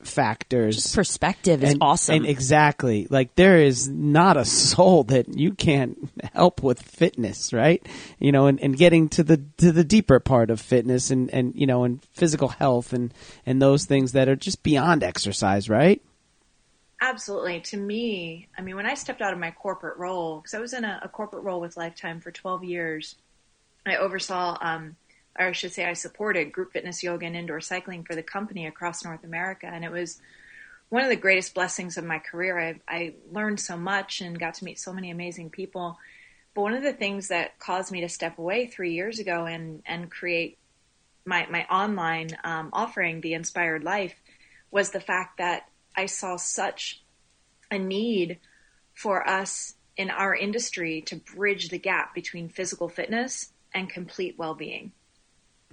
factors. 0.06 0.94
perspective 0.94 1.62
is 1.62 1.72
and, 1.72 1.82
awesome. 1.82 2.16
And 2.16 2.26
exactly. 2.26 3.06
Like 3.10 3.34
there 3.34 3.58
is 3.58 3.88
not 3.88 4.36
a 4.36 4.44
soul 4.44 5.04
that 5.04 5.36
you 5.36 5.52
can't 5.52 6.10
help 6.32 6.62
with 6.62 6.82
fitness, 6.82 7.52
right? 7.52 7.84
You 8.18 8.32
know, 8.32 8.46
and, 8.46 8.60
and 8.60 8.76
getting 8.76 9.08
to 9.10 9.22
the 9.22 9.42
to 9.58 9.72
the 9.72 9.84
deeper 9.84 10.20
part 10.20 10.50
of 10.50 10.60
fitness 10.60 11.10
and, 11.10 11.30
and 11.30 11.54
you 11.54 11.66
know, 11.66 11.84
and 11.84 12.02
physical 12.12 12.48
health 12.48 12.92
and, 12.92 13.12
and 13.46 13.60
those 13.60 13.84
things 13.84 14.12
that 14.12 14.28
are 14.28 14.36
just 14.36 14.62
beyond 14.62 15.02
exercise, 15.02 15.68
right? 15.68 16.02
Absolutely. 17.00 17.60
To 17.60 17.76
me, 17.76 18.48
I 18.56 18.62
mean, 18.62 18.76
when 18.76 18.86
I 18.86 18.94
stepped 18.94 19.20
out 19.20 19.32
of 19.32 19.38
my 19.38 19.50
corporate 19.50 19.98
role, 19.98 20.40
because 20.40 20.54
I 20.54 20.60
was 20.60 20.72
in 20.72 20.84
a, 20.84 21.00
a 21.02 21.08
corporate 21.08 21.44
role 21.44 21.60
with 21.60 21.76
Lifetime 21.76 22.20
for 22.20 22.30
12 22.30 22.64
years, 22.64 23.16
I 23.84 23.96
oversaw, 23.96 24.56
um, 24.60 24.96
or 25.38 25.46
I 25.46 25.52
should 25.52 25.72
say, 25.72 25.84
I 25.84 25.94
supported 25.94 26.52
group 26.52 26.72
fitness, 26.72 27.02
yoga, 27.02 27.26
and 27.26 27.36
indoor 27.36 27.60
cycling 27.60 28.04
for 28.04 28.14
the 28.14 28.22
company 28.22 28.66
across 28.66 29.04
North 29.04 29.24
America. 29.24 29.66
And 29.66 29.84
it 29.84 29.90
was 29.90 30.20
one 30.88 31.02
of 31.02 31.08
the 31.08 31.16
greatest 31.16 31.54
blessings 31.54 31.96
of 31.96 32.04
my 32.04 32.18
career. 32.18 32.58
I, 32.58 32.80
I 32.86 33.14
learned 33.32 33.60
so 33.60 33.76
much 33.76 34.20
and 34.20 34.38
got 34.38 34.54
to 34.54 34.64
meet 34.64 34.78
so 34.78 34.92
many 34.92 35.10
amazing 35.10 35.50
people. 35.50 35.98
But 36.54 36.62
one 36.62 36.74
of 36.74 36.82
the 36.82 36.92
things 36.92 37.28
that 37.28 37.58
caused 37.58 37.90
me 37.90 38.00
to 38.02 38.08
step 38.08 38.38
away 38.38 38.66
three 38.66 38.92
years 38.92 39.18
ago 39.18 39.46
and, 39.46 39.82
and 39.86 40.10
create 40.10 40.58
my, 41.24 41.46
my 41.50 41.64
online 41.64 42.28
um, 42.44 42.70
offering, 42.72 43.20
The 43.20 43.34
Inspired 43.34 43.82
Life, 43.82 44.14
was 44.70 44.90
the 44.90 45.00
fact 45.00 45.38
that 45.38 45.68
I 45.96 46.06
saw 46.06 46.36
such 46.36 47.02
a 47.70 47.78
need 47.78 48.38
for 48.94 49.28
us 49.28 49.74
in 49.96 50.10
our 50.10 50.34
industry 50.34 51.02
to 51.02 51.16
bridge 51.16 51.70
the 51.70 51.78
gap 51.78 52.14
between 52.14 52.48
physical 52.48 52.88
fitness 52.88 53.50
and 53.72 53.88
complete 53.88 54.38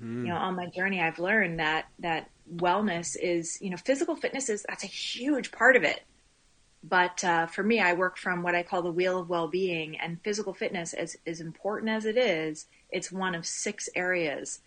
well-being. 0.01 0.25
You 0.25 0.33
know, 0.33 0.37
on 0.37 0.55
my 0.55 0.67
journey, 0.67 1.01
I've 1.01 1.19
learned 1.19 1.59
that 1.59 1.85
that 1.99 2.29
wellness 2.53 3.15
is, 3.21 3.57
you 3.61 3.69
know, 3.69 3.77
physical 3.77 4.15
fitness 4.15 4.49
is 4.49 4.65
that's 4.67 4.83
a 4.83 4.87
huge 4.87 5.51
part 5.51 5.75
of 5.75 5.83
it. 5.83 6.01
But 6.83 7.23
uh, 7.23 7.45
for 7.45 7.61
me, 7.63 7.79
I 7.79 7.93
work 7.93 8.17
from 8.17 8.41
what 8.41 8.55
I 8.55 8.63
call 8.63 8.81
the 8.81 8.91
wheel 8.91 9.19
of 9.19 9.29
well-being, 9.29 9.99
and 9.99 10.19
physical 10.23 10.53
fitness, 10.53 10.93
as 10.93 11.15
as 11.27 11.39
important 11.39 11.91
as 11.91 12.05
it 12.05 12.17
is, 12.17 12.65
it's 12.89 13.11
one 13.11 13.35
of 13.35 13.45
six 13.45 13.87
areas 13.95 14.59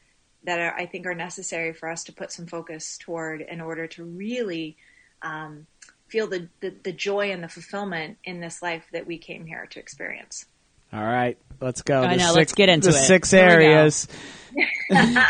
that 0.45 0.61
are, 0.61 0.75
I 0.75 0.87
think 0.87 1.07
are 1.07 1.15
necessary 1.15 1.73
for 1.73 1.89
us 1.89 2.05
to 2.05 2.13
put 2.13 2.31
some 2.31 2.47
focus 2.47 2.99
toward 2.99 3.41
in 3.41 3.61
order 3.61 3.87
to 3.89 4.05
really 4.05 4.77
um, 5.23 5.67
feel 6.07 6.29
the, 6.29 6.49
the 6.61 6.75
the 6.85 6.93
joy 6.93 7.33
and 7.33 7.43
the 7.43 7.49
fulfillment 7.49 8.19
in 8.25 8.41
this 8.41 8.63
life 8.63 8.85
that 8.93 9.07
we 9.07 9.19
came 9.19 9.47
here 9.47 9.67
to 9.71 9.81
experience. 9.81 10.47
All 10.95 11.03
right, 11.03 11.37
let's 11.61 11.83
go. 11.83 12.03
I 12.03 12.13
The 12.13 12.17
know, 12.19 12.27
six- 12.27 12.37
let's 12.37 12.53
get 12.55 12.69
into 12.69 12.91
the 12.93 12.97
it. 12.99 13.07
six 13.07 13.31
Here 13.33 13.41
areas. 13.43 14.09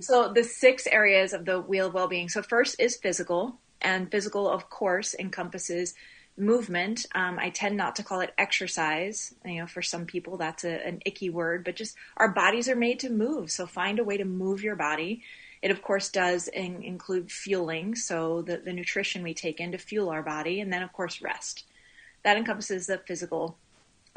So 0.00 0.30
the 0.32 0.44
six 0.44 0.86
areas 0.86 1.32
of 1.32 1.46
the 1.46 1.58
wheel 1.60 1.86
of 1.86 1.94
well-being. 1.94 2.28
So 2.28 2.42
first 2.42 2.78
is 2.78 2.96
physical, 2.96 3.58
and 3.80 4.10
physical, 4.10 4.48
of 4.48 4.68
course, 4.68 5.14
encompasses 5.18 5.94
movement. 6.36 7.06
Um, 7.14 7.38
I 7.38 7.48
tend 7.48 7.78
not 7.78 7.96
to 7.96 8.02
call 8.02 8.20
it 8.20 8.34
exercise. 8.36 9.34
You 9.44 9.60
know, 9.62 9.66
for 9.66 9.80
some 9.80 10.04
people 10.04 10.36
that's 10.36 10.64
a, 10.64 10.86
an 10.86 11.00
icky 11.06 11.30
word, 11.30 11.64
but 11.64 11.76
just 11.76 11.96
our 12.18 12.28
bodies 12.30 12.68
are 12.68 12.76
made 12.76 13.00
to 13.00 13.10
move. 13.10 13.50
So 13.50 13.66
find 13.66 13.98
a 13.98 14.04
way 14.04 14.18
to 14.18 14.24
move 14.26 14.62
your 14.62 14.76
body. 14.76 15.22
It 15.62 15.70
of 15.70 15.80
course 15.80 16.10
does 16.10 16.48
in, 16.48 16.82
include 16.82 17.32
fueling, 17.32 17.94
so 17.94 18.42
the, 18.42 18.58
the 18.58 18.74
nutrition 18.74 19.22
we 19.22 19.32
take 19.32 19.60
in 19.60 19.72
to 19.72 19.78
fuel 19.78 20.10
our 20.10 20.22
body, 20.22 20.60
and 20.60 20.70
then 20.70 20.82
of 20.82 20.92
course 20.92 21.22
rest. 21.22 21.64
That 22.22 22.36
encompasses 22.36 22.86
the 22.86 22.98
physical, 22.98 23.56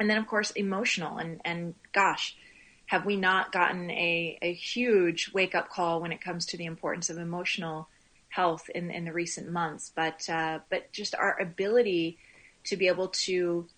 and 0.00 0.10
then 0.10 0.16
of 0.16 0.26
course 0.26 0.50
emotional. 0.52 1.18
And 1.18 1.40
and 1.44 1.74
gosh, 1.92 2.36
have 2.86 3.06
we 3.06 3.16
not 3.16 3.52
gotten 3.52 3.90
a, 3.90 4.38
a 4.42 4.52
huge 4.52 5.30
wake 5.32 5.54
up 5.54 5.70
call 5.70 6.00
when 6.00 6.10
it 6.10 6.20
comes 6.20 6.46
to 6.46 6.56
the 6.56 6.64
importance 6.64 7.10
of 7.10 7.18
emotional 7.18 7.88
health 8.30 8.68
in, 8.74 8.90
in 8.90 9.04
the 9.04 9.12
recent 9.12 9.50
months? 9.50 9.92
But 9.94 10.28
uh, 10.28 10.60
but 10.70 10.90
just 10.90 11.14
our 11.14 11.40
ability 11.40 12.18
to 12.64 12.76
be 12.76 12.88
able 12.88 13.08
to 13.08 13.68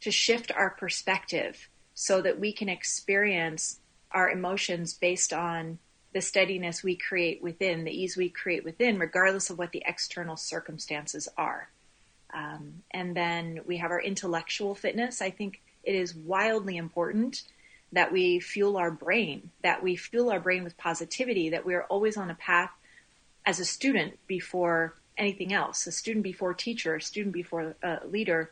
to 0.00 0.10
shift 0.10 0.52
our 0.52 0.70
perspective 0.70 1.68
so 1.94 2.20
that 2.20 2.38
we 2.38 2.52
can 2.52 2.68
experience 2.68 3.80
our 4.12 4.30
emotions 4.30 4.92
based 4.92 5.32
on 5.32 5.78
the 6.14 6.20
steadiness 6.20 6.82
we 6.82 6.96
create 6.96 7.42
within, 7.42 7.84
the 7.84 7.90
ease 7.90 8.16
we 8.16 8.28
create 8.28 8.64
within, 8.64 8.98
regardless 8.98 9.50
of 9.50 9.58
what 9.58 9.72
the 9.72 9.82
external 9.84 10.36
circumstances 10.36 11.28
are. 11.36 11.68
Um, 12.32 12.82
and 12.90 13.16
then 13.16 13.60
we 13.66 13.78
have 13.78 13.90
our 13.90 14.00
intellectual 14.00 14.74
fitness. 14.74 15.20
I 15.20 15.30
think 15.30 15.60
it 15.88 15.94
is 15.94 16.14
wildly 16.14 16.76
important 16.76 17.42
that 17.92 18.12
we 18.12 18.38
fuel 18.40 18.76
our 18.76 18.90
brain, 18.90 19.50
that 19.62 19.82
we 19.82 19.96
fuel 19.96 20.30
our 20.30 20.38
brain 20.38 20.62
with 20.62 20.76
positivity, 20.76 21.48
that 21.48 21.64
we 21.64 21.74
are 21.74 21.84
always 21.84 22.18
on 22.18 22.30
a 22.30 22.34
path 22.34 22.70
as 23.46 23.58
a 23.58 23.64
student 23.64 24.18
before 24.26 24.94
anything 25.16 25.54
else, 25.54 25.86
a 25.86 25.92
student 25.92 26.22
before 26.22 26.52
teacher, 26.52 26.96
a 26.96 27.00
student 27.00 27.32
before 27.32 27.74
uh, 27.82 27.96
leader, 28.06 28.50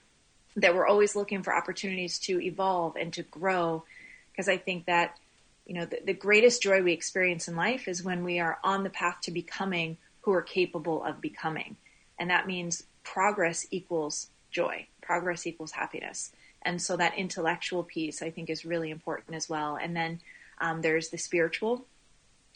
that 0.57 0.75
we're 0.75 0.87
always 0.87 1.14
looking 1.14 1.42
for 1.42 1.55
opportunities 1.55 2.18
to 2.18 2.40
evolve 2.40 2.96
and 2.96 3.12
to 3.12 3.22
grow. 3.25 3.85
Because 4.32 4.49
I 4.49 4.57
think 4.57 4.87
that, 4.87 5.18
you 5.66 5.74
know, 5.74 5.84
the, 5.84 6.01
the 6.03 6.14
greatest 6.14 6.62
joy 6.62 6.82
we 6.82 6.95
experience 6.95 7.49
in 7.49 7.55
life 7.55 7.87
is 7.87 8.03
when 8.03 8.24
we 8.24 8.41
are 8.41 8.59
on 8.64 8.82
the 8.82 8.91
path 8.91 9.18
to 9.24 9.30
becoming 9.30 9.99
who 10.22 10.30
we're 10.30 10.41
capable 10.41 11.05
of 11.05 11.20
becoming. 11.20 11.76
And 12.18 12.30
that 12.30 12.47
means 12.47 12.84
progress 13.05 13.66
equals 13.70 14.30
joy, 14.51 14.87
progress 15.03 15.47
equals 15.47 15.72
happiness. 15.72 16.32
And 16.67 16.83
so 16.83 16.97
that 16.97 17.17
intellectual 17.17 17.83
piece 17.85 18.21
I 18.21 18.31
think 18.31 18.51
is 18.51 18.67
really 18.67 18.91
important 18.91 19.37
as 19.37 19.49
well. 19.49 19.77
And 19.77 19.97
then 19.97 20.21
Um, 20.59 20.81
there's 20.81 21.11
the 21.11 21.19
spiritual. 21.19 21.85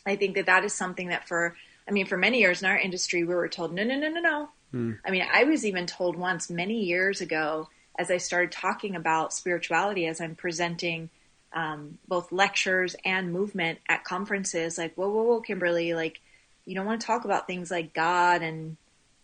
I 0.07 0.17
think 0.17 0.35
that 0.37 0.47
that 0.47 0.65
is 0.65 0.73
something 0.73 1.11
that 1.11 1.29
for, 1.29 1.55
I 1.87 1.91
mean, 1.93 2.07
for 2.07 2.17
many 2.17 2.39
years 2.39 2.63
in 2.63 2.69
our 2.71 2.79
industry, 2.79 3.25
we 3.25 3.35
were 3.35 3.47
told, 3.47 3.75
no, 3.75 3.85
no, 3.85 3.95
no, 3.99 4.09
no, 4.09 4.21
no. 4.21 4.49
Hmm. 4.71 4.93
I 5.05 5.11
mean, 5.11 5.27
I 5.31 5.45
was 5.45 5.67
even 5.67 5.85
told 5.85 6.17
once 6.17 6.49
many 6.49 6.85
years 6.85 7.21
ago 7.21 7.69
as 7.99 8.11
I 8.11 8.17
started 8.19 8.53
talking 8.53 8.97
about 8.97 9.35
spirituality 9.35 10.07
as 10.07 10.19
I'm 10.19 10.35
presenting 10.35 11.11
um, 11.53 11.99
both 12.09 12.33
lectures 12.33 12.97
and 13.05 13.35
movement 13.35 13.81
at 13.87 14.05
conferences, 14.05 14.79
like, 14.79 14.95
whoa, 14.95 15.11
whoa, 15.11 15.25
whoa, 15.25 15.41
Kimberly, 15.43 15.93
like, 15.93 16.21
you 16.65 16.75
don't 16.75 16.87
want 16.87 17.03
to 17.03 17.07
talk 17.07 17.27
about 17.27 17.47
things 17.47 17.71
like 17.71 17.93
God 17.93 18.41
and, 18.41 18.79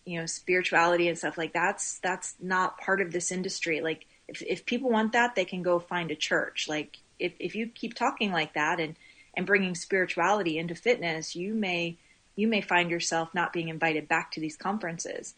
you 0.04 0.20
know, 0.20 0.26
spirituality 0.26 1.08
and 1.08 1.16
stuff 1.16 1.38
like 1.38 1.54
that's, 1.54 1.98
that's 2.00 2.34
not 2.40 2.76
part 2.76 3.00
of 3.00 3.10
this 3.10 3.32
industry. 3.32 3.80
Like, 3.80 4.04
if, 4.28 4.42
if 4.42 4.66
people 4.66 4.90
want 4.90 5.12
that, 5.12 5.34
they 5.34 5.44
can 5.44 5.62
go 5.62 5.78
find 5.78 6.10
a 6.10 6.16
church. 6.16 6.66
Like, 6.68 6.98
if, 7.18 7.32
if 7.38 7.54
you 7.54 7.66
keep 7.68 7.94
talking 7.94 8.32
like 8.32 8.54
that 8.54 8.80
and, 8.80 8.96
and 9.34 9.46
bringing 9.46 9.74
spirituality 9.74 10.58
into 10.58 10.74
fitness, 10.74 11.36
you 11.36 11.54
may, 11.54 11.96
you 12.34 12.48
may 12.48 12.60
find 12.60 12.90
yourself 12.90 13.34
not 13.34 13.52
being 13.52 13.68
invited 13.68 14.08
back 14.08 14.32
to 14.32 14.40
these 14.40 14.56
conferences. 14.56 15.34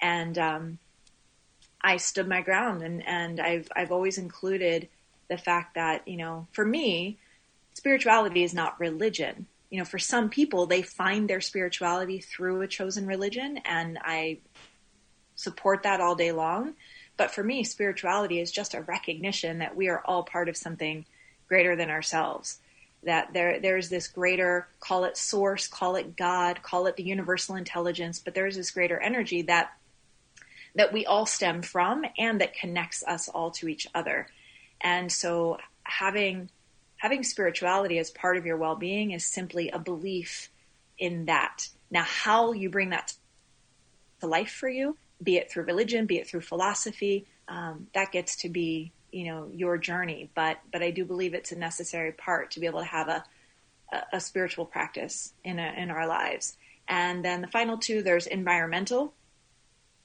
And, 0.00 0.38
um, 0.38 0.78
I 1.84 1.96
stood 1.96 2.28
my 2.28 2.42
ground 2.42 2.82
and, 2.82 3.04
and 3.06 3.40
I've, 3.40 3.68
I've 3.74 3.90
always 3.90 4.16
included 4.16 4.88
the 5.28 5.36
fact 5.36 5.74
that, 5.74 6.06
you 6.06 6.16
know, 6.16 6.46
for 6.52 6.64
me, 6.64 7.18
spirituality 7.74 8.44
is 8.44 8.54
not 8.54 8.78
religion. 8.78 9.46
You 9.70 9.78
know, 9.78 9.84
for 9.84 9.98
some 9.98 10.28
people, 10.28 10.66
they 10.66 10.82
find 10.82 11.28
their 11.28 11.40
spirituality 11.40 12.20
through 12.20 12.60
a 12.60 12.68
chosen 12.68 13.06
religion, 13.06 13.58
and 13.64 13.98
I 14.02 14.38
support 15.34 15.84
that 15.84 16.00
all 16.00 16.14
day 16.14 16.30
long. 16.30 16.74
But 17.16 17.30
for 17.30 17.42
me, 17.44 17.64
spirituality 17.64 18.40
is 18.40 18.50
just 18.50 18.74
a 18.74 18.82
recognition 18.82 19.58
that 19.58 19.76
we 19.76 19.88
are 19.88 20.02
all 20.04 20.22
part 20.22 20.48
of 20.48 20.56
something 20.56 21.04
greater 21.48 21.76
than 21.76 21.90
ourselves. 21.90 22.58
That 23.04 23.32
there, 23.32 23.60
there's 23.60 23.88
this 23.88 24.08
greater, 24.08 24.68
call 24.80 25.04
it 25.04 25.16
source, 25.16 25.66
call 25.66 25.96
it 25.96 26.16
God, 26.16 26.62
call 26.62 26.86
it 26.86 26.96
the 26.96 27.02
universal 27.02 27.56
intelligence, 27.56 28.18
but 28.18 28.34
there's 28.34 28.56
this 28.56 28.70
greater 28.70 28.98
energy 28.98 29.42
that 29.42 29.72
that 30.74 30.92
we 30.92 31.04
all 31.04 31.26
stem 31.26 31.60
from 31.60 32.04
and 32.16 32.40
that 32.40 32.54
connects 32.54 33.04
us 33.06 33.28
all 33.28 33.50
to 33.50 33.68
each 33.68 33.86
other. 33.94 34.26
And 34.80 35.12
so 35.12 35.58
having 35.82 36.48
having 36.96 37.24
spirituality 37.24 37.98
as 37.98 38.10
part 38.10 38.36
of 38.36 38.46
your 38.46 38.56
well-being 38.56 39.10
is 39.10 39.24
simply 39.24 39.68
a 39.70 39.78
belief 39.78 40.48
in 40.98 41.26
that. 41.26 41.68
Now 41.90 42.04
how 42.04 42.52
you 42.52 42.70
bring 42.70 42.90
that 42.90 43.14
to 44.20 44.28
life 44.28 44.52
for 44.52 44.68
you, 44.68 44.96
be 45.22 45.36
it 45.36 45.50
through 45.50 45.64
religion, 45.64 46.06
be 46.06 46.18
it 46.18 46.28
through 46.28 46.40
philosophy, 46.40 47.26
um, 47.48 47.86
that 47.94 48.12
gets 48.12 48.36
to 48.36 48.48
be 48.48 48.92
you 49.10 49.26
know 49.26 49.48
your 49.52 49.78
journey. 49.78 50.30
But 50.34 50.58
but 50.72 50.82
I 50.82 50.90
do 50.90 51.04
believe 51.04 51.34
it's 51.34 51.52
a 51.52 51.58
necessary 51.58 52.12
part 52.12 52.52
to 52.52 52.60
be 52.60 52.66
able 52.66 52.80
to 52.80 52.86
have 52.86 53.08
a 53.08 53.24
a, 53.92 54.02
a 54.14 54.20
spiritual 54.20 54.64
practice 54.64 55.32
in 55.44 55.58
a, 55.58 55.74
in 55.76 55.90
our 55.90 56.06
lives. 56.06 56.56
And 56.88 57.24
then 57.24 57.42
the 57.42 57.46
final 57.46 57.78
two, 57.78 58.02
there's 58.02 58.26
environmental, 58.26 59.14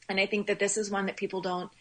and 0.10 0.20
I 0.20 0.26
think 0.26 0.48
that 0.48 0.60
this 0.60 0.78
is 0.78 0.92
one 0.92 1.08
that 1.08 1.18
people 1.18 1.42
don't. 1.42 1.72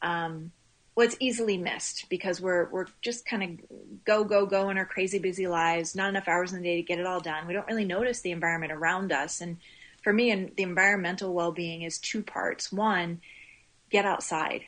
Um, 0.00 0.52
well, 0.94 1.06
it's 1.06 1.16
easily 1.20 1.58
missed 1.58 2.06
because 2.08 2.40
we're 2.40 2.68
we're 2.70 2.86
just 3.02 3.24
kind 3.24 3.42
of 3.42 4.04
go 4.04 4.24
go 4.24 4.46
go 4.46 4.70
in 4.70 4.78
our 4.78 4.84
crazy 4.86 5.18
busy 5.18 5.46
lives. 5.46 5.94
Not 5.94 6.08
enough 6.08 6.26
hours 6.26 6.52
in 6.52 6.60
the 6.60 6.68
day 6.68 6.76
to 6.76 6.82
get 6.82 6.98
it 6.98 7.06
all 7.06 7.20
done. 7.20 7.46
We 7.46 7.52
don't 7.52 7.68
really 7.68 7.84
notice 7.84 8.20
the 8.20 8.32
environment 8.32 8.72
around 8.72 9.12
us. 9.12 9.40
And 9.40 9.58
for 10.02 10.12
me, 10.12 10.30
and 10.30 10.52
the 10.56 10.62
environmental 10.62 11.34
well 11.34 11.52
being 11.52 11.82
is 11.82 11.98
two 11.98 12.22
parts. 12.22 12.72
One, 12.72 13.20
get 13.90 14.04
outside. 14.04 14.62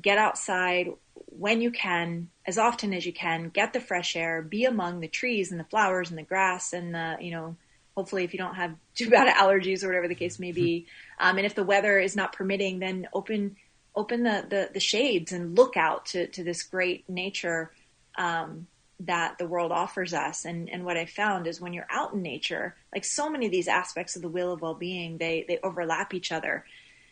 Get 0.00 0.18
outside 0.18 0.88
when 1.14 1.60
you 1.60 1.70
can, 1.70 2.28
as 2.46 2.58
often 2.58 2.92
as 2.92 3.06
you 3.06 3.12
can. 3.12 3.48
Get 3.48 3.72
the 3.72 3.80
fresh 3.80 4.16
air. 4.16 4.42
Be 4.42 4.64
among 4.64 5.00
the 5.00 5.08
trees 5.08 5.50
and 5.50 5.60
the 5.60 5.64
flowers 5.64 6.10
and 6.10 6.18
the 6.18 6.22
grass 6.22 6.72
and 6.72 6.94
the 6.94 7.16
you 7.20 7.30
know 7.30 7.56
hopefully 7.98 8.22
if 8.22 8.32
you 8.32 8.38
don't 8.38 8.54
have 8.54 8.74
too 8.94 9.10
bad 9.10 9.34
allergies 9.34 9.82
or 9.82 9.88
whatever 9.88 10.06
the 10.06 10.14
case 10.14 10.38
may 10.38 10.52
be 10.52 10.86
um, 11.18 11.36
and 11.36 11.44
if 11.44 11.56
the 11.56 11.64
weather 11.64 11.98
is 11.98 12.14
not 12.14 12.32
permitting 12.32 12.78
then 12.78 13.08
open 13.12 13.56
open 13.96 14.22
the, 14.22 14.46
the, 14.48 14.70
the 14.72 14.78
shades 14.78 15.32
and 15.32 15.56
look 15.56 15.76
out 15.76 16.06
to, 16.06 16.28
to 16.28 16.44
this 16.44 16.62
great 16.62 17.08
nature 17.08 17.72
um, 18.16 18.68
that 19.00 19.38
the 19.38 19.46
world 19.46 19.72
offers 19.72 20.12
us. 20.12 20.44
And, 20.44 20.68
and 20.68 20.84
what 20.84 20.96
i 20.96 21.06
found 21.06 21.46
is 21.46 21.60
when 21.60 21.72
you're 21.72 21.86
out 21.90 22.14
in 22.14 22.22
nature 22.22 22.74
like 22.92 23.04
so 23.04 23.30
many 23.30 23.46
of 23.46 23.52
these 23.52 23.68
aspects 23.68 24.16
of 24.16 24.22
the 24.22 24.28
wheel 24.28 24.52
of 24.52 24.60
well-being 24.60 25.18
they, 25.18 25.44
they 25.46 25.58
overlap 25.62 26.14
each 26.14 26.32
other. 26.32 26.64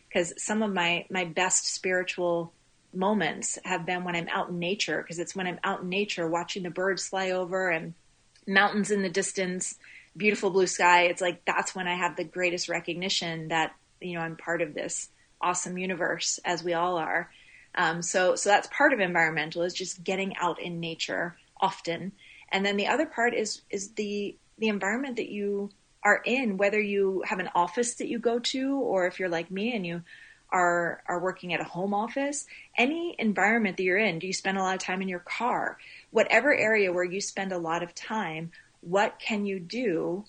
Because 0.07 0.33
some 0.37 0.63
of 0.63 0.73
my, 0.73 1.05
my 1.09 1.25
best 1.25 1.73
spiritual 1.73 2.53
moments 2.93 3.59
have 3.65 3.85
been 3.85 4.05
when 4.05 4.15
i'm 4.15 4.29
out 4.29 4.47
in 4.47 4.59
nature 4.59 5.01
because 5.01 5.19
it's 5.19 5.35
when 5.35 5.45
i'm 5.45 5.59
out 5.63 5.81
in 5.81 5.89
nature 5.89 6.27
watching 6.27 6.63
the 6.63 6.69
birds 6.69 7.05
fly 7.05 7.31
over 7.31 7.69
and 7.69 7.93
mountains 8.47 8.89
in 8.89 9.01
the 9.01 9.09
distance 9.09 9.75
beautiful 10.17 10.49
blue 10.49 10.67
sky, 10.67 11.03
it's 11.03 11.21
like 11.21 11.45
that's 11.45 11.75
when 11.75 11.87
I 11.87 11.95
have 11.95 12.15
the 12.15 12.23
greatest 12.23 12.67
recognition 12.67 13.49
that 13.49 13.75
you 14.01 14.15
know 14.15 14.21
I'm 14.21 14.35
part 14.35 14.61
of 14.61 14.73
this 14.73 15.09
awesome 15.39 15.77
universe, 15.77 16.39
as 16.43 16.63
we 16.63 16.73
all 16.73 16.97
are. 16.97 17.29
Um, 17.75 18.01
so 18.01 18.35
so 18.35 18.49
that's 18.49 18.67
part 18.75 18.93
of 18.93 18.99
environmental 18.99 19.61
is 19.61 19.73
just 19.73 20.03
getting 20.03 20.35
out 20.37 20.59
in 20.59 20.79
nature 20.79 21.35
often, 21.61 22.11
and 22.49 22.65
then 22.65 22.77
the 22.77 22.87
other 22.87 23.05
part 23.05 23.33
is 23.33 23.61
is 23.69 23.91
the 23.91 24.37
the 24.57 24.67
environment 24.67 25.17
that 25.17 25.29
you 25.29 25.69
are 26.03 26.21
in, 26.25 26.57
whether 26.57 26.79
you 26.79 27.23
have 27.25 27.39
an 27.39 27.49
office 27.53 27.95
that 27.95 28.07
you 28.07 28.19
go 28.19 28.39
to, 28.39 28.75
or 28.77 29.07
if 29.07 29.19
you're 29.19 29.29
like 29.29 29.51
me 29.51 29.75
and 29.75 29.85
you 29.85 30.01
are 30.49 31.03
are 31.07 31.19
working 31.19 31.53
at 31.53 31.59
a 31.59 31.65
home 31.65 31.93
office, 31.93 32.45
any 32.77 33.15
environment 33.19 33.77
that 33.77 33.83
you're 33.83 33.97
in, 33.97 34.19
do 34.19 34.27
you 34.27 34.33
spend 34.33 34.57
a 34.57 34.61
lot 34.61 34.75
of 34.75 34.81
time 34.81 35.01
in 35.01 35.09
your 35.09 35.19
car? 35.19 35.77
Whatever 36.11 36.55
area 36.55 36.93
where 36.93 37.03
you 37.03 37.19
spend 37.19 37.51
a 37.51 37.57
lot 37.57 37.83
of 37.83 37.93
time, 37.93 38.51
what 38.81 39.19
can 39.19 39.45
you 39.45 39.59
do 39.59 40.25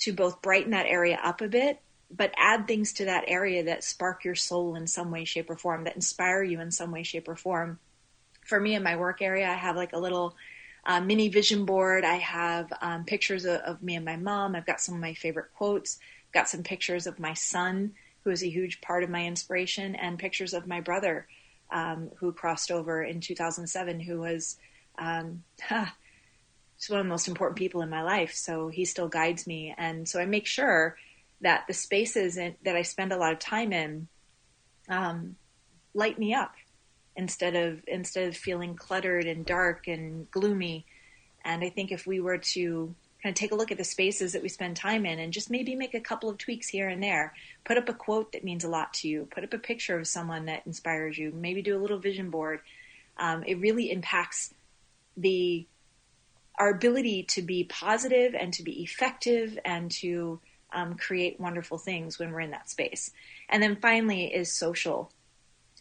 to 0.00 0.12
both 0.12 0.42
brighten 0.42 0.72
that 0.72 0.86
area 0.86 1.18
up 1.22 1.40
a 1.40 1.48
bit, 1.48 1.80
but 2.10 2.32
add 2.36 2.66
things 2.66 2.92
to 2.94 3.06
that 3.06 3.24
area 3.26 3.64
that 3.64 3.84
spark 3.84 4.24
your 4.24 4.34
soul 4.34 4.74
in 4.74 4.86
some 4.86 5.10
way, 5.10 5.24
shape, 5.24 5.50
or 5.50 5.56
form, 5.56 5.84
that 5.84 5.96
inspire 5.96 6.42
you 6.42 6.60
in 6.60 6.70
some 6.70 6.90
way, 6.90 7.02
shape, 7.02 7.28
or 7.28 7.36
form. 7.36 7.78
For 8.48 8.58
me 8.58 8.74
in 8.74 8.82
my 8.82 8.96
work 8.96 9.22
area, 9.22 9.48
I 9.48 9.54
have 9.54 9.76
like 9.76 9.92
a 9.92 9.98
little 9.98 10.34
uh, 10.84 11.00
mini 11.00 11.28
vision 11.28 11.66
board. 11.66 12.02
I 12.02 12.16
have 12.16 12.72
um, 12.80 13.04
pictures 13.04 13.44
of, 13.44 13.60
of, 13.60 13.82
me 13.82 13.94
and 13.94 14.04
my 14.04 14.16
mom. 14.16 14.56
I've 14.56 14.66
got 14.66 14.80
some 14.80 14.94
of 14.94 15.00
my 15.00 15.12
favorite 15.12 15.48
quotes. 15.54 15.98
I've 16.26 16.32
got 16.32 16.48
some 16.48 16.62
pictures 16.62 17.06
of 17.06 17.20
my 17.20 17.34
son, 17.34 17.92
who 18.24 18.30
is 18.30 18.42
a 18.42 18.48
huge 18.48 18.80
part 18.80 19.04
of 19.04 19.10
my 19.10 19.26
inspiration, 19.26 19.94
and 19.94 20.18
pictures 20.18 20.54
of 20.54 20.66
my 20.66 20.80
brother, 20.80 21.28
um, 21.70 22.10
who 22.16 22.32
crossed 22.32 22.70
over 22.70 23.02
in 23.02 23.20
2007, 23.20 24.00
who 24.00 24.20
was 24.20 24.56
um, 24.98 25.44
one 25.68 27.00
of 27.00 27.04
the 27.04 27.10
most 27.10 27.28
important 27.28 27.58
people 27.58 27.82
in 27.82 27.90
my 27.90 28.02
life. 28.02 28.34
So 28.34 28.68
he 28.68 28.86
still 28.86 29.08
guides 29.08 29.46
me. 29.46 29.74
And 29.76 30.08
so 30.08 30.18
I 30.18 30.24
make 30.24 30.46
sure 30.46 30.96
that 31.42 31.66
the 31.68 31.74
spaces 31.74 32.38
in, 32.38 32.56
that 32.64 32.76
I 32.76 32.82
spend 32.82 33.12
a 33.12 33.18
lot 33.18 33.34
of 33.34 33.38
time 33.38 33.74
in 33.74 34.08
um, 34.88 35.36
light 35.92 36.18
me 36.18 36.32
up 36.32 36.54
instead 37.18 37.56
of 37.56 37.82
instead 37.88 38.28
of 38.28 38.36
feeling 38.36 38.76
cluttered 38.76 39.26
and 39.26 39.44
dark 39.44 39.88
and 39.88 40.30
gloomy. 40.30 40.86
And 41.44 41.62
I 41.62 41.68
think 41.68 41.92
if 41.92 42.06
we 42.06 42.20
were 42.20 42.38
to 42.38 42.94
kind 43.22 43.32
of 43.32 43.34
take 43.34 43.50
a 43.50 43.56
look 43.56 43.72
at 43.72 43.76
the 43.76 43.84
spaces 43.84 44.32
that 44.32 44.42
we 44.42 44.48
spend 44.48 44.76
time 44.76 45.04
in 45.04 45.18
and 45.18 45.32
just 45.32 45.50
maybe 45.50 45.74
make 45.74 45.94
a 45.94 46.00
couple 46.00 46.30
of 46.30 46.38
tweaks 46.38 46.68
here 46.68 46.88
and 46.88 47.02
there, 47.02 47.34
put 47.64 47.76
up 47.76 47.88
a 47.88 47.92
quote 47.92 48.32
that 48.32 48.44
means 48.44 48.62
a 48.62 48.68
lot 48.68 48.94
to 48.94 49.08
you, 49.08 49.26
put 49.32 49.42
up 49.42 49.52
a 49.52 49.58
picture 49.58 49.98
of 49.98 50.06
someone 50.06 50.46
that 50.46 50.62
inspires 50.64 51.18
you, 51.18 51.32
maybe 51.34 51.60
do 51.60 51.76
a 51.76 51.82
little 51.82 51.98
vision 51.98 52.30
board. 52.30 52.60
Um, 53.16 53.42
it 53.42 53.58
really 53.58 53.90
impacts 53.90 54.54
the 55.16 55.66
our 56.56 56.70
ability 56.70 57.24
to 57.24 57.42
be 57.42 57.64
positive 57.64 58.34
and 58.34 58.52
to 58.52 58.62
be 58.62 58.82
effective 58.82 59.58
and 59.64 59.90
to 59.90 60.40
um, 60.72 60.94
create 60.94 61.40
wonderful 61.40 61.78
things 61.78 62.18
when 62.18 62.30
we're 62.30 62.40
in 62.40 62.50
that 62.50 62.70
space. 62.70 63.10
And 63.48 63.62
then 63.62 63.76
finally 63.76 64.26
is 64.26 64.52
social. 64.52 65.10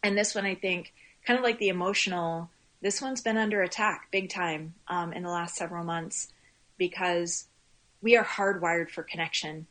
And 0.04 0.16
this 0.16 0.36
one, 0.36 0.46
I 0.46 0.54
think, 0.54 0.94
kind 1.28 1.38
of 1.38 1.44
like 1.44 1.60
the 1.60 1.68
emotional, 1.68 2.50
this 2.82 3.02
one's 3.02 3.20
been 3.20 3.36
under 3.36 3.62
attack 3.62 4.08
big 4.12 4.30
time 4.30 4.74
um, 4.88 5.12
in 5.12 5.24
the 5.24 5.30
last 5.30 5.58
several 5.58 5.84
months 5.84 6.32
because 6.78 7.50
we 8.02 8.16
are 8.16 8.24
hardwired 8.24 8.90
for 8.90 9.04
connection. 9.04 9.68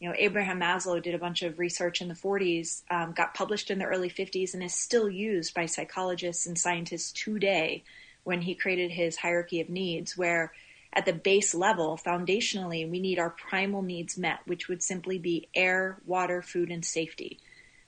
You 0.00 0.08
know, 0.08 0.16
Abraham 0.18 0.58
Maslow 0.58 1.00
did 1.00 1.14
a 1.14 1.18
bunch 1.18 1.42
of 1.42 1.60
research 1.60 2.00
in 2.00 2.08
the 2.08 2.14
40s, 2.14 2.82
um, 2.90 3.12
got 3.12 3.34
published 3.34 3.70
in 3.70 3.78
the 3.78 3.84
early 3.84 4.10
50s, 4.10 4.52
and 4.52 4.64
is 4.64 4.74
still 4.74 5.08
used 5.08 5.54
by 5.54 5.66
psychologists 5.66 6.44
and 6.44 6.58
scientists 6.58 7.12
today 7.12 7.84
when 8.24 8.42
he 8.42 8.56
created 8.56 8.90
his 8.90 9.16
hierarchy 9.16 9.60
of 9.60 9.70
needs, 9.70 10.16
where 10.16 10.52
at 10.92 11.06
the 11.06 11.12
base 11.12 11.54
level, 11.54 11.96
foundationally, 12.04 12.90
we 12.90 12.98
need 12.98 13.20
our 13.20 13.30
primal 13.30 13.82
needs 13.82 14.18
met, 14.18 14.40
which 14.46 14.66
would 14.66 14.82
simply 14.82 15.18
be 15.18 15.46
air, 15.54 15.98
water, 16.04 16.42
food, 16.42 16.72
and 16.72 16.84
safety. 16.84 17.38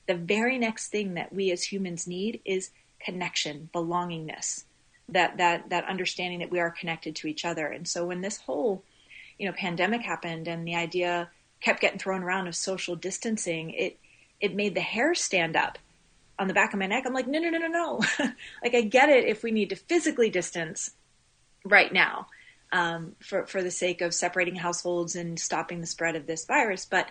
The 0.06 0.14
very 0.14 0.56
next 0.56 0.88
thing 0.88 1.14
that 1.14 1.32
we 1.32 1.50
as 1.50 1.64
humans 1.64 2.06
need 2.06 2.40
is 2.44 2.70
connection, 3.00 3.70
belongingness, 3.72 4.64
that 5.08 5.38
that 5.38 5.70
that 5.70 5.84
understanding 5.88 6.40
that 6.40 6.50
we 6.50 6.60
are 6.60 6.70
connected 6.70 7.16
to 7.16 7.28
each 7.28 7.44
other. 7.44 7.66
And 7.66 7.86
so 7.88 8.06
when 8.06 8.20
this 8.20 8.38
whole, 8.38 8.82
you 9.38 9.46
know, 9.46 9.52
pandemic 9.56 10.02
happened 10.02 10.48
and 10.48 10.66
the 10.66 10.74
idea 10.76 11.30
kept 11.60 11.80
getting 11.80 11.98
thrown 11.98 12.22
around 12.22 12.48
of 12.48 12.54
social 12.56 12.96
distancing, 12.96 13.70
it 13.70 13.98
it 14.40 14.54
made 14.54 14.74
the 14.74 14.80
hair 14.80 15.14
stand 15.14 15.56
up 15.56 15.78
on 16.38 16.48
the 16.48 16.54
back 16.54 16.72
of 16.72 16.78
my 16.78 16.86
neck. 16.86 17.04
I'm 17.06 17.12
like, 17.14 17.26
no, 17.26 17.40
no, 17.40 17.50
no, 17.50 17.58
no, 17.58 17.66
no. 17.68 18.00
like 18.62 18.74
I 18.74 18.82
get 18.82 19.08
it 19.08 19.24
if 19.26 19.42
we 19.42 19.50
need 19.50 19.70
to 19.70 19.76
physically 19.76 20.30
distance 20.30 20.92
right 21.64 21.92
now. 21.92 22.28
um, 22.72 23.16
for 23.20 23.46
for 23.46 23.62
the 23.62 23.70
sake 23.70 24.00
of 24.00 24.14
separating 24.14 24.56
households 24.56 25.16
and 25.16 25.38
stopping 25.38 25.80
the 25.80 25.86
spread 25.86 26.16
of 26.16 26.26
this 26.26 26.44
virus, 26.44 26.84
but 26.84 27.08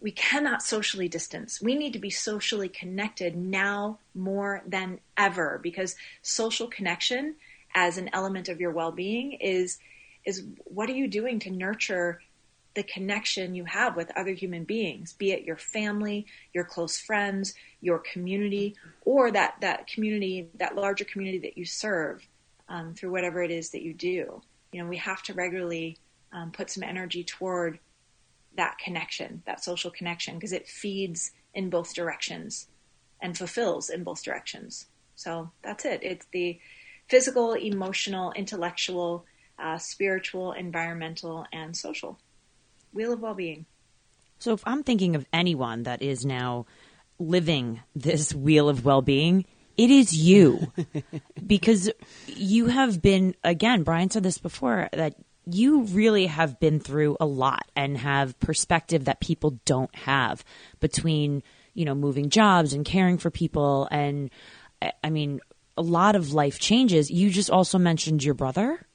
we 0.00 0.12
cannot 0.12 0.62
socially 0.62 1.08
distance. 1.08 1.60
We 1.60 1.74
need 1.74 1.92
to 1.94 1.98
be 1.98 2.10
socially 2.10 2.68
connected 2.68 3.36
now 3.36 3.98
more 4.14 4.62
than 4.66 5.00
ever 5.16 5.58
because 5.62 5.96
social 6.22 6.68
connection 6.68 7.36
as 7.74 7.98
an 7.98 8.10
element 8.12 8.48
of 8.48 8.60
your 8.60 8.70
well-being 8.70 9.32
is 9.32 9.78
is 10.24 10.44
what 10.64 10.90
are 10.90 10.94
you 10.94 11.08
doing 11.08 11.38
to 11.40 11.50
nurture 11.50 12.20
the 12.74 12.82
connection 12.82 13.54
you 13.54 13.64
have 13.64 13.96
with 13.96 14.16
other 14.16 14.32
human 14.32 14.62
beings, 14.62 15.12
be 15.14 15.32
it 15.32 15.42
your 15.42 15.56
family, 15.56 16.26
your 16.52 16.64
close 16.64 16.98
friends, 16.98 17.54
your 17.80 17.98
community, 17.98 18.76
or 19.04 19.32
that, 19.32 19.56
that 19.62 19.86
community, 19.86 20.48
that 20.54 20.76
larger 20.76 21.04
community 21.04 21.38
that 21.38 21.58
you 21.58 21.64
serve 21.64 22.24
um, 22.68 22.94
through 22.94 23.10
whatever 23.10 23.42
it 23.42 23.50
is 23.50 23.70
that 23.70 23.82
you 23.82 23.94
do. 23.94 24.40
You 24.70 24.82
know, 24.82 24.88
we 24.88 24.98
have 24.98 25.22
to 25.24 25.34
regularly 25.34 25.98
um, 26.32 26.52
put 26.52 26.70
some 26.70 26.82
energy 26.82 27.24
toward 27.24 27.78
that 28.56 28.78
connection, 28.78 29.42
that 29.46 29.62
social 29.62 29.90
connection, 29.90 30.34
because 30.34 30.52
it 30.52 30.68
feeds 30.68 31.32
in 31.54 31.70
both 31.70 31.94
directions 31.94 32.68
and 33.20 33.36
fulfills 33.36 33.90
in 33.90 34.04
both 34.04 34.22
directions. 34.22 34.86
So 35.14 35.50
that's 35.62 35.84
it. 35.84 36.00
It's 36.02 36.26
the 36.32 36.60
physical, 37.08 37.54
emotional, 37.54 38.32
intellectual, 38.32 39.24
uh, 39.58 39.78
spiritual, 39.78 40.52
environmental, 40.52 41.46
and 41.52 41.76
social. 41.76 42.18
Wheel 42.92 43.12
of 43.12 43.20
Well 43.20 43.34
Being. 43.34 43.66
So 44.38 44.52
if 44.52 44.62
I'm 44.64 44.82
thinking 44.82 45.16
of 45.16 45.26
anyone 45.32 45.82
that 45.82 46.00
is 46.02 46.24
now 46.24 46.66
living 47.18 47.80
this 47.94 48.32
wheel 48.32 48.68
of 48.68 48.84
well 48.84 49.02
being, 49.02 49.44
it 49.76 49.90
is 49.90 50.14
you. 50.14 50.72
because 51.46 51.90
you 52.26 52.66
have 52.66 53.02
been, 53.02 53.34
again, 53.42 53.82
Brian 53.82 54.10
said 54.10 54.22
this 54.22 54.38
before, 54.38 54.88
that 54.92 55.16
you 55.50 55.82
really 55.82 56.26
have 56.26 56.60
been 56.60 56.80
through 56.80 57.16
a 57.20 57.26
lot 57.26 57.70
and 57.74 57.96
have 57.98 58.38
perspective 58.40 59.06
that 59.06 59.20
people 59.20 59.58
don't 59.64 59.94
have 59.94 60.44
between, 60.80 61.42
you 61.74 61.84
know, 61.84 61.94
moving 61.94 62.30
jobs 62.30 62.72
and 62.72 62.84
caring 62.84 63.18
for 63.18 63.30
people. 63.30 63.88
And 63.90 64.30
I 65.02 65.10
mean, 65.10 65.40
a 65.76 65.82
lot 65.82 66.16
of 66.16 66.32
life 66.32 66.58
changes. 66.58 67.10
You 67.10 67.30
just 67.30 67.50
also 67.50 67.78
mentioned 67.78 68.24
your 68.24 68.34
brother. 68.34 68.86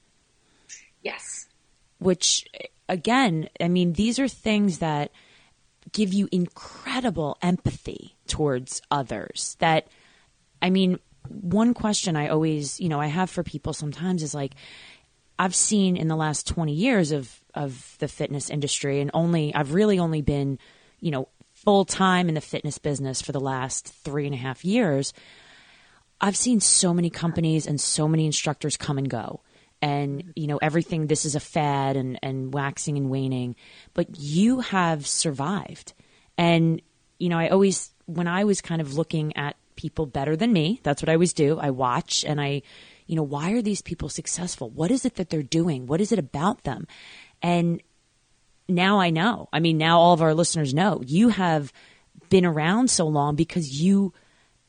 Yes. 1.02 1.48
Which 2.00 2.46
again, 2.88 3.50
I 3.60 3.68
mean, 3.68 3.94
these 3.94 4.20
are 4.20 4.28
things 4.28 4.80
that 4.80 5.12
give 5.92 6.14
you 6.14 6.30
incredible 6.32 7.38
empathy 7.42 8.16
towards 8.28 8.82
others. 8.92 9.58
That, 9.60 9.88
I 10.62 10.70
mean, 10.70 11.00
one 11.30 11.74
question 11.74 12.16
I 12.16 12.28
always, 12.28 12.80
you 12.80 12.90
know, 12.90 13.00
I 13.00 13.08
have 13.08 13.30
for 13.30 13.44
people 13.44 13.74
sometimes 13.74 14.24
is 14.24 14.34
like, 14.34 14.54
I've 15.44 15.54
seen 15.54 15.98
in 15.98 16.08
the 16.08 16.16
last 16.16 16.48
20 16.48 16.72
years 16.72 17.12
of, 17.12 17.42
of 17.54 17.98
the 18.00 18.08
fitness 18.08 18.50
industry, 18.50 19.02
and 19.02 19.12
only, 19.14 19.54
I've 19.54 19.74
really 19.74 20.00
only 20.00 20.22
been, 20.22 20.58
you 21.02 21.12
know, 21.12 21.28
full 21.54 21.84
time 21.84 22.30
in 22.30 22.36
the 22.36 22.40
fitness 22.40 22.78
business 22.78 23.22
for 23.22 23.34
the 23.34 23.42
last 23.42 23.90
three 23.90 24.26
and 24.26 24.34
a 24.34 24.38
half 24.38 24.64
years. 24.64 25.12
I've 26.22 26.38
seen 26.38 26.62
so 26.62 26.94
many 26.94 27.10
companies 27.10 27.68
and 27.68 27.82
so 27.82 28.08
many 28.08 28.26
instructors 28.26 28.78
come 28.78 28.98
and 28.98 29.10
go. 29.10 29.42
And 29.82 30.32
you 30.38 30.48
know 30.48 30.60
everything 30.62 31.08
this 31.08 31.26
is 31.26 31.36
a 31.36 31.42
fad 31.42 31.98
and, 31.98 32.18
and 32.24 32.54
waxing 32.54 32.96
and 32.96 33.10
waning 33.10 33.58
but 33.94 34.18
you 34.18 34.62
have 34.62 35.06
survived. 35.06 35.92
And 36.38 36.82
you 37.20 37.28
know 37.28 37.38
i 37.38 37.50
always 37.50 37.92
when 38.06 38.30
i 38.30 38.46
was 38.46 38.62
kind 38.62 38.80
of 38.80 38.96
looking 38.96 39.36
at 39.36 39.58
people 39.76 40.06
better 40.06 40.38
than 40.38 40.54
me 40.54 40.80
that's 40.84 41.02
what 41.02 41.10
i 41.10 41.14
always 41.14 41.34
do. 41.34 41.60
I 41.60 41.72
watch 41.72 42.24
and 42.24 42.40
i 42.40 42.62
you 43.06 43.16
know 43.16 43.24
why 43.24 43.52
are 43.52 43.62
these 43.62 43.82
people 43.82 44.10
successful 44.10 44.70
what 44.70 44.92
is 44.92 45.06
it 45.06 45.16
that 45.16 45.30
they're 45.30 45.44
doing 45.44 45.88
what 45.88 46.02
is 46.02 46.12
it 46.12 46.20
about 46.20 46.64
them 46.64 46.88
and 47.42 47.82
now 48.68 49.00
i 49.00 49.10
know 49.10 49.50
i 49.54 49.60
mean 49.60 49.78
now 49.78 50.00
all 50.00 50.14
of 50.14 50.22
our 50.22 50.34
listeners 50.34 50.74
know 50.74 51.02
you 51.06 51.30
have 51.30 51.72
been 52.30 52.46
around 52.46 52.90
so 52.90 53.06
long 53.06 53.36
because 53.36 53.80
you 53.82 54.14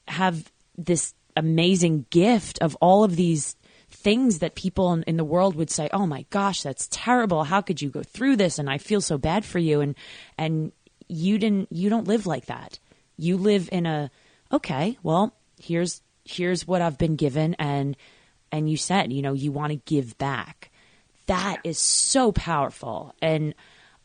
have 0.09 0.53
this 0.77 1.15
amazing 1.37 2.07
gift 2.11 2.59
of 2.61 2.77
all 2.81 3.05
of 3.05 3.17
these 3.17 3.57
things 3.91 4.41
that 4.41 4.55
people 4.55 4.93
in, 4.93 5.03
in, 5.05 5.17
the 5.17 5.25
world 5.25 5.55
would 5.55 5.71
say, 5.71 5.89
"Oh 5.93 6.07
my 6.07 6.27
gosh, 6.31 6.63
that's 6.63 6.89
terrible. 6.91 7.45
How 7.45 7.61
could 7.61 7.81
you 7.81 7.91
go 7.91 8.03
through 8.03 8.37
this?" 8.37 8.59
And 8.59 8.69
I 8.69 8.79
feel 8.79 9.01
so 9.01 9.19
bad 9.19 9.45
for 9.45 9.59
you. 9.59 9.81
And 9.81 9.95
and 10.37 10.73
you 11.09 11.39
didn't. 11.39 11.73
You 11.73 11.89
don't 11.91 12.09
live 12.09 12.27
like 12.27 12.47
that. 12.47 12.79
You 13.17 13.37
live 13.37 13.69
in 13.73 13.87
a 13.87 14.11
okay. 14.53 14.99
Well, 15.03 15.35
here's 15.61 16.03
here's 16.25 16.67
what 16.67 16.83
I've 16.83 16.99
been 16.99 17.17
given, 17.17 17.55
and 17.55 17.97
and 18.55 18.71
you 18.71 18.77
said, 18.77 19.13
you 19.13 19.21
know, 19.21 19.33
you 19.33 19.51
want 19.51 19.73
to 19.73 19.77
give 19.85 20.17
back. 20.17 20.71
That 21.27 21.59
is 21.65 21.77
so 21.77 22.31
powerful. 22.31 23.13
And 23.21 23.55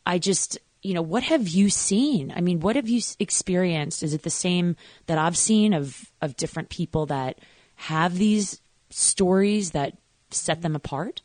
I 0.04 0.18
just 0.18 0.58
you 0.82 0.94
know, 0.94 1.02
what 1.02 1.22
have 1.24 1.46
you 1.46 1.68
seen? 1.68 2.32
I 2.34 2.40
mean, 2.40 2.60
what 2.60 2.74
have 2.74 2.88
you 2.88 3.02
experienced? 3.18 4.02
Is 4.02 4.14
it 4.14 4.22
the 4.22 4.30
same 4.30 4.76
that 5.06 5.18
I've 5.18 5.36
seen 5.36 5.72
of 5.72 6.10
of 6.20 6.36
different 6.36 6.68
people 6.68 7.06
that 7.06 7.38
have 7.76 8.16
these 8.16 8.60
stories 8.88 9.70
that 9.72 9.96
set 10.30 10.62
them 10.62 10.74
apart? 10.74 11.22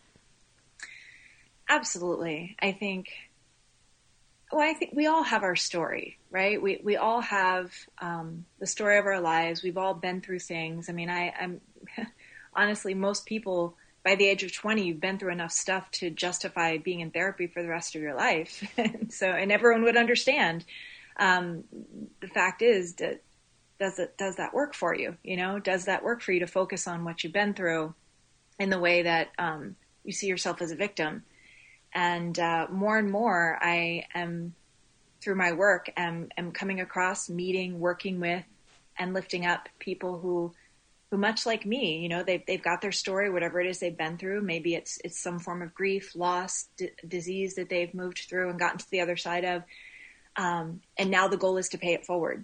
Absolutely. 1.67 2.55
I 2.61 2.73
think 2.73 3.09
well, 4.51 4.61
I 4.61 4.73
think 4.73 4.91
we 4.93 5.07
all 5.07 5.23
have 5.23 5.41
our 5.41 5.55
story, 5.55 6.19
right? 6.29 6.61
We 6.61 6.79
we 6.83 6.97
all 6.97 7.21
have 7.21 7.73
um, 7.99 8.45
the 8.59 8.67
story 8.67 8.97
of 8.97 9.05
our 9.05 9.21
lives. 9.21 9.63
We've 9.63 9.77
all 9.77 9.95
been 9.95 10.21
through 10.21 10.39
things. 10.39 10.89
I 10.89 10.93
mean, 10.93 11.09
I, 11.09 11.33
I'm 11.39 11.61
honestly 12.55 12.93
most 12.93 13.25
people 13.25 13.75
by 14.03 14.15
the 14.15 14.27
age 14.27 14.43
of 14.43 14.53
20 14.53 14.83
you've 14.83 15.01
been 15.01 15.17
through 15.17 15.31
enough 15.31 15.51
stuff 15.51 15.89
to 15.91 16.09
justify 16.09 16.77
being 16.77 16.99
in 16.99 17.11
therapy 17.11 17.47
for 17.47 17.63
the 17.63 17.69
rest 17.69 17.95
of 17.95 18.01
your 18.01 18.15
life. 18.15 18.63
So 19.09 19.27
and 19.27 19.51
everyone 19.51 19.83
would 19.83 19.97
understand. 19.97 20.65
Um, 21.17 21.63
the 22.21 22.27
fact 22.27 22.61
is 22.61 22.95
that 22.95 23.21
does 23.79 23.99
it 23.99 24.17
does 24.17 24.37
that 24.37 24.53
work 24.53 24.73
for 24.73 24.95
you? 24.95 25.17
You 25.23 25.37
know 25.37 25.59
does 25.59 25.85
that 25.85 26.03
work 26.03 26.21
for 26.21 26.31
you 26.31 26.41
to 26.41 26.47
focus 26.47 26.87
on 26.87 27.03
what 27.03 27.23
you've 27.23 27.33
been 27.33 27.53
through 27.53 27.93
in 28.59 28.69
the 28.69 28.79
way 28.79 29.03
that 29.03 29.29
um, 29.37 29.75
you 30.03 30.11
see 30.11 30.27
yourself 30.27 30.61
as 30.61 30.71
a 30.71 30.75
victim? 30.75 31.23
And 31.93 32.37
uh, 32.37 32.67
more 32.69 32.97
and 32.97 33.09
more 33.09 33.57
i 33.61 34.05
am 34.13 34.53
through 35.21 35.35
my 35.35 35.53
work 35.53 35.89
am, 35.97 36.29
am 36.37 36.51
coming 36.51 36.81
across 36.81 37.29
meeting 37.29 37.79
working 37.79 38.19
with 38.19 38.43
and 38.97 39.13
lifting 39.13 39.45
up 39.45 39.67
people 39.79 40.19
who 40.19 40.53
who 41.15 41.21
much 41.21 41.45
like 41.45 41.65
me 41.65 41.99
you 41.99 42.09
know 42.09 42.23
they've, 42.23 42.45
they've 42.45 42.63
got 42.63 42.81
their 42.81 42.91
story 42.91 43.29
whatever 43.29 43.59
it 43.61 43.67
is 43.67 43.79
they've 43.79 43.97
been 43.97 44.17
through 44.17 44.41
maybe 44.41 44.75
it's 44.75 44.99
it's 45.03 45.21
some 45.21 45.39
form 45.39 45.61
of 45.61 45.73
grief 45.73 46.15
loss 46.15 46.67
d- 46.77 46.89
disease 47.07 47.55
that 47.55 47.69
they've 47.69 47.93
moved 47.93 48.25
through 48.29 48.49
and 48.49 48.59
gotten 48.59 48.77
to 48.77 48.89
the 48.91 49.01
other 49.01 49.17
side 49.17 49.45
of 49.45 49.63
um, 50.37 50.81
and 50.97 51.09
now 51.09 51.27
the 51.27 51.37
goal 51.37 51.57
is 51.57 51.69
to 51.69 51.77
pay 51.77 51.93
it 51.93 52.05
forward 52.05 52.43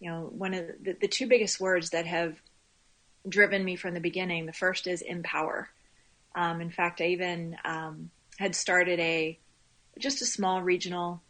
you 0.00 0.10
know, 0.10 0.30
one 0.32 0.54
of 0.54 0.66
the, 0.82 0.96
the 0.98 1.08
two 1.08 1.26
biggest 1.26 1.60
words 1.60 1.90
that 1.90 2.06
have 2.06 2.34
driven 3.28 3.64
me 3.64 3.76
from 3.76 3.94
the 3.94 4.00
beginning. 4.00 4.46
The 4.46 4.52
first 4.52 4.86
is 4.86 5.02
empower. 5.02 5.68
Um, 6.34 6.60
in 6.60 6.70
fact, 6.70 7.00
I 7.00 7.08
even 7.08 7.56
um, 7.64 8.10
had 8.38 8.56
started 8.56 8.98
a 8.98 9.38
just 9.98 10.22
a 10.22 10.26
small 10.26 10.62
regional 10.62 11.20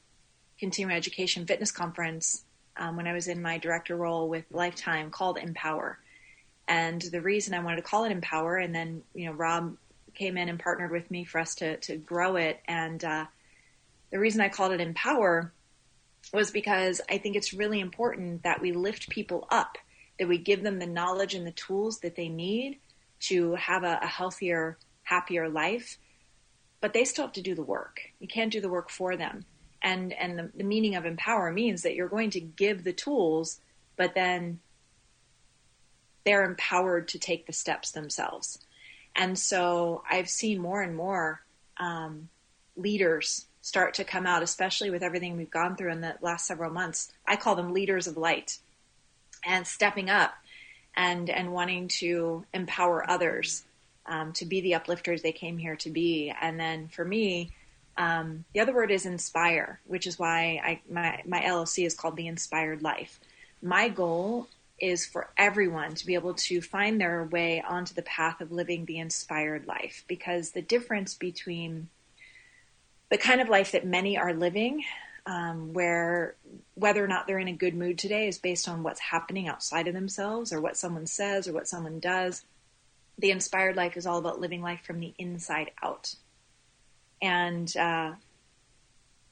continuing 0.58 0.96
education 0.96 1.46
fitness 1.46 1.72
conference 1.72 2.44
um, 2.76 2.96
when 2.96 3.08
I 3.08 3.12
was 3.12 3.26
in 3.26 3.42
my 3.42 3.58
director 3.58 3.96
role 3.96 4.28
with 4.28 4.44
Lifetime 4.50 5.10
called 5.10 5.36
Empower. 5.36 5.98
And 6.70 7.02
the 7.02 7.20
reason 7.20 7.52
I 7.52 7.64
wanted 7.64 7.76
to 7.78 7.82
call 7.82 8.04
it 8.04 8.12
Empower, 8.12 8.56
and 8.56 8.72
then 8.72 9.02
you 9.12 9.26
know 9.26 9.32
Rob 9.32 9.76
came 10.14 10.38
in 10.38 10.48
and 10.48 10.58
partnered 10.58 10.92
with 10.92 11.10
me 11.10 11.24
for 11.24 11.40
us 11.40 11.56
to 11.56 11.76
to 11.78 11.96
grow 11.96 12.36
it. 12.36 12.60
And 12.66 13.04
uh, 13.04 13.26
the 14.12 14.20
reason 14.20 14.40
I 14.40 14.50
called 14.50 14.70
it 14.70 14.80
Empower 14.80 15.52
was 16.32 16.52
because 16.52 17.00
I 17.10 17.18
think 17.18 17.34
it's 17.34 17.52
really 17.52 17.80
important 17.80 18.44
that 18.44 18.62
we 18.62 18.70
lift 18.70 19.10
people 19.10 19.48
up, 19.50 19.78
that 20.20 20.28
we 20.28 20.38
give 20.38 20.62
them 20.62 20.78
the 20.78 20.86
knowledge 20.86 21.34
and 21.34 21.44
the 21.44 21.50
tools 21.50 21.98
that 22.00 22.14
they 22.14 22.28
need 22.28 22.78
to 23.22 23.56
have 23.56 23.82
a, 23.82 23.98
a 24.00 24.06
healthier, 24.06 24.78
happier 25.02 25.48
life. 25.48 25.98
But 26.80 26.92
they 26.92 27.04
still 27.04 27.24
have 27.24 27.34
to 27.34 27.42
do 27.42 27.56
the 27.56 27.64
work. 27.64 27.98
You 28.20 28.28
can't 28.28 28.52
do 28.52 28.60
the 28.60 28.68
work 28.68 28.90
for 28.90 29.16
them. 29.16 29.44
And 29.82 30.12
and 30.12 30.38
the, 30.38 30.50
the 30.54 30.62
meaning 30.62 30.94
of 30.94 31.04
empower 31.04 31.50
means 31.50 31.82
that 31.82 31.96
you're 31.96 32.08
going 32.08 32.30
to 32.30 32.40
give 32.40 32.84
the 32.84 32.92
tools, 32.92 33.60
but 33.96 34.14
then 34.14 34.60
they're 36.24 36.44
empowered 36.44 37.08
to 37.08 37.18
take 37.18 37.46
the 37.46 37.52
steps 37.52 37.90
themselves. 37.90 38.58
And 39.16 39.38
so 39.38 40.02
I've 40.08 40.28
seen 40.28 40.60
more 40.60 40.82
and 40.82 40.96
more 40.96 41.42
um, 41.78 42.28
leaders 42.76 43.46
start 43.62 43.94
to 43.94 44.04
come 44.04 44.26
out, 44.26 44.42
especially 44.42 44.90
with 44.90 45.02
everything 45.02 45.36
we've 45.36 45.50
gone 45.50 45.76
through 45.76 45.92
in 45.92 46.00
the 46.00 46.16
last 46.20 46.46
several 46.46 46.70
months. 46.70 47.12
I 47.26 47.36
call 47.36 47.56
them 47.56 47.72
leaders 47.72 48.06
of 48.06 48.16
light 48.16 48.58
and 49.44 49.66
stepping 49.66 50.08
up 50.08 50.32
and, 50.96 51.28
and 51.28 51.52
wanting 51.52 51.88
to 51.88 52.44
empower 52.52 53.08
others 53.08 53.64
um, 54.06 54.32
to 54.34 54.44
be 54.44 54.60
the 54.60 54.74
uplifters 54.74 55.22
they 55.22 55.32
came 55.32 55.58
here 55.58 55.76
to 55.76 55.90
be. 55.90 56.32
And 56.40 56.58
then 56.58 56.88
for 56.88 57.04
me, 57.04 57.50
um, 57.96 58.44
the 58.54 58.60
other 58.60 58.74
word 58.74 58.90
is 58.90 59.04
inspire, 59.04 59.80
which 59.86 60.06
is 60.06 60.18
why 60.18 60.60
I, 60.64 60.80
my, 60.90 61.22
my 61.26 61.40
LLC 61.40 61.84
is 61.84 61.94
called 61.94 62.16
The 62.16 62.28
Inspired 62.28 62.82
Life. 62.82 63.20
My 63.62 63.88
goal 63.88 64.48
is 64.80 65.06
for 65.06 65.30
everyone 65.36 65.94
to 65.94 66.06
be 66.06 66.14
able 66.14 66.34
to 66.34 66.60
find 66.60 67.00
their 67.00 67.24
way 67.24 67.62
onto 67.66 67.94
the 67.94 68.02
path 68.02 68.40
of 68.40 68.50
living 68.50 68.84
the 68.84 68.98
inspired 68.98 69.66
life 69.66 70.04
because 70.08 70.50
the 70.50 70.62
difference 70.62 71.14
between 71.14 71.88
the 73.10 73.18
kind 73.18 73.40
of 73.40 73.48
life 73.48 73.72
that 73.72 73.86
many 73.86 74.16
are 74.16 74.32
living 74.32 74.84
um, 75.26 75.72
where 75.72 76.34
whether 76.74 77.04
or 77.04 77.08
not 77.08 77.26
they're 77.26 77.38
in 77.38 77.48
a 77.48 77.52
good 77.52 77.74
mood 77.74 77.98
today 77.98 78.26
is 78.26 78.38
based 78.38 78.68
on 78.68 78.82
what's 78.82 79.00
happening 79.00 79.48
outside 79.48 79.86
of 79.86 79.94
themselves 79.94 80.52
or 80.52 80.60
what 80.60 80.76
someone 80.76 81.06
says 81.06 81.46
or 81.46 81.52
what 81.52 81.68
someone 81.68 82.00
does. 82.00 82.44
The 83.18 83.30
inspired 83.30 83.76
life 83.76 83.96
is 83.96 84.06
all 84.06 84.18
about 84.18 84.40
living 84.40 84.62
life 84.62 84.80
from 84.82 84.98
the 84.98 85.14
inside 85.18 85.70
out. 85.82 86.14
And 87.20 87.74
uh, 87.76 88.12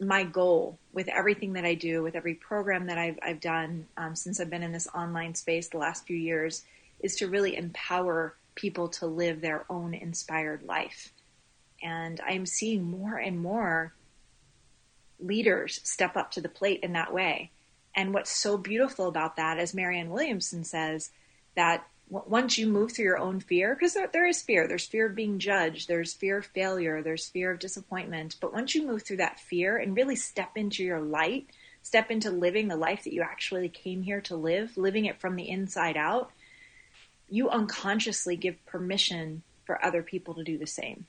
my 0.00 0.22
goal 0.22 0.78
with 0.92 1.08
everything 1.08 1.54
that 1.54 1.64
I 1.64 1.74
do, 1.74 2.02
with 2.02 2.14
every 2.14 2.34
program 2.34 2.86
that 2.86 2.98
I've, 2.98 3.18
I've 3.22 3.40
done 3.40 3.86
um, 3.96 4.14
since 4.14 4.40
I've 4.40 4.50
been 4.50 4.62
in 4.62 4.72
this 4.72 4.88
online 4.94 5.34
space 5.34 5.68
the 5.68 5.78
last 5.78 6.06
few 6.06 6.16
years, 6.16 6.64
is 7.00 7.16
to 7.16 7.28
really 7.28 7.56
empower 7.56 8.34
people 8.54 8.88
to 8.88 9.06
live 9.06 9.40
their 9.40 9.64
own 9.70 9.94
inspired 9.94 10.62
life. 10.62 11.12
And 11.82 12.20
I'm 12.26 12.46
seeing 12.46 12.82
more 12.82 13.16
and 13.16 13.38
more 13.40 13.94
leaders 15.20 15.80
step 15.84 16.16
up 16.16 16.32
to 16.32 16.40
the 16.40 16.48
plate 16.48 16.80
in 16.82 16.92
that 16.92 17.12
way. 17.12 17.50
And 17.94 18.14
what's 18.14 18.30
so 18.30 18.56
beautiful 18.56 19.08
about 19.08 19.36
that, 19.36 19.58
as 19.58 19.74
Marianne 19.74 20.10
Williamson 20.10 20.64
says, 20.64 21.10
that 21.56 21.86
once 22.10 22.56
you 22.56 22.66
move 22.66 22.92
through 22.92 23.04
your 23.04 23.18
own 23.18 23.40
fear, 23.40 23.74
because 23.74 23.94
there, 23.94 24.08
there 24.12 24.26
is 24.26 24.40
fear, 24.42 24.66
there's 24.66 24.86
fear 24.86 25.06
of 25.06 25.14
being 25.14 25.38
judged, 25.38 25.88
there's 25.88 26.14
fear 26.14 26.38
of 26.38 26.46
failure, 26.46 27.02
there's 27.02 27.28
fear 27.28 27.50
of 27.50 27.58
disappointment. 27.58 28.36
But 28.40 28.52
once 28.52 28.74
you 28.74 28.86
move 28.86 29.02
through 29.02 29.18
that 29.18 29.40
fear 29.40 29.76
and 29.76 29.96
really 29.96 30.16
step 30.16 30.52
into 30.56 30.82
your 30.82 31.00
light, 31.00 31.48
step 31.82 32.10
into 32.10 32.30
living 32.30 32.68
the 32.68 32.76
life 32.76 33.04
that 33.04 33.12
you 33.12 33.22
actually 33.22 33.68
came 33.68 34.02
here 34.02 34.20
to 34.22 34.36
live, 34.36 34.76
living 34.76 35.04
it 35.04 35.20
from 35.20 35.36
the 35.36 35.48
inside 35.48 35.96
out, 35.96 36.30
you 37.28 37.50
unconsciously 37.50 38.36
give 38.36 38.64
permission 38.64 39.42
for 39.64 39.84
other 39.84 40.02
people 40.02 40.34
to 40.34 40.44
do 40.44 40.56
the 40.56 40.66
same. 40.66 41.06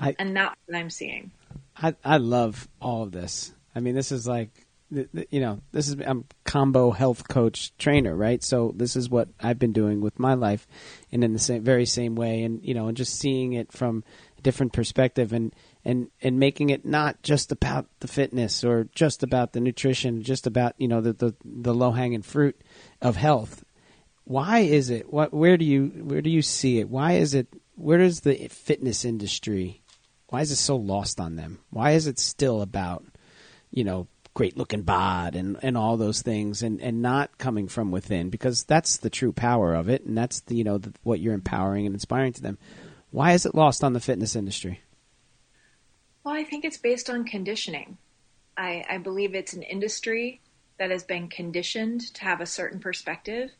I, 0.00 0.16
and 0.18 0.34
that's 0.34 0.56
what 0.66 0.76
I'm 0.76 0.90
seeing. 0.90 1.30
I 1.76 1.94
I 2.04 2.16
love 2.16 2.68
all 2.80 3.04
of 3.04 3.12
this. 3.12 3.52
I 3.74 3.80
mean, 3.80 3.94
this 3.94 4.10
is 4.10 4.26
like 4.26 4.50
you 4.90 5.40
know, 5.40 5.60
this 5.72 5.88
is 5.88 5.96
I'm 6.04 6.24
combo 6.44 6.90
health 6.90 7.28
coach 7.28 7.76
trainer, 7.78 8.14
right? 8.14 8.42
So 8.42 8.72
this 8.76 8.96
is 8.96 9.08
what 9.08 9.28
I've 9.40 9.58
been 9.58 9.72
doing 9.72 10.00
with 10.00 10.18
my 10.18 10.34
life, 10.34 10.66
and 11.12 11.22
in 11.22 11.32
the 11.32 11.38
same 11.38 11.62
very 11.62 11.86
same 11.86 12.14
way, 12.14 12.42
and 12.42 12.64
you 12.64 12.74
know, 12.74 12.88
and 12.88 12.96
just 12.96 13.18
seeing 13.18 13.52
it 13.52 13.72
from 13.72 14.04
a 14.38 14.42
different 14.42 14.72
perspective, 14.72 15.32
and 15.32 15.54
and 15.84 16.08
and 16.20 16.38
making 16.38 16.70
it 16.70 16.84
not 16.84 17.22
just 17.22 17.52
about 17.52 17.86
the 18.00 18.08
fitness 18.08 18.64
or 18.64 18.88
just 18.94 19.22
about 19.22 19.52
the 19.52 19.60
nutrition, 19.60 20.22
just 20.22 20.46
about 20.46 20.74
you 20.78 20.88
know 20.88 21.00
the 21.00 21.12
the, 21.12 21.34
the 21.44 21.74
low 21.74 21.92
hanging 21.92 22.22
fruit 22.22 22.60
of 23.00 23.16
health. 23.16 23.64
Why 24.24 24.60
is 24.60 24.90
it? 24.90 25.12
What? 25.12 25.32
Where 25.32 25.56
do 25.56 25.64
you 25.64 25.86
where 25.86 26.22
do 26.22 26.30
you 26.30 26.42
see 26.42 26.78
it? 26.78 26.88
Why 26.88 27.12
is 27.12 27.34
it? 27.34 27.48
Where 27.76 27.98
does 27.98 28.20
the 28.20 28.48
fitness 28.48 29.04
industry 29.04 29.80
why 30.30 30.40
is 30.40 30.52
it 30.52 30.56
so 30.56 30.76
lost 30.76 31.20
on 31.20 31.36
them? 31.36 31.58
Why 31.70 31.92
is 31.92 32.06
it 32.06 32.18
still 32.18 32.62
about, 32.62 33.04
you 33.72 33.82
know, 33.82 34.06
great 34.34 34.56
looking 34.56 34.82
bod 34.82 35.34
and, 35.34 35.58
and 35.62 35.76
all 35.76 35.96
those 35.96 36.22
things 36.22 36.62
and, 36.62 36.80
and 36.80 37.02
not 37.02 37.38
coming 37.38 37.68
from 37.68 37.90
within? 37.90 38.30
Because 38.30 38.64
that's 38.64 38.98
the 38.98 39.10
true 39.10 39.32
power 39.32 39.74
of 39.74 39.88
it, 39.88 40.04
and 40.04 40.16
that's 40.16 40.40
the, 40.40 40.56
you 40.56 40.64
know 40.64 40.78
the, 40.78 40.92
what 41.02 41.20
you're 41.20 41.34
empowering 41.34 41.86
and 41.86 41.94
inspiring 41.94 42.32
to 42.32 42.42
them. 42.42 42.58
Why 43.10 43.32
is 43.32 43.44
it 43.44 43.54
lost 43.54 43.82
on 43.82 43.92
the 43.92 44.00
fitness 44.00 44.36
industry? 44.36 44.80
Well, 46.24 46.34
I 46.34 46.44
think 46.44 46.64
it's 46.64 46.76
based 46.76 47.10
on 47.10 47.24
conditioning. 47.24 47.98
I, 48.56 48.84
I 48.88 48.98
believe 48.98 49.34
it's 49.34 49.54
an 49.54 49.62
industry 49.62 50.40
that 50.78 50.90
has 50.90 51.02
been 51.02 51.28
conditioned 51.28 52.00
to 52.14 52.24
have 52.24 52.40
a 52.40 52.46
certain 52.46 52.78
perspective, 52.78 53.50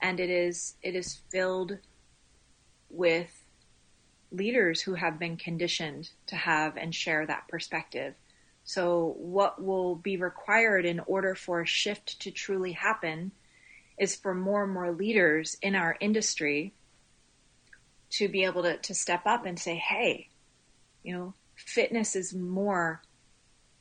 and 0.00 0.20
it 0.20 0.30
is 0.30 0.74
it 0.82 0.94
is 0.94 1.20
filled 1.30 1.78
with 2.88 3.44
leaders 4.32 4.80
who 4.80 4.94
have 4.94 5.18
been 5.18 5.36
conditioned 5.36 6.10
to 6.26 6.36
have 6.36 6.76
and 6.76 6.94
share 6.94 7.26
that 7.26 7.48
perspective. 7.48 8.14
So, 8.72 9.16
what 9.18 9.60
will 9.60 9.96
be 9.96 10.16
required 10.16 10.86
in 10.86 11.00
order 11.00 11.34
for 11.34 11.60
a 11.60 11.66
shift 11.66 12.20
to 12.20 12.30
truly 12.30 12.70
happen 12.70 13.32
is 13.98 14.14
for 14.14 14.32
more 14.32 14.62
and 14.62 14.72
more 14.72 14.92
leaders 14.92 15.56
in 15.60 15.74
our 15.74 15.96
industry 15.98 16.72
to 18.10 18.28
be 18.28 18.44
able 18.44 18.62
to, 18.62 18.76
to 18.76 18.94
step 18.94 19.22
up 19.26 19.44
and 19.44 19.58
say, 19.58 19.74
hey, 19.74 20.28
you 21.02 21.12
know, 21.12 21.34
fitness 21.56 22.14
is 22.14 22.32
more 22.32 23.02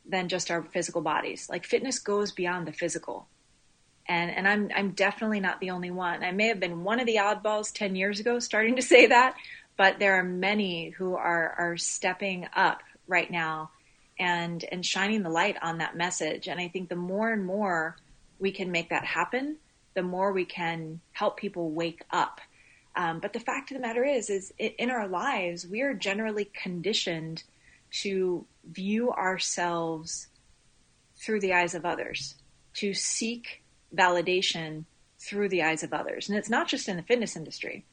than 0.08 0.28
just 0.28 0.50
our 0.50 0.64
physical 0.64 1.02
bodies. 1.02 1.48
Like 1.52 1.68
fitness 1.68 2.00
goes 2.00 2.32
beyond 2.32 2.66
the 2.66 2.74
physical. 2.74 3.28
And 4.08 4.32
and 4.32 4.48
I'm 4.48 4.72
I'm 4.76 4.92
definitely 4.94 5.40
not 5.40 5.60
the 5.60 5.70
only 5.70 5.92
one. 5.92 6.24
I 6.24 6.32
may 6.32 6.48
have 6.48 6.60
been 6.60 6.84
one 6.84 7.00
of 7.00 7.06
the 7.06 7.18
oddballs 7.18 7.72
10 7.72 7.96
years 7.96 8.20
ago 8.20 8.40
starting 8.40 8.76
to 8.78 8.82
say 8.82 9.06
that, 9.06 9.36
but 9.78 10.00
there 10.00 10.16
are 10.16 10.24
many 10.24 10.90
who 10.90 11.14
are 11.14 11.54
are 11.60 11.78
stepping 11.78 12.48
up 12.56 12.82
right 13.08 13.30
now 13.30 13.70
and 14.20 14.65
and 14.72 14.86
shining 14.86 15.24
the 15.24 15.30
light 15.30 15.55
on 15.61 15.78
that 15.78 15.95
message. 15.95 16.47
And 16.47 16.59
I 16.59 16.67
think 16.67 16.89
the 16.89 16.95
more 16.95 17.32
and 17.32 17.45
more 17.45 17.95
we 18.39 18.51
can 18.51 18.72
make 18.72 18.89
that 18.89 19.05
happen, 19.05 19.57
the 19.95 20.03
more 20.03 20.32
we 20.32 20.45
can 20.45 20.99
help 21.13 21.38
people 21.38 21.72
wake 21.72 22.03
up. 22.11 22.41
Um, 22.95 23.20
but 23.20 23.34
the 23.34 23.39
fact 23.39 23.72
of 23.72 23.78
the 23.78 23.82
matter 23.82 24.03
is, 24.03 24.30
is 24.30 24.53
it, 24.57 24.76
in 24.78 24.91
our 24.91 25.07
lives 25.07 25.65
we 25.65 25.82
are 25.82 25.93
generally 25.93 26.45
conditioned 26.45 27.43
to 27.91 28.45
view 28.70 29.11
ourselves 29.11 30.28
through 31.15 31.39
the 31.39 31.53
eyes 31.53 31.74
of 31.74 31.86
others, 31.86 32.36
to 32.74 32.93
seek 32.93 33.63
validation 33.95 34.86
through 35.20 35.49
the 35.49 35.63
eyes 35.63 35.84
of 35.84 35.93
others, 35.93 36.30
and 36.30 36.38
it's 36.38 36.49
not 36.49 36.67
just 36.67 36.88
in 36.88 36.97
the 36.97 37.03
fitness 37.03 37.36
industry. 37.36 37.86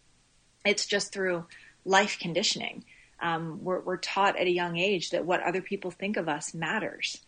It's 0.64 0.86
just 0.86 1.12
through 1.12 1.46
life 1.84 2.18
conditioning. 2.20 2.84
Um, 3.20 3.62
we're, 3.62 3.80
we're, 3.80 3.96
taught 3.96 4.38
at 4.38 4.46
a 4.46 4.50
young 4.50 4.76
age 4.76 5.10
that 5.10 5.24
what 5.24 5.42
other 5.42 5.62
people 5.62 5.90
think 5.90 6.16
of 6.16 6.28
us 6.28 6.52
matters. 6.52 7.18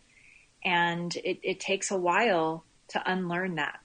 And 0.62 1.14
it, 1.16 1.38
it 1.42 1.60
takes 1.60 1.90
a 1.90 1.96
while 1.96 2.64
to 2.88 3.10
unlearn 3.10 3.54
that. 3.54 3.80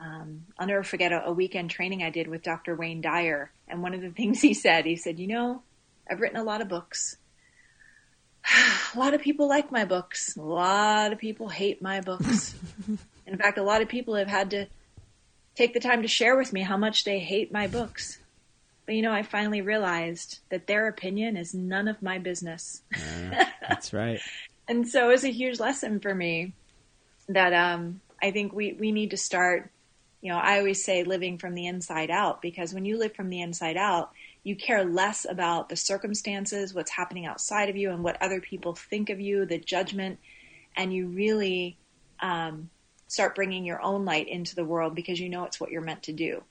Um, 0.00 0.46
I'll 0.58 0.66
never 0.66 0.82
forget 0.82 1.12
a, 1.12 1.26
a, 1.26 1.32
weekend 1.32 1.70
training 1.70 2.02
I 2.02 2.10
did 2.10 2.28
with 2.28 2.42
Dr. 2.42 2.74
Wayne 2.74 3.00
Dyer. 3.00 3.50
And 3.68 3.82
one 3.82 3.94
of 3.94 4.00
the 4.00 4.10
things 4.16 4.40
he 4.40 4.54
said, 4.54 4.86
he 4.86 4.96
said, 4.96 5.18
You 5.18 5.26
know, 5.26 5.62
I've 6.10 6.20
written 6.20 6.38
a 6.38 6.44
lot 6.44 6.60
of 6.60 6.68
books. 6.68 7.16
a 8.94 8.98
lot 8.98 9.14
of 9.14 9.20
people 9.20 9.48
like 9.48 9.70
my 9.70 9.84
books. 9.84 10.36
A 10.36 10.42
lot 10.42 11.12
of 11.12 11.18
people 11.18 11.48
hate 11.48 11.82
my 11.82 12.00
books. 12.00 12.54
In 13.26 13.36
fact, 13.36 13.58
a 13.58 13.62
lot 13.62 13.82
of 13.82 13.88
people 13.88 14.14
have 14.14 14.28
had 14.28 14.50
to 14.50 14.66
take 15.54 15.74
the 15.74 15.80
time 15.80 16.02
to 16.02 16.08
share 16.08 16.36
with 16.36 16.52
me 16.52 16.62
how 16.62 16.76
much 16.76 17.04
they 17.04 17.18
hate 17.18 17.52
my 17.52 17.66
books. 17.66 18.18
But 18.86 18.94
you 18.94 19.02
know, 19.02 19.12
I 19.12 19.22
finally 19.22 19.60
realized 19.60 20.40
that 20.50 20.66
their 20.66 20.88
opinion 20.88 21.36
is 21.36 21.54
none 21.54 21.88
of 21.88 22.02
my 22.02 22.18
business. 22.18 22.82
That's 23.68 23.92
right. 23.92 24.20
and 24.68 24.88
so 24.88 25.08
it 25.08 25.12
was 25.12 25.24
a 25.24 25.30
huge 25.30 25.60
lesson 25.60 26.00
for 26.00 26.14
me 26.14 26.52
that 27.28 27.52
um, 27.52 28.00
I 28.22 28.30
think 28.30 28.52
we, 28.52 28.72
we 28.72 28.92
need 28.92 29.10
to 29.10 29.16
start, 29.16 29.70
you 30.20 30.32
know, 30.32 30.38
I 30.38 30.58
always 30.58 30.84
say 30.84 31.04
living 31.04 31.38
from 31.38 31.54
the 31.54 31.66
inside 31.66 32.10
out 32.10 32.42
because 32.42 32.74
when 32.74 32.84
you 32.84 32.98
live 32.98 33.14
from 33.14 33.30
the 33.30 33.40
inside 33.40 33.76
out, 33.76 34.10
you 34.42 34.56
care 34.56 34.84
less 34.84 35.26
about 35.28 35.68
the 35.68 35.76
circumstances, 35.76 36.74
what's 36.74 36.90
happening 36.90 37.26
outside 37.26 37.68
of 37.68 37.76
you, 37.76 37.90
and 37.90 38.02
what 38.02 38.20
other 38.22 38.40
people 38.40 38.74
think 38.74 39.10
of 39.10 39.20
you, 39.20 39.44
the 39.44 39.58
judgment, 39.58 40.18
and 40.76 40.92
you 40.92 41.06
really 41.06 41.76
um, 42.20 42.70
start 43.06 43.34
bringing 43.34 43.64
your 43.64 43.82
own 43.82 44.04
light 44.04 44.28
into 44.28 44.54
the 44.54 44.64
world 44.64 44.94
because 44.94 45.20
you 45.20 45.28
know 45.28 45.44
it's 45.44 45.60
what 45.60 45.70
you're 45.70 45.82
meant 45.82 46.04
to 46.04 46.12
do. 46.12 46.42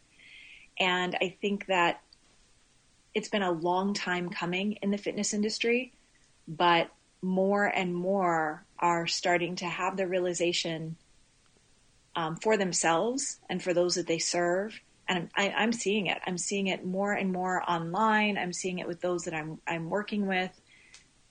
And 0.80 1.16
I 1.22 1.36
think 1.42 1.66
that 1.66 2.02
it's 3.14 3.30
been 3.30 3.42
a 3.42 3.52
long 3.52 3.94
time 3.94 4.30
coming 4.30 4.74
in 4.82 4.92
the 4.92 4.98
fitness 4.98 5.34
industry, 5.34 5.94
but 6.48 6.90
more 7.22 7.66
and 7.66 7.94
more 7.94 8.66
are 8.78 9.08
starting 9.08 9.56
to 9.58 9.66
have 9.66 9.98
the 9.98 10.08
realization 10.08 10.96
um, 12.16 12.36
for 12.38 12.58
themselves 12.58 13.40
and 13.50 13.62
for 13.62 13.74
those 13.74 13.96
that 13.96 14.08
they 14.08 14.20
serve. 14.20 14.80
And 15.08 15.30
I'm, 15.36 15.54
I, 15.58 15.64
am 15.64 15.74
seeing 15.74 16.08
it. 16.08 16.20
I'm 16.26 16.38
seeing 16.38 16.68
it 16.68 16.86
more 16.86 17.14
and 17.14 17.32
more 17.32 17.64
online. 17.70 18.38
I'm 18.38 18.54
seeing 18.54 18.80
it 18.80 18.88
with 18.88 19.02
those 19.02 19.24
that 19.24 19.34
I'm 19.34 19.60
I'm 19.68 19.90
working 19.90 20.28
with, 20.28 20.52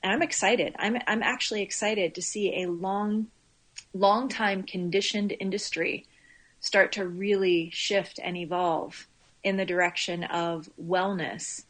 and 0.02 0.12
I'm 0.12 0.22
excited. 0.22 0.74
I'm 0.78 0.98
I'm 1.06 1.22
actually 1.22 1.62
excited 1.62 2.14
to 2.16 2.22
see 2.22 2.62
a 2.62 2.70
long, 2.70 3.28
long 3.94 4.28
time 4.28 4.64
conditioned 4.64 5.32
industry 5.38 6.06
start 6.60 6.92
to 6.92 7.06
really 7.06 7.70
shift 7.70 8.18
and 8.22 8.36
evolve 8.36 9.06
in 9.42 9.56
the 9.56 9.64
direction 9.64 10.24
of 10.24 10.68
wellness 10.80 11.64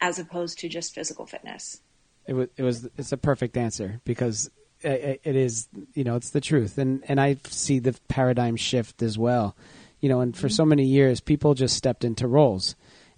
as 0.00 0.18
opposed 0.18 0.58
to 0.60 0.68
just 0.68 0.94
physical 0.94 1.26
fitness. 1.26 1.80
It 2.26 2.34
was, 2.34 2.48
it 2.56 2.62
was 2.62 2.88
it's 2.96 3.12
a 3.12 3.16
perfect 3.16 3.56
answer 3.56 4.00
because 4.04 4.50
it, 4.80 5.20
it 5.24 5.36
is 5.36 5.68
you 5.94 6.04
know 6.04 6.16
it's 6.16 6.30
the 6.30 6.40
truth 6.40 6.78
and 6.78 7.02
and 7.08 7.20
I 7.20 7.38
see 7.46 7.78
the 7.78 7.98
paradigm 8.08 8.56
shift 8.56 9.02
as 9.02 9.18
well. 9.18 9.56
You 10.00 10.08
know, 10.08 10.20
and 10.20 10.36
for 10.36 10.46
mm-hmm. 10.46 10.54
so 10.54 10.64
many 10.64 10.84
years 10.84 11.20
people 11.20 11.54
just 11.54 11.76
stepped 11.76 12.04
into 12.04 12.28
roles. 12.28 12.76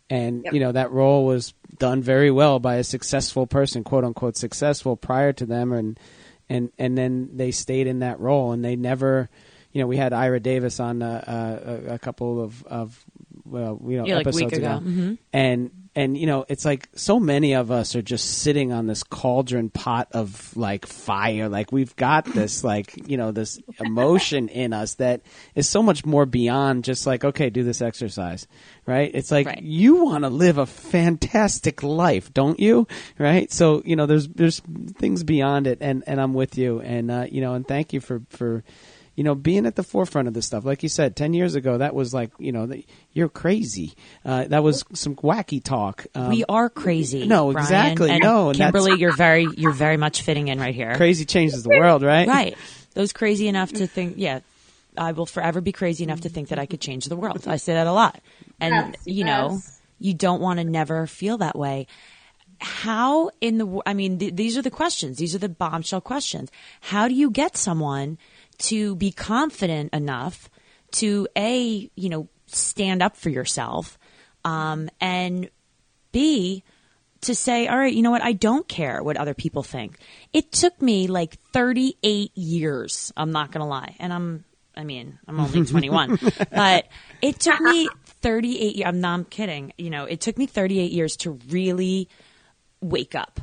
And 0.08 0.42
yep. 0.44 0.54
you 0.54 0.60
know 0.60 0.72
that 0.72 0.90
role 0.90 1.26
was 1.26 1.54
done 1.78 2.02
very 2.02 2.30
well 2.30 2.58
by 2.58 2.76
a 2.76 2.84
successful 2.84 3.46
person, 3.46 3.84
quote 3.84 4.04
unquote 4.04 4.36
successful 4.36 4.96
prior 4.96 5.32
to 5.34 5.46
them 5.46 5.72
and 5.72 5.98
and 6.48 6.70
and 6.78 6.96
then 6.96 7.30
they 7.34 7.50
stayed 7.50 7.86
in 7.86 7.98
that 7.98 8.20
role 8.20 8.52
and 8.52 8.64
they 8.64 8.76
never 8.76 9.28
you 9.72 9.80
know, 9.80 9.86
we 9.86 9.96
had 9.96 10.12
Ira 10.12 10.40
Davis 10.40 10.80
on 10.80 11.02
uh, 11.02 11.24
uh, 11.88 11.92
a 11.94 11.98
couple 11.98 12.42
of 12.42 12.64
of 12.64 13.04
well, 13.50 13.80
you 13.86 13.98
know, 13.98 14.06
Yeah, 14.06 14.16
like 14.16 14.26
episodes 14.28 14.52
ago. 14.54 14.76
ago, 14.76 14.80
Mhm. 14.86 15.18
and 15.32 15.70
and 15.96 16.16
you 16.16 16.24
know, 16.26 16.46
it's 16.48 16.64
like 16.64 16.88
so 16.94 17.18
many 17.18 17.54
of 17.54 17.72
us 17.72 17.96
are 17.96 18.02
just 18.02 18.24
sitting 18.38 18.72
on 18.72 18.86
this 18.86 19.02
cauldron 19.02 19.70
pot 19.70 20.06
of 20.12 20.56
like 20.56 20.86
fire. 20.86 21.48
Like 21.48 21.72
we've 21.72 21.94
got 21.96 22.24
this 22.26 22.62
like 22.72 23.08
you 23.10 23.16
know 23.16 23.32
this 23.32 23.58
emotion 23.80 24.48
in 24.48 24.72
us 24.72 24.94
that 24.94 25.22
is 25.56 25.68
so 25.68 25.82
much 25.82 26.06
more 26.06 26.26
beyond 26.26 26.84
just 26.84 27.06
like 27.08 27.24
okay, 27.24 27.50
do 27.50 27.64
this 27.64 27.82
exercise, 27.82 28.46
right? 28.86 29.10
It's 29.12 29.32
like 29.32 29.46
Right. 29.46 29.62
you 29.62 30.04
want 30.04 30.22
to 30.22 30.30
live 30.30 30.58
a 30.58 30.66
fantastic 30.66 31.82
life, 31.82 32.32
don't 32.32 32.60
you? 32.60 32.86
Right? 33.18 33.50
So 33.52 33.82
you 33.84 33.96
know, 33.96 34.06
there's 34.06 34.28
there's 34.28 34.60
things 34.98 35.24
beyond 35.24 35.66
it, 35.66 35.78
and 35.80 36.04
and 36.06 36.20
I'm 36.20 36.34
with 36.34 36.56
you, 36.56 36.80
and 36.80 37.10
uh, 37.10 37.26
you 37.30 37.40
know, 37.40 37.54
and 37.54 37.66
thank 37.66 37.92
you 37.92 38.00
for 38.00 38.22
for 38.30 38.62
you 39.20 39.24
know 39.24 39.34
being 39.34 39.66
at 39.66 39.76
the 39.76 39.82
forefront 39.82 40.28
of 40.28 40.32
this 40.32 40.46
stuff. 40.46 40.64
Like 40.64 40.82
you 40.82 40.88
said, 40.88 41.14
ten 41.14 41.34
years 41.34 41.54
ago, 41.54 41.76
that 41.76 41.94
was 41.94 42.14
like 42.14 42.30
you 42.38 42.52
know, 42.52 42.64
the, 42.64 42.86
you're 43.12 43.28
crazy. 43.28 43.92
Uh, 44.24 44.44
that 44.46 44.62
was 44.62 44.82
some 44.94 45.14
wacky 45.16 45.62
talk. 45.62 46.06
Um, 46.14 46.30
we 46.30 46.42
are 46.48 46.70
crazy. 46.70 47.26
no, 47.26 47.52
Brian. 47.52 47.66
exactly, 47.66 48.10
And 48.10 48.22
no, 48.22 48.48
and 48.48 48.58
that's- 48.58 48.72
Kimberly, 48.72 48.98
you're 48.98 49.14
very, 49.14 49.46
you're 49.58 49.72
very 49.74 49.98
much 49.98 50.22
fitting 50.22 50.48
in 50.48 50.58
right 50.58 50.74
here. 50.74 50.96
crazy 50.96 51.26
changes 51.26 51.62
the 51.64 51.68
world, 51.78 52.02
right? 52.02 52.26
Right. 52.26 52.56
Those 52.94 53.12
crazy 53.12 53.46
enough 53.46 53.70
to 53.74 53.86
think, 53.86 54.14
yeah, 54.16 54.40
I 54.96 55.12
will 55.12 55.26
forever 55.26 55.60
be 55.60 55.72
crazy 55.72 56.02
enough 56.02 56.22
to 56.22 56.30
think 56.30 56.48
that 56.48 56.58
I 56.58 56.64
could 56.64 56.80
change 56.80 57.04
the 57.04 57.16
world. 57.16 57.46
I 57.46 57.56
say 57.56 57.74
that 57.74 57.86
a 57.86 57.92
lot. 57.92 58.20
And, 58.58 58.94
Yes, 58.94 59.02
you 59.04 59.24
know, 59.24 59.58
you 59.98 60.14
don't 60.14 60.40
want 60.40 60.60
to 60.60 60.64
never 60.64 61.06
feel 61.06 61.36
that 61.38 61.58
way. 61.58 61.86
How 62.60 63.30
in 63.40 63.58
the, 63.58 63.80
I 63.86 63.94
mean, 63.94 64.18
th- 64.18 64.36
these 64.36 64.58
are 64.58 64.62
the 64.62 64.70
questions. 64.70 65.18
These 65.18 65.34
are 65.34 65.38
the 65.38 65.48
bombshell 65.48 66.00
questions. 66.00 66.50
How 66.80 67.08
do 67.08 67.14
you 67.14 67.30
get 67.30 67.56
someone 67.56 68.18
to 68.58 68.94
be 68.96 69.10
confident 69.10 69.94
enough 69.94 70.50
to 70.92 71.26
A, 71.36 71.90
you 71.94 72.08
know, 72.08 72.28
stand 72.46 73.02
up 73.02 73.16
for 73.16 73.30
yourself, 73.30 73.98
um, 74.44 74.90
and 75.00 75.48
B, 76.12 76.64
to 77.22 77.34
say, 77.34 77.66
all 77.68 77.78
right, 77.78 77.92
you 77.92 78.02
know 78.02 78.10
what? 78.10 78.22
I 78.22 78.32
don't 78.32 78.66
care 78.66 79.02
what 79.02 79.16
other 79.16 79.34
people 79.34 79.62
think. 79.62 79.98
It 80.32 80.52
took 80.52 80.80
me 80.80 81.06
like 81.06 81.38
38 81.52 82.36
years. 82.36 83.12
I'm 83.16 83.30
not 83.30 83.52
going 83.52 83.60
to 83.60 83.66
lie. 83.66 83.96
And 83.98 84.12
I'm, 84.12 84.44
I 84.74 84.84
mean, 84.84 85.18
I'm 85.28 85.38
only 85.38 85.64
21, 85.66 86.18
but 86.50 86.88
it 87.20 87.38
took 87.38 87.60
me 87.60 87.88
38 88.22 88.76
years. 88.76 88.88
I'm 88.88 89.00
not 89.00 89.14
I'm 89.14 89.24
kidding. 89.26 89.72
You 89.76 89.90
know, 89.90 90.04
it 90.04 90.20
took 90.20 90.38
me 90.38 90.46
38 90.46 90.92
years 90.92 91.16
to 91.18 91.38
really 91.48 92.08
wake 92.80 93.14
up. 93.14 93.40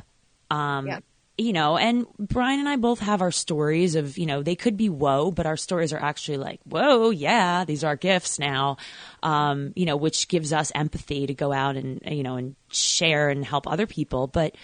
Um, 0.50 0.86
Yeah. 0.86 0.98
You 1.40 1.52
know, 1.52 1.76
and 1.76 2.04
Brian 2.18 2.58
and 2.58 2.68
I 2.68 2.74
both 2.74 2.98
have 2.98 3.22
our 3.22 3.30
stories 3.30 3.94
of, 3.94 4.18
you 4.18 4.26
know, 4.26 4.42
they 4.42 4.56
could 4.56 4.76
be 4.76 4.88
whoa, 4.88 5.30
but 5.30 5.46
our 5.46 5.56
stories 5.56 5.92
are 5.92 6.02
actually 6.02 6.38
like, 6.38 6.58
whoa, 6.64 7.10
yeah, 7.10 7.64
these 7.64 7.84
are 7.84 7.94
gifts 7.94 8.40
now, 8.40 8.76
um, 9.22 9.72
you 9.76 9.86
know, 9.86 9.96
which 9.96 10.26
gives 10.26 10.52
us 10.52 10.72
empathy 10.74 11.28
to 11.28 11.34
go 11.34 11.52
out 11.52 11.76
and, 11.76 12.00
you 12.04 12.24
know, 12.24 12.34
and 12.34 12.56
share 12.72 13.28
and 13.30 13.44
help 13.44 13.68
other 13.68 13.86
people. 13.86 14.26
But 14.26 14.56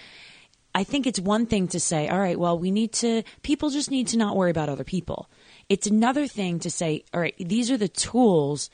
I 0.74 0.82
think 0.82 1.06
it's 1.06 1.20
one 1.20 1.46
thing 1.46 1.68
to 1.68 1.78
say, 1.78 2.08
all 2.08 2.18
right, 2.18 2.36
well, 2.36 2.58
we 2.58 2.72
need 2.72 2.92
to, 2.94 3.22
people 3.44 3.70
just 3.70 3.92
need 3.92 4.08
to 4.08 4.18
not 4.18 4.34
worry 4.34 4.50
about 4.50 4.68
other 4.68 4.82
people. 4.82 5.30
It's 5.68 5.86
another 5.86 6.26
thing 6.26 6.58
to 6.58 6.70
say, 6.70 7.04
all 7.14 7.20
right, 7.20 7.36
these 7.38 7.70
are 7.70 7.76
the 7.76 7.86
tools 7.86 8.68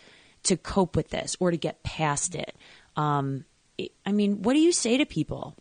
to 0.44 0.56
cope 0.56 0.96
with 0.96 1.10
this 1.10 1.36
or 1.38 1.50
to 1.50 1.58
get 1.58 1.82
past 1.82 2.34
it. 2.34 2.56
Um, 2.96 3.44
it- 3.76 3.92
I 4.06 4.12
mean, 4.12 4.40
what 4.40 4.54
do 4.54 4.60
you 4.60 4.72
say 4.72 4.96
to 4.96 5.04
people? 5.04 5.54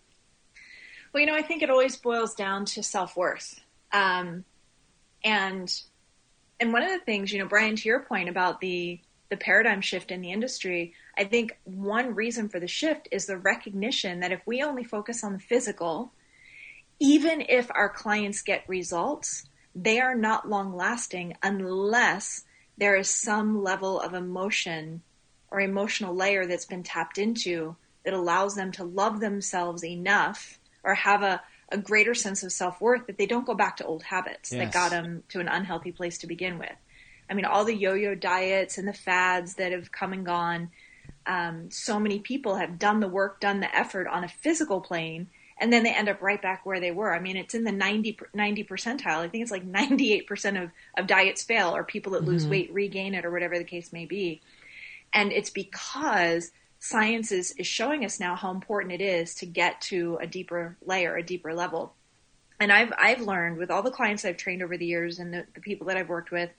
Well, 1.13 1.21
you 1.21 1.27
know, 1.27 1.35
I 1.35 1.41
think 1.41 1.63
it 1.63 1.69
always 1.69 1.97
boils 1.97 2.35
down 2.35 2.65
to 2.65 2.83
self 2.83 3.17
worth, 3.17 3.59
um, 3.91 4.45
and 5.23 5.73
and 6.59 6.73
one 6.73 6.83
of 6.83 6.89
the 6.89 6.99
things, 6.99 7.31
you 7.31 7.39
know, 7.39 7.47
Brian, 7.47 7.75
to 7.75 7.87
your 7.87 8.01
point 8.01 8.29
about 8.29 8.61
the 8.61 8.99
the 9.29 9.37
paradigm 9.37 9.81
shift 9.81 10.11
in 10.11 10.21
the 10.21 10.31
industry, 10.31 10.93
I 11.17 11.23
think 11.23 11.57
one 11.63 12.15
reason 12.15 12.49
for 12.49 12.59
the 12.59 12.67
shift 12.67 13.07
is 13.11 13.25
the 13.25 13.37
recognition 13.37 14.21
that 14.21 14.31
if 14.31 14.41
we 14.45 14.63
only 14.63 14.83
focus 14.83 15.23
on 15.23 15.33
the 15.33 15.39
physical, 15.39 16.11
even 16.99 17.43
if 17.47 17.69
our 17.73 17.89
clients 17.89 18.41
get 18.41 18.67
results, 18.67 19.45
they 19.75 19.99
are 19.99 20.15
not 20.15 20.49
long 20.49 20.75
lasting 20.75 21.35
unless 21.43 22.43
there 22.77 22.95
is 22.95 23.09
some 23.09 23.63
level 23.63 23.99
of 23.99 24.13
emotion 24.13 25.01
or 25.51 25.61
emotional 25.61 26.15
layer 26.15 26.47
that's 26.47 26.65
been 26.65 26.83
tapped 26.83 27.17
into 27.17 27.75
that 28.03 28.13
allows 28.13 28.55
them 28.55 28.71
to 28.71 28.83
love 28.83 29.19
themselves 29.19 29.83
enough 29.83 30.58
or 30.83 30.95
have 30.95 31.23
a, 31.23 31.41
a 31.71 31.77
greater 31.77 32.13
sense 32.13 32.43
of 32.43 32.51
self 32.51 32.79
worth 32.81 33.07
that 33.07 33.17
they 33.17 33.25
don't 33.25 33.45
go 33.45 33.55
back 33.55 33.77
to 33.77 33.85
old 33.85 34.03
habits 34.03 34.49
that 34.49 34.71
got 34.71 34.91
them 34.91 35.23
to 35.29 35.39
an 35.39 35.47
unhealthy 35.47 35.91
place 35.91 36.17
to 36.19 36.27
begin 36.27 36.57
with. 36.57 36.75
I 37.29 37.33
mean, 37.33 37.45
all 37.45 37.65
the 37.65 37.75
yo 37.75 37.93
yo 37.93 38.15
diets 38.15 38.77
and 38.77 38.87
the 38.87 38.93
fads 38.93 39.55
that 39.55 39.71
have 39.71 39.91
come 39.91 40.13
and 40.13 40.25
gone, 40.25 40.71
um, 41.27 41.69
so 41.69 41.99
many 41.99 42.19
people 42.19 42.55
have 42.55 42.79
done 42.79 42.99
the 42.99 43.07
work, 43.07 43.39
done 43.39 43.59
the 43.59 43.75
effort 43.75 44.07
on 44.07 44.23
a 44.23 44.27
physical 44.29 44.81
plane, 44.81 45.27
and 45.59 45.71
then 45.71 45.83
they 45.83 45.93
end 45.93 46.09
up 46.09 46.21
right 46.21 46.41
back 46.41 46.65
where 46.65 46.79
they 46.79 46.91
were. 46.91 47.13
I 47.13 47.19
mean, 47.19 47.37
it's 47.37 47.53
in 47.53 47.65
the 47.65 47.71
90, 47.71 48.17
90 48.33 48.63
percentile. 48.63 49.17
I 49.17 49.27
think 49.27 49.43
it's 49.43 49.51
like 49.51 49.69
98% 49.69 50.63
of, 50.63 50.71
of 50.97 51.07
diets 51.07 51.43
fail 51.43 51.75
or 51.75 51.83
people 51.83 52.13
that 52.13 52.23
lose 52.23 52.47
weight 52.47 52.73
regain 52.73 53.13
it 53.13 53.25
or 53.25 53.31
whatever 53.31 53.57
the 53.57 53.65
case 53.65 53.91
may 53.91 54.05
be. 54.05 54.41
And 55.13 55.31
it's 55.31 55.49
because 55.49 56.51
science 56.79 57.31
is, 57.31 57.51
is 57.57 57.67
showing 57.67 58.05
us 58.05 58.19
now 58.19 58.35
how 58.35 58.51
important 58.51 58.93
it 58.93 59.01
is 59.01 59.35
to 59.35 59.45
get 59.45 59.81
to 59.81 60.17
a 60.21 60.27
deeper 60.27 60.77
layer, 60.85 61.15
a 61.15 61.23
deeper 61.23 61.53
level. 61.53 61.93
And 62.59 62.71
I've, 62.71 62.91
I've 62.97 63.21
learned 63.21 63.57
with 63.57 63.69
all 63.69 63.83
the 63.83 63.91
clients 63.91 64.25
I've 64.25 64.37
trained 64.37 64.63
over 64.63 64.77
the 64.77 64.85
years 64.85 65.19
and 65.19 65.33
the, 65.33 65.45
the 65.53 65.61
people 65.61 65.87
that 65.87 65.97
I've 65.97 66.09
worked 66.09 66.31
with, 66.31 66.49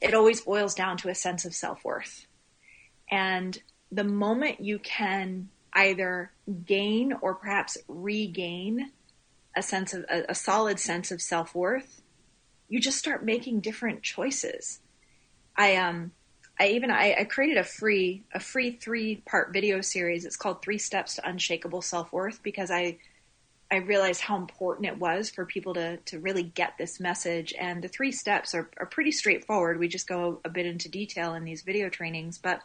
it 0.00 0.14
always 0.14 0.40
boils 0.40 0.74
down 0.74 0.96
to 0.98 1.08
a 1.08 1.14
sense 1.14 1.44
of 1.44 1.54
self 1.54 1.84
worth. 1.84 2.26
And 3.10 3.60
the 3.90 4.04
moment 4.04 4.60
you 4.60 4.78
can 4.78 5.48
either 5.72 6.32
gain 6.66 7.12
or 7.20 7.34
perhaps 7.34 7.76
regain 7.88 8.90
a 9.56 9.62
sense 9.62 9.94
of 9.94 10.04
a, 10.08 10.24
a 10.30 10.34
solid 10.34 10.78
sense 10.80 11.10
of 11.10 11.22
self 11.22 11.54
worth, 11.54 12.02
you 12.68 12.80
just 12.80 12.98
start 12.98 13.24
making 13.24 13.60
different 13.60 14.02
choices. 14.02 14.80
I 15.56 15.76
um 15.76 16.12
I 16.58 16.68
even 16.68 16.90
I, 16.90 17.14
I 17.20 17.24
created 17.24 17.58
a 17.58 17.64
free 17.64 18.22
a 18.32 18.40
free 18.40 18.72
three 18.72 19.16
part 19.26 19.52
video 19.52 19.80
series. 19.80 20.24
It's 20.24 20.36
called 20.36 20.62
Three 20.62 20.78
Steps 20.78 21.16
to 21.16 21.28
Unshakable 21.28 21.82
Self 21.82 22.12
Worth 22.12 22.42
because 22.42 22.70
I 22.70 22.98
I 23.70 23.76
realized 23.76 24.20
how 24.20 24.36
important 24.36 24.86
it 24.86 24.98
was 24.98 25.30
for 25.30 25.44
people 25.44 25.74
to 25.74 25.96
to 25.96 26.20
really 26.20 26.44
get 26.44 26.78
this 26.78 27.00
message. 27.00 27.54
And 27.58 27.82
the 27.82 27.88
three 27.88 28.12
steps 28.12 28.54
are, 28.54 28.70
are 28.78 28.86
pretty 28.86 29.10
straightforward. 29.10 29.78
We 29.78 29.88
just 29.88 30.06
go 30.06 30.40
a 30.44 30.48
bit 30.48 30.66
into 30.66 30.88
detail 30.88 31.34
in 31.34 31.44
these 31.44 31.62
video 31.62 31.88
trainings, 31.88 32.38
but 32.38 32.60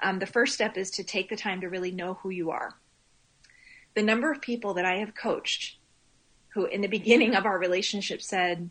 um, 0.00 0.20
the 0.20 0.26
first 0.26 0.54
step 0.54 0.76
is 0.76 0.92
to 0.92 1.02
take 1.02 1.28
the 1.28 1.36
time 1.36 1.60
to 1.62 1.68
really 1.68 1.90
know 1.90 2.14
who 2.14 2.30
you 2.30 2.52
are. 2.52 2.74
The 3.94 4.02
number 4.02 4.30
of 4.30 4.40
people 4.40 4.74
that 4.74 4.84
I 4.84 4.98
have 4.98 5.16
coached 5.16 5.78
who, 6.50 6.66
in 6.66 6.82
the 6.82 6.88
beginning 6.88 7.34
of 7.34 7.46
our 7.46 7.58
relationship, 7.58 8.22
said, 8.22 8.70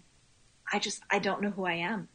"I 0.72 0.80
just 0.80 1.02
I 1.12 1.20
don't 1.20 1.41
know 1.41 1.52
who 1.52 1.66
I 1.66 1.74
am," 1.74 2.08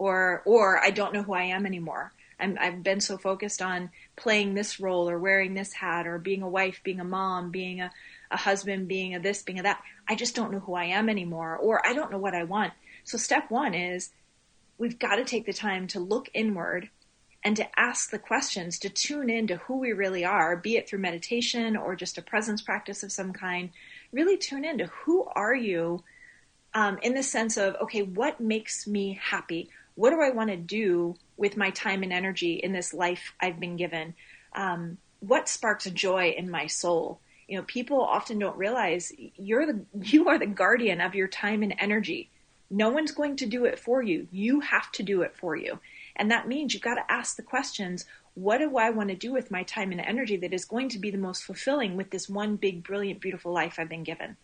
or 0.00 0.42
or 0.46 0.82
I 0.82 0.90
don't 0.90 1.12
know 1.12 1.22
who 1.22 1.34
I 1.34 1.42
am 1.42 1.66
anymore. 1.66 2.12
I'm, 2.40 2.56
I've 2.58 2.82
been 2.82 3.00
so 3.00 3.18
focused 3.18 3.60
on 3.60 3.90
playing 4.16 4.54
this 4.54 4.80
role 4.80 5.10
or 5.10 5.18
wearing 5.18 5.52
this 5.52 5.74
hat 5.74 6.06
or 6.06 6.18
being 6.18 6.40
a 6.40 6.48
wife, 6.48 6.80
being 6.82 7.00
a 7.00 7.04
mom, 7.04 7.50
being 7.50 7.82
a, 7.82 7.90
a 8.30 8.36
husband, 8.38 8.88
being 8.88 9.14
a 9.14 9.20
this, 9.20 9.42
being 9.42 9.60
a 9.60 9.62
that. 9.62 9.82
I 10.08 10.14
just 10.14 10.34
don't 10.34 10.50
know 10.50 10.60
who 10.60 10.74
I 10.74 10.84
am 10.84 11.10
anymore, 11.10 11.54
or 11.58 11.86
I 11.86 11.92
don't 11.92 12.10
know 12.10 12.18
what 12.18 12.34
I 12.34 12.44
want. 12.44 12.72
So 13.04 13.18
step 13.18 13.50
one 13.50 13.74
is 13.74 14.10
we've 14.78 14.98
got 14.98 15.16
to 15.16 15.24
take 15.24 15.44
the 15.44 15.52
time 15.52 15.86
to 15.88 16.00
look 16.00 16.30
inward 16.32 16.88
and 17.44 17.56
to 17.56 17.68
ask 17.78 18.10
the 18.10 18.18
questions, 18.18 18.78
to 18.78 18.88
tune 18.88 19.28
in 19.28 19.46
to 19.48 19.56
who 19.56 19.78
we 19.78 19.92
really 19.92 20.24
are, 20.24 20.56
be 20.56 20.76
it 20.76 20.88
through 20.88 20.98
meditation 21.00 21.76
or 21.76 21.94
just 21.94 22.16
a 22.16 22.22
presence 22.22 22.62
practice 22.62 23.02
of 23.02 23.12
some 23.12 23.34
kind. 23.34 23.70
Really 24.12 24.38
tune 24.38 24.64
in 24.64 24.78
to 24.78 24.86
who 24.86 25.26
are 25.34 25.54
you 25.54 26.04
um, 26.72 26.98
in 27.02 27.14
the 27.14 27.22
sense 27.22 27.58
of, 27.58 27.76
okay, 27.82 28.02
what 28.02 28.40
makes 28.40 28.86
me 28.86 29.18
happy? 29.20 29.68
What 29.94 30.10
do 30.10 30.20
I 30.20 30.30
want 30.30 30.50
to 30.50 30.56
do 30.56 31.16
with 31.36 31.56
my 31.56 31.70
time 31.70 32.02
and 32.02 32.12
energy 32.12 32.54
in 32.54 32.72
this 32.72 32.94
life 32.94 33.34
I've 33.40 33.60
been 33.60 33.76
given? 33.76 34.14
Um, 34.54 34.98
what 35.20 35.48
sparks 35.48 35.84
joy 35.90 36.34
in 36.36 36.50
my 36.50 36.66
soul? 36.66 37.20
You 37.48 37.58
know, 37.58 37.64
people 37.64 38.00
often 38.00 38.38
don't 38.38 38.56
realize 38.56 39.12
you're 39.36 39.66
the 39.66 39.84
you 40.02 40.28
are 40.28 40.38
the 40.38 40.46
guardian 40.46 41.00
of 41.00 41.14
your 41.14 41.28
time 41.28 41.62
and 41.62 41.74
energy. 41.78 42.30
No 42.70 42.90
one's 42.90 43.10
going 43.10 43.36
to 43.36 43.46
do 43.46 43.64
it 43.64 43.78
for 43.78 44.00
you. 44.00 44.28
You 44.30 44.60
have 44.60 44.92
to 44.92 45.02
do 45.02 45.22
it 45.22 45.34
for 45.36 45.56
you. 45.56 45.80
And 46.14 46.30
that 46.30 46.46
means 46.46 46.72
you've 46.72 46.82
got 46.82 46.94
to 46.94 47.12
ask 47.12 47.36
the 47.36 47.42
questions 47.42 48.04
what 48.34 48.58
do 48.58 48.76
I 48.76 48.90
want 48.90 49.08
to 49.08 49.16
do 49.16 49.32
with 49.32 49.50
my 49.50 49.64
time 49.64 49.90
and 49.90 50.00
energy 50.00 50.36
that 50.36 50.54
is 50.54 50.64
going 50.64 50.88
to 50.90 50.98
be 50.98 51.10
the 51.10 51.18
most 51.18 51.42
fulfilling 51.42 51.96
with 51.96 52.10
this 52.10 52.28
one 52.28 52.56
big, 52.56 52.84
brilliant, 52.84 53.20
beautiful 53.20 53.52
life 53.52 53.74
I've 53.76 53.88
been 53.88 54.04
given? 54.04 54.36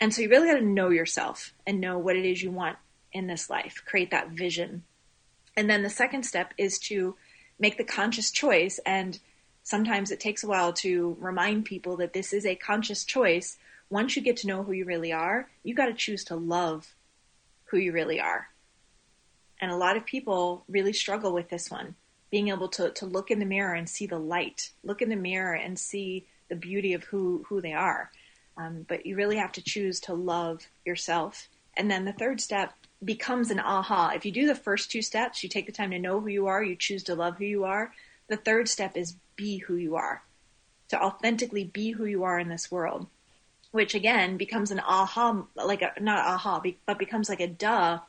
And 0.00 0.12
so 0.12 0.22
you 0.22 0.28
really 0.28 0.48
got 0.48 0.58
to 0.58 0.64
know 0.64 0.90
yourself 0.90 1.54
and 1.66 1.80
know 1.80 1.98
what 1.98 2.16
it 2.16 2.24
is 2.24 2.42
you 2.42 2.50
want 2.50 2.76
in 3.18 3.26
this 3.26 3.50
life, 3.50 3.82
create 3.84 4.10
that 4.10 4.30
vision. 4.30 4.84
And 5.56 5.68
then 5.68 5.82
the 5.82 5.90
second 5.90 6.22
step 6.22 6.54
is 6.56 6.78
to 6.80 7.16
make 7.58 7.76
the 7.76 7.84
conscious 7.84 8.30
choice. 8.30 8.78
And 8.86 9.18
sometimes 9.62 10.10
it 10.10 10.20
takes 10.20 10.44
a 10.44 10.48
while 10.48 10.72
to 10.74 11.16
remind 11.20 11.64
people 11.64 11.96
that 11.96 12.12
this 12.12 12.32
is 12.32 12.46
a 12.46 12.54
conscious 12.54 13.04
choice. 13.04 13.58
Once 13.90 14.16
you 14.16 14.22
get 14.22 14.36
to 14.38 14.46
know 14.46 14.62
who 14.62 14.72
you 14.72 14.84
really 14.84 15.12
are, 15.12 15.48
you 15.62 15.74
got 15.74 15.86
to 15.86 15.94
choose 15.94 16.24
to 16.24 16.36
love 16.36 16.94
who 17.64 17.76
you 17.76 17.92
really 17.92 18.20
are. 18.20 18.48
And 19.60 19.70
a 19.70 19.76
lot 19.76 19.96
of 19.96 20.06
people 20.06 20.64
really 20.68 20.92
struggle 20.92 21.32
with 21.32 21.50
this 21.50 21.70
one, 21.70 21.96
being 22.30 22.48
able 22.48 22.68
to, 22.68 22.90
to 22.90 23.06
look 23.06 23.30
in 23.30 23.40
the 23.40 23.44
mirror 23.44 23.74
and 23.74 23.88
see 23.88 24.06
the 24.06 24.18
light, 24.18 24.70
look 24.84 25.02
in 25.02 25.08
the 25.08 25.16
mirror 25.16 25.54
and 25.54 25.78
see 25.78 26.26
the 26.48 26.56
beauty 26.56 26.94
of 26.94 27.04
who, 27.04 27.44
who 27.48 27.60
they 27.60 27.72
are. 27.72 28.10
Um, 28.56 28.86
but 28.88 29.06
you 29.06 29.16
really 29.16 29.36
have 29.36 29.52
to 29.52 29.62
choose 29.62 30.00
to 30.00 30.14
love 30.14 30.68
yourself. 30.84 31.48
And 31.76 31.90
then 31.90 32.04
the 32.04 32.12
third 32.12 32.40
step 32.40 32.74
becomes 33.04 33.50
an 33.50 33.60
aha. 33.60 34.12
If 34.14 34.24
you 34.24 34.32
do 34.32 34.46
the 34.46 34.54
first 34.54 34.90
two 34.90 35.02
steps, 35.02 35.42
you 35.42 35.48
take 35.48 35.66
the 35.66 35.72
time 35.72 35.90
to 35.92 35.98
know 35.98 36.20
who 36.20 36.28
you 36.28 36.46
are, 36.46 36.62
you 36.62 36.76
choose 36.76 37.02
to 37.04 37.14
love 37.14 37.38
who 37.38 37.44
you 37.44 37.64
are. 37.64 37.92
The 38.28 38.36
third 38.36 38.68
step 38.68 38.96
is 38.96 39.16
be 39.36 39.58
who 39.58 39.76
you 39.76 39.96
are, 39.96 40.22
to 40.88 41.00
authentically 41.00 41.64
be 41.64 41.92
who 41.92 42.04
you 42.04 42.24
are 42.24 42.38
in 42.38 42.48
this 42.48 42.70
world, 42.70 43.06
which 43.70 43.94
again 43.94 44.36
becomes 44.36 44.70
an 44.70 44.80
aha, 44.80 45.44
like 45.54 45.82
a, 45.82 45.92
not 46.00 46.26
aha, 46.26 46.62
but 46.86 46.98
becomes 46.98 47.28
like 47.28 47.40
a 47.40 47.46
duh. 47.46 48.00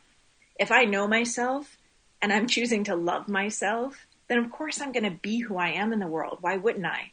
If 0.59 0.71
I 0.71 0.85
know 0.85 1.07
myself 1.07 1.77
and 2.21 2.33
I'm 2.33 2.47
choosing 2.47 2.83
to 2.85 2.95
love 2.95 3.29
myself, 3.29 4.07
then 4.27 4.39
of 4.39 4.51
course 4.51 4.81
I'm 4.81 4.91
going 4.91 5.03
to 5.03 5.11
be 5.11 5.39
who 5.39 5.57
I 5.57 5.69
am 5.69 5.93
in 5.93 5.99
the 5.99 6.07
world. 6.07 6.39
Why 6.41 6.57
wouldn't 6.57 6.85
I? 6.85 7.11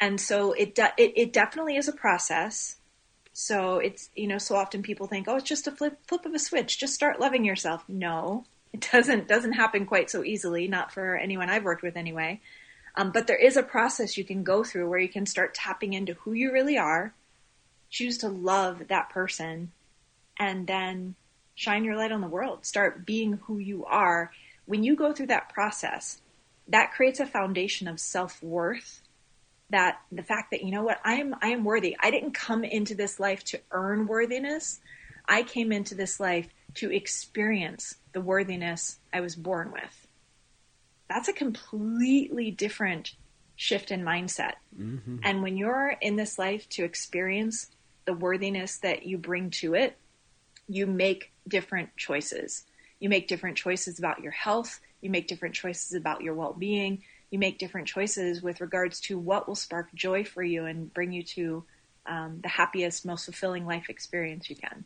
And 0.00 0.20
so 0.20 0.52
it, 0.52 0.74
de- 0.74 0.92
it, 0.98 1.12
it 1.16 1.32
definitely 1.32 1.76
is 1.76 1.88
a 1.88 1.92
process. 1.92 2.76
So 3.38 3.80
it's, 3.80 4.08
you 4.16 4.28
know, 4.28 4.38
so 4.38 4.56
often 4.56 4.82
people 4.82 5.06
think, 5.06 5.28
oh, 5.28 5.36
it's 5.36 5.46
just 5.46 5.66
a 5.66 5.70
flip, 5.70 5.98
flip 6.08 6.24
of 6.24 6.32
a 6.32 6.38
switch. 6.38 6.78
Just 6.78 6.94
start 6.94 7.20
loving 7.20 7.44
yourself. 7.44 7.84
No, 7.86 8.46
it 8.72 8.88
doesn't, 8.90 9.28
doesn't 9.28 9.52
happen 9.52 9.84
quite 9.84 10.08
so 10.08 10.24
easily. 10.24 10.68
Not 10.68 10.90
for 10.90 11.16
anyone 11.16 11.50
I've 11.50 11.62
worked 11.64 11.82
with 11.82 11.98
anyway. 11.98 12.40
Um, 12.94 13.10
but 13.10 13.26
there 13.26 13.36
is 13.36 13.58
a 13.58 13.62
process 13.62 14.16
you 14.16 14.24
can 14.24 14.42
go 14.42 14.64
through 14.64 14.88
where 14.88 14.98
you 14.98 15.10
can 15.10 15.26
start 15.26 15.52
tapping 15.52 15.92
into 15.92 16.14
who 16.14 16.32
you 16.32 16.50
really 16.50 16.78
are, 16.78 17.12
choose 17.90 18.16
to 18.18 18.28
love 18.30 18.88
that 18.88 19.10
person, 19.10 19.70
and 20.38 20.66
then 20.66 21.14
shine 21.54 21.84
your 21.84 21.96
light 21.96 22.12
on 22.12 22.22
the 22.22 22.28
world. 22.28 22.64
Start 22.64 23.04
being 23.04 23.34
who 23.44 23.58
you 23.58 23.84
are. 23.84 24.32
When 24.64 24.82
you 24.82 24.96
go 24.96 25.12
through 25.12 25.26
that 25.26 25.50
process, 25.50 26.22
that 26.68 26.94
creates 26.94 27.20
a 27.20 27.26
foundation 27.26 27.86
of 27.86 28.00
self 28.00 28.42
worth 28.42 29.02
that 29.70 30.00
the 30.12 30.22
fact 30.22 30.50
that 30.52 30.62
you 30.62 30.70
know 30.70 30.84
what 30.84 31.00
I 31.04 31.14
am 31.14 31.34
I 31.42 31.48
am 31.48 31.64
worthy. 31.64 31.96
I 32.00 32.10
didn't 32.10 32.32
come 32.32 32.64
into 32.64 32.94
this 32.94 33.18
life 33.18 33.42
to 33.44 33.60
earn 33.70 34.06
worthiness. 34.06 34.80
I 35.28 35.42
came 35.42 35.72
into 35.72 35.94
this 35.94 36.20
life 36.20 36.48
to 36.74 36.92
experience 36.92 37.96
the 38.12 38.20
worthiness 38.20 38.98
I 39.12 39.20
was 39.20 39.34
born 39.34 39.72
with. 39.72 40.06
That's 41.08 41.28
a 41.28 41.32
completely 41.32 42.50
different 42.50 43.14
shift 43.56 43.90
in 43.90 44.02
mindset. 44.02 44.54
Mm-hmm. 44.78 45.18
And 45.22 45.42
when 45.42 45.56
you're 45.56 45.96
in 46.00 46.16
this 46.16 46.38
life 46.38 46.68
to 46.70 46.84
experience 46.84 47.70
the 48.04 48.12
worthiness 48.12 48.78
that 48.78 49.06
you 49.06 49.18
bring 49.18 49.50
to 49.50 49.74
it, 49.74 49.96
you 50.68 50.86
make 50.86 51.32
different 51.48 51.96
choices. 51.96 52.64
You 53.00 53.08
make 53.08 53.28
different 53.28 53.56
choices 53.56 53.98
about 53.98 54.22
your 54.22 54.32
health, 54.32 54.80
you 55.00 55.10
make 55.10 55.28
different 55.28 55.54
choices 55.54 55.94
about 55.94 56.22
your 56.22 56.34
well-being, 56.34 57.02
you 57.30 57.38
make 57.38 57.58
different 57.58 57.88
choices 57.88 58.42
with 58.42 58.60
regards 58.60 59.00
to 59.00 59.18
what 59.18 59.48
will 59.48 59.54
spark 59.54 59.92
joy 59.94 60.24
for 60.24 60.42
you 60.42 60.64
and 60.64 60.92
bring 60.92 61.12
you 61.12 61.22
to 61.22 61.64
um, 62.06 62.40
the 62.42 62.48
happiest, 62.48 63.04
most 63.04 63.24
fulfilling 63.24 63.66
life 63.66 63.86
experience 63.88 64.48
you 64.48 64.56
can. 64.56 64.84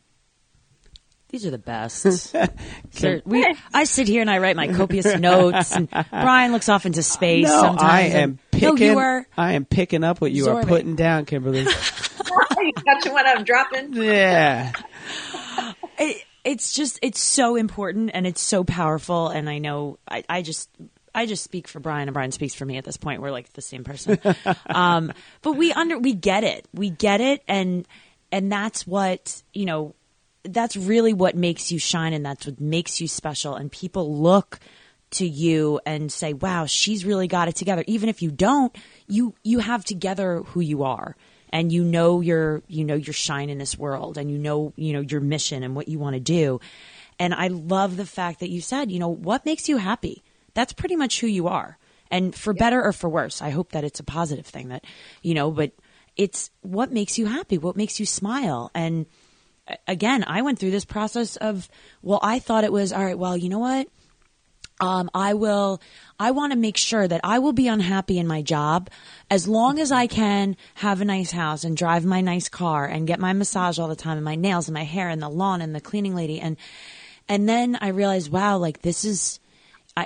These 1.29 1.45
are 1.45 1.51
the 1.51 1.57
best. 1.57 2.35
we, 3.25 3.55
I 3.73 3.85
sit 3.85 4.09
here 4.09 4.19
and 4.19 4.29
I 4.29 4.39
write 4.39 4.57
my 4.57 4.67
copious 4.67 5.17
notes, 5.17 5.73
and 5.73 5.89
Brian 6.11 6.51
looks 6.51 6.67
off 6.67 6.85
into 6.85 7.01
space. 7.03 7.47
No, 7.47 7.61
sometimes 7.61 7.81
I 7.81 8.01
am 8.01 8.39
picking. 8.51 8.75
No, 8.75 8.75
you 8.75 8.97
are 8.97 9.25
I 9.37 9.53
am 9.53 9.63
picking 9.63 10.03
up 10.03 10.19
what 10.19 10.33
you 10.33 10.49
are 10.49 10.63
putting 10.63 10.95
down, 10.95 11.25
Kimberly. 11.25 11.65
You 12.61 12.73
catching 12.73 13.11
what 13.11 13.27
I'm 13.27 13.43
dropping. 13.43 13.93
Yeah. 13.93 14.71
It, 15.97 16.23
it's 16.43 16.75
just 16.75 16.99
it's 17.01 17.19
so 17.19 17.55
important 17.55 18.11
and 18.13 18.27
it's 18.27 18.39
so 18.39 18.63
powerful, 18.63 19.29
and 19.29 19.49
I 19.49 19.57
know 19.57 19.97
I, 20.07 20.23
I 20.29 20.41
just 20.43 20.69
I 21.13 21.25
just 21.25 21.43
speak 21.43 21.67
for 21.67 21.79
Brian 21.79 22.07
and 22.07 22.13
Brian 22.13 22.31
speaks 22.31 22.53
for 22.53 22.65
me 22.65 22.77
at 22.77 22.85
this 22.85 22.97
point. 22.97 23.21
We're 23.21 23.31
like 23.31 23.51
the 23.53 23.61
same 23.61 23.83
person. 23.83 24.19
um, 24.67 25.11
but 25.41 25.53
we 25.53 25.71
under 25.73 25.99
we 25.99 26.13
get 26.13 26.43
it. 26.43 26.67
We 26.73 26.89
get 26.89 27.21
it 27.21 27.43
and 27.47 27.87
and 28.31 28.51
that's 28.51 28.87
what, 28.87 29.41
you 29.53 29.65
know, 29.65 29.93
that's 30.43 30.77
really 30.77 31.13
what 31.13 31.35
makes 31.35 31.71
you 31.71 31.79
shine 31.79 32.13
and 32.13 32.25
that's 32.25 32.45
what 32.45 32.59
makes 32.59 33.01
you 33.01 33.07
special 33.07 33.55
and 33.55 33.71
people 33.71 34.17
look 34.17 34.59
to 35.11 35.27
you 35.27 35.81
and 35.85 36.09
say, 36.11 36.31
"Wow, 36.31 36.65
she's 36.65 37.03
really 37.03 37.27
got 37.27 37.49
it 37.49 37.55
together." 37.55 37.83
Even 37.85 38.07
if 38.07 38.21
you 38.21 38.31
don't, 38.31 38.73
you 39.07 39.35
you 39.43 39.59
have 39.59 39.83
together 39.83 40.41
who 40.47 40.61
you 40.61 40.83
are 40.83 41.17
and 41.49 41.71
you 41.71 41.83
know 41.83 42.21
your 42.21 42.61
you 42.67 42.85
know 42.85 42.95
your 42.95 43.13
shine 43.13 43.49
in 43.49 43.57
this 43.57 43.77
world 43.77 44.17
and 44.17 44.31
you 44.31 44.37
know, 44.37 44.73
you 44.77 44.93
know 44.93 45.01
your 45.01 45.19
mission 45.19 45.63
and 45.63 45.75
what 45.75 45.87
you 45.87 45.99
want 45.99 46.13
to 46.13 46.19
do. 46.19 46.59
And 47.19 47.33
I 47.33 47.49
love 47.49 47.97
the 47.97 48.05
fact 48.05 48.39
that 48.39 48.49
you 48.49 48.61
said, 48.61 48.89
you 48.89 48.99
know, 48.99 49.09
what 49.09 49.45
makes 49.45 49.69
you 49.69 49.77
happy? 49.77 50.23
That's 50.53 50.73
pretty 50.73 50.95
much 50.95 51.19
who 51.21 51.27
you 51.27 51.47
are. 51.47 51.77
And 52.09 52.35
for 52.35 52.53
better 52.53 52.83
or 52.83 52.91
for 52.91 53.09
worse, 53.09 53.41
I 53.41 53.51
hope 53.51 53.71
that 53.71 53.85
it's 53.85 54.01
a 54.01 54.03
positive 54.03 54.45
thing 54.45 54.69
that, 54.69 54.83
you 55.21 55.33
know, 55.33 55.49
but 55.49 55.71
it's 56.17 56.51
what 56.61 56.91
makes 56.91 57.17
you 57.17 57.25
happy, 57.25 57.57
what 57.57 57.77
makes 57.77 57.99
you 57.99 58.05
smile. 58.05 58.69
And 58.75 59.05
again, 59.87 60.25
I 60.27 60.41
went 60.41 60.59
through 60.59 60.71
this 60.71 60.85
process 60.85 61.37
of, 61.37 61.69
well, 62.01 62.19
I 62.21 62.39
thought 62.39 62.65
it 62.65 62.71
was, 62.71 62.91
all 62.91 63.03
right, 63.03 63.17
well, 63.17 63.37
you 63.37 63.47
know 63.47 63.59
what? 63.59 63.87
Um, 64.81 65.11
I 65.13 65.35
will, 65.35 65.79
I 66.19 66.31
want 66.31 66.53
to 66.53 66.57
make 66.57 66.75
sure 66.75 67.07
that 67.07 67.21
I 67.23 67.37
will 67.39 67.53
be 67.53 67.67
unhappy 67.67 68.17
in 68.17 68.25
my 68.25 68.41
job 68.41 68.89
as 69.29 69.47
long 69.47 69.79
as 69.79 69.91
I 69.91 70.07
can 70.07 70.57
have 70.75 71.01
a 71.01 71.05
nice 71.05 71.31
house 71.31 71.63
and 71.63 71.77
drive 71.77 72.03
my 72.03 72.21
nice 72.21 72.49
car 72.49 72.85
and 72.87 73.05
get 73.05 73.19
my 73.19 73.31
massage 73.31 73.77
all 73.77 73.87
the 73.87 73.95
time 73.95 74.17
and 74.17 74.25
my 74.25 74.35
nails 74.35 74.67
and 74.67 74.73
my 74.73 74.83
hair 74.83 75.07
and 75.07 75.21
the 75.21 75.29
lawn 75.29 75.61
and 75.61 75.75
the 75.75 75.81
cleaning 75.81 76.15
lady. 76.15 76.41
And, 76.41 76.57
and 77.29 77.47
then 77.47 77.77
I 77.79 77.89
realized, 77.89 78.31
wow, 78.31 78.57
like 78.57 78.81
this 78.81 79.05
is, 79.05 79.39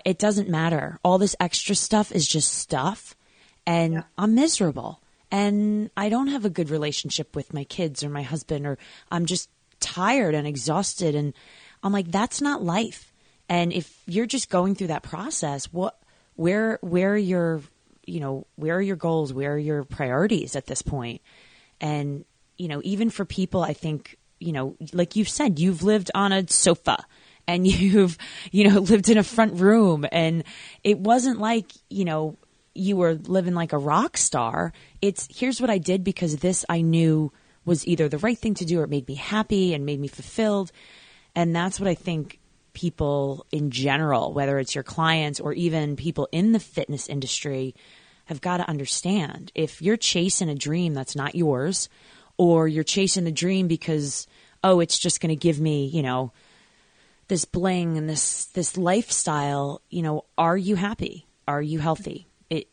it 0.06 0.18
doesn't 0.18 0.50
matter. 0.50 1.00
All 1.04 1.18
this 1.18 1.36
extra 1.40 1.76
stuff 1.76 2.12
is 2.12 2.28
just 2.28 2.54
stuff, 2.54 3.16
and 3.66 3.94
yeah. 3.94 4.04
I'm 4.18 4.36
miserable. 4.36 5.02
And 5.32 5.90
I 5.98 6.10
don't 6.10 6.28
have 6.28 6.46
a 6.46 6.50
good 6.50 6.70
relationship 6.70 7.36
with 7.36 7.54
my 7.54 7.64
kids 7.64 8.04
or 8.04 8.10
my 8.10 8.22
husband, 8.22 8.66
or 8.66 8.78
I'm 9.12 9.26
just 9.26 9.50
tired 9.80 10.36
and 10.36 10.48
exhausted. 10.48 11.16
And 11.16 11.34
I'm 11.84 11.92
like, 11.92 12.12
that's 12.12 12.42
not 12.42 12.64
life. 12.64 13.12
And 13.50 13.74
if 13.74 14.02
you're 14.06 14.28
just 14.28 14.50
going 14.50 14.76
through 14.76 14.88
that 14.88 15.04
process, 15.04 15.66
what, 15.66 16.00
where, 16.36 16.80
where 16.82 17.14
are 17.14 17.18
your, 17.18 17.62
you 18.06 18.20
know, 18.20 18.48
where 18.56 18.76
are 18.76 18.82
your 18.82 18.96
goals? 18.96 19.34
Where 19.34 19.54
are 19.54 19.58
your 19.58 19.84
priorities 19.84 20.56
at 20.56 20.68
this 20.68 20.82
point? 20.82 21.22
And, 21.82 22.24
you 22.58 22.68
know, 22.68 22.82
even 22.84 23.10
for 23.10 23.26
people, 23.26 23.62
I 23.62 23.74
think, 23.74 24.18
you 24.40 24.54
know, 24.54 24.78
like 24.94 25.16
you've 25.16 25.30
said, 25.30 25.60
you've 25.60 25.84
lived 25.84 26.12
on 26.16 26.32
a 26.32 26.48
sofa 26.48 27.06
and 27.48 27.68
you've, 27.68 28.18
you 28.52 28.70
know, 28.70 28.80
lived 28.80 29.10
in 29.10 29.18
a 29.18 29.24
front 29.24 29.60
room 29.60 30.06
and 30.12 30.44
it 30.84 31.00
wasn't 31.00 31.40
like, 31.40 31.72
you 31.90 32.06
know, 32.06 32.38
you 32.74 32.98
were 32.98 33.14
living 33.14 33.54
like 33.54 33.74
a 33.74 33.78
rock 33.78 34.18
star. 34.18 34.74
It's 35.02 35.28
here's 35.32 35.62
what 35.62 35.70
I 35.70 35.78
did 35.78 36.04
because 36.04 36.38
this 36.38 36.66
I 36.68 36.82
knew 36.82 37.32
was 37.64 37.88
either 37.88 38.10
the 38.10 38.18
right 38.18 38.38
thing 38.38 38.54
to 38.56 38.66
do 38.66 38.80
or 38.80 38.84
it 38.84 38.90
made 38.90 39.08
me 39.08 39.16
happy 39.16 39.74
and 39.74 39.86
made 39.86 40.00
me 40.00 40.08
fulfilled. 40.08 40.72
And 41.36 41.56
that's 41.56 41.80
what 41.80 41.90
I 41.90 41.96
think 41.96 42.40
people 42.74 43.46
in 43.52 43.72
general, 43.72 44.34
whether 44.34 44.60
it's 44.60 44.76
your 44.76 44.84
clients 44.84 45.40
or 45.40 45.54
even 45.54 45.96
people 45.96 46.28
in 46.32 46.52
the 46.52 46.60
fitness 46.60 47.08
industry, 47.08 47.74
have 48.26 48.42
got 48.42 48.58
to 48.58 48.70
understand. 48.70 49.52
If 49.56 49.82
you're 49.82 49.98
chasing 49.98 50.50
a 50.50 50.56
dream 50.56 50.94
that's 50.94 51.16
not 51.16 51.36
yours, 51.36 51.90
or 52.38 52.68
you're 52.68 52.84
chasing 52.84 53.24
the 53.24 53.32
dream 53.32 53.68
because, 53.68 54.28
oh, 54.64 54.80
it's 54.80 55.00
just 55.00 55.22
going 55.22 55.30
to 55.30 55.36
give 55.36 55.60
me, 55.60 55.86
you 55.86 56.04
know, 56.04 56.32
this 57.28 57.46
bling 57.46 57.98
and 57.98 58.10
this 58.10 58.46
this 58.46 58.78
lifestyle, 58.78 59.82
you 59.90 60.02
know, 60.02 60.26
are 60.38 60.58
you 60.58 60.76
happy? 60.76 61.26
Are 61.48 61.62
you 61.62 61.80
healthy? 61.80 62.28
It 62.50 62.68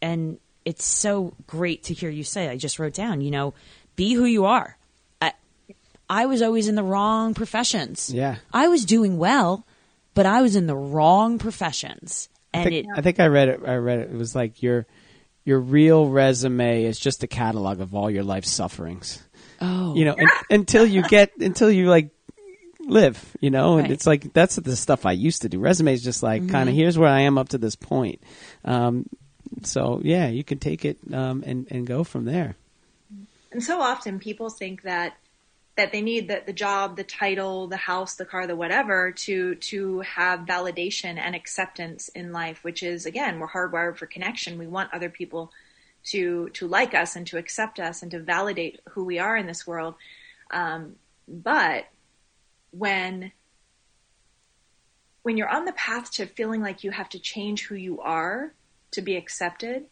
and 0.00 0.38
it's 0.64 0.84
so 0.84 1.34
great 1.46 1.84
to 1.84 1.94
hear 1.94 2.10
you 2.10 2.24
say. 2.24 2.48
I 2.48 2.56
just 2.56 2.78
wrote 2.78 2.94
down, 2.94 3.20
you 3.20 3.30
know, 3.30 3.54
be 3.96 4.14
who 4.14 4.24
you 4.24 4.44
are. 4.44 4.76
I, 5.20 5.32
I 6.08 6.26
was 6.26 6.42
always 6.42 6.68
in 6.68 6.74
the 6.74 6.82
wrong 6.82 7.34
professions. 7.34 8.10
Yeah, 8.12 8.36
I 8.52 8.68
was 8.68 8.84
doing 8.84 9.18
well, 9.18 9.66
but 10.14 10.26
I 10.26 10.42
was 10.42 10.56
in 10.56 10.66
the 10.66 10.76
wrong 10.76 11.38
professions. 11.38 12.28
And 12.52 12.62
I 12.62 12.64
think, 12.64 12.86
it, 12.86 12.90
I 12.96 13.00
think 13.02 13.20
I 13.20 13.26
read 13.26 13.48
it. 13.48 13.60
I 13.66 13.76
read 13.76 13.98
it. 14.00 14.10
It 14.10 14.16
was 14.16 14.34
like 14.34 14.62
your 14.62 14.86
your 15.44 15.58
real 15.58 16.08
resume 16.08 16.84
is 16.84 16.98
just 16.98 17.22
a 17.22 17.26
catalog 17.26 17.80
of 17.80 17.94
all 17.94 18.10
your 18.10 18.24
life 18.24 18.44
sufferings. 18.44 19.22
Oh, 19.60 19.94
you 19.94 20.04
know, 20.04 20.14
and, 20.14 20.28
until 20.50 20.86
you 20.86 21.02
get 21.02 21.32
until 21.40 21.70
you 21.70 21.88
like 21.88 22.10
live, 22.88 23.36
you 23.40 23.50
know, 23.50 23.74
and 23.74 23.82
right. 23.82 23.90
it's 23.90 24.06
like 24.06 24.32
that's 24.32 24.56
the 24.56 24.76
stuff 24.76 25.06
I 25.06 25.12
used 25.12 25.42
to 25.42 25.48
do. 25.48 25.60
Resumes 25.60 26.02
just 26.02 26.22
like 26.22 26.42
mm-hmm. 26.42 26.50
kind 26.50 26.68
of 26.68 26.74
here's 26.74 26.98
where 26.98 27.08
I 27.08 27.20
am 27.20 27.38
up 27.38 27.50
to 27.50 27.58
this 27.58 27.76
point. 27.76 28.20
Um, 28.64 29.06
so 29.62 30.00
yeah, 30.02 30.28
you 30.28 30.44
can 30.44 30.58
take 30.58 30.84
it 30.84 30.98
um, 31.12 31.42
and 31.46 31.66
and 31.70 31.86
go 31.86 32.04
from 32.04 32.24
there. 32.24 32.56
And 33.50 33.62
so 33.62 33.80
often 33.80 34.18
people 34.18 34.50
think 34.50 34.82
that 34.82 35.16
that 35.76 35.92
they 35.92 36.00
need 36.00 36.26
the, 36.26 36.42
the 36.44 36.52
job, 36.52 36.96
the 36.96 37.04
title, 37.04 37.68
the 37.68 37.76
house, 37.76 38.16
the 38.16 38.24
car, 38.24 38.48
the 38.48 38.56
whatever 38.56 39.12
to 39.12 39.54
to 39.54 40.00
have 40.00 40.40
validation 40.40 41.18
and 41.18 41.34
acceptance 41.34 42.08
in 42.08 42.32
life, 42.32 42.64
which 42.64 42.82
is 42.82 43.06
again, 43.06 43.38
we're 43.38 43.48
hardwired 43.48 43.96
for 43.96 44.06
connection. 44.06 44.58
We 44.58 44.66
want 44.66 44.92
other 44.92 45.08
people 45.08 45.52
to 46.06 46.48
to 46.50 46.66
like 46.66 46.94
us 46.94 47.16
and 47.16 47.26
to 47.28 47.38
accept 47.38 47.78
us 47.78 48.02
and 48.02 48.10
to 48.10 48.18
validate 48.18 48.80
who 48.90 49.04
we 49.04 49.18
are 49.18 49.36
in 49.36 49.46
this 49.46 49.66
world. 49.66 49.94
Um, 50.50 50.96
but 51.28 51.86
when 52.70 53.32
when 55.22 55.36
you're 55.36 55.48
on 55.48 55.64
the 55.66 55.72
path 55.72 56.10
to 56.12 56.26
feeling 56.26 56.62
like 56.62 56.84
you 56.84 56.90
have 56.90 57.08
to 57.10 57.18
change 57.18 57.66
who 57.66 57.74
you 57.74 58.00
are 58.00 58.54
to 58.92 59.02
be 59.02 59.16
accepted, 59.16 59.84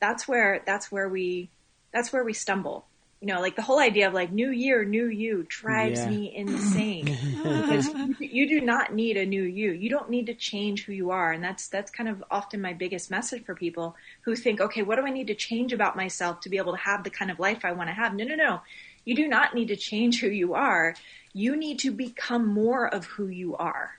that's 0.00 0.26
where 0.26 0.62
that's 0.66 0.90
where 0.90 1.08
we 1.08 1.50
that's 1.92 2.12
where 2.12 2.24
we 2.24 2.32
stumble. 2.32 2.86
You 3.20 3.28
know, 3.28 3.40
like 3.40 3.54
the 3.54 3.62
whole 3.62 3.78
idea 3.78 4.08
of 4.08 4.14
like 4.14 4.32
new 4.32 4.50
year, 4.50 4.84
new 4.84 5.06
you 5.06 5.46
drives 5.48 6.00
Yeah. 6.00 6.08
me 6.08 6.34
insane 6.34 7.06
because 7.44 7.86
you, 7.86 8.16
you 8.18 8.48
do 8.48 8.60
not 8.64 8.94
need 8.94 9.16
a 9.16 9.26
new 9.26 9.42
you. 9.42 9.72
You 9.72 9.90
don't 9.90 10.10
need 10.10 10.26
to 10.26 10.34
change 10.34 10.84
who 10.86 10.92
you 10.92 11.10
are, 11.10 11.32
and 11.32 11.44
that's 11.44 11.68
that's 11.68 11.90
kind 11.90 12.08
of 12.08 12.24
often 12.30 12.60
my 12.60 12.72
biggest 12.72 13.10
message 13.10 13.44
for 13.44 13.54
people 13.54 13.94
who 14.22 14.34
think, 14.34 14.60
okay, 14.60 14.82
what 14.82 14.96
do 14.96 15.06
I 15.06 15.10
need 15.10 15.28
to 15.28 15.34
change 15.34 15.72
about 15.72 15.96
myself 15.96 16.40
to 16.40 16.48
be 16.48 16.56
able 16.56 16.72
to 16.72 16.78
have 16.78 17.04
the 17.04 17.10
kind 17.10 17.30
of 17.30 17.38
life 17.38 17.64
I 17.64 17.72
want 17.72 17.90
to 17.90 17.94
have? 17.94 18.14
No, 18.14 18.24
no, 18.24 18.34
no. 18.34 18.60
You 19.04 19.14
do 19.14 19.28
not 19.28 19.54
need 19.54 19.68
to 19.68 19.76
change 19.76 20.20
who 20.20 20.28
you 20.28 20.54
are. 20.54 20.94
You 21.32 21.56
need 21.56 21.78
to 21.80 21.90
become 21.90 22.46
more 22.46 22.86
of 22.86 23.06
who 23.06 23.28
you 23.28 23.56
are. 23.56 23.92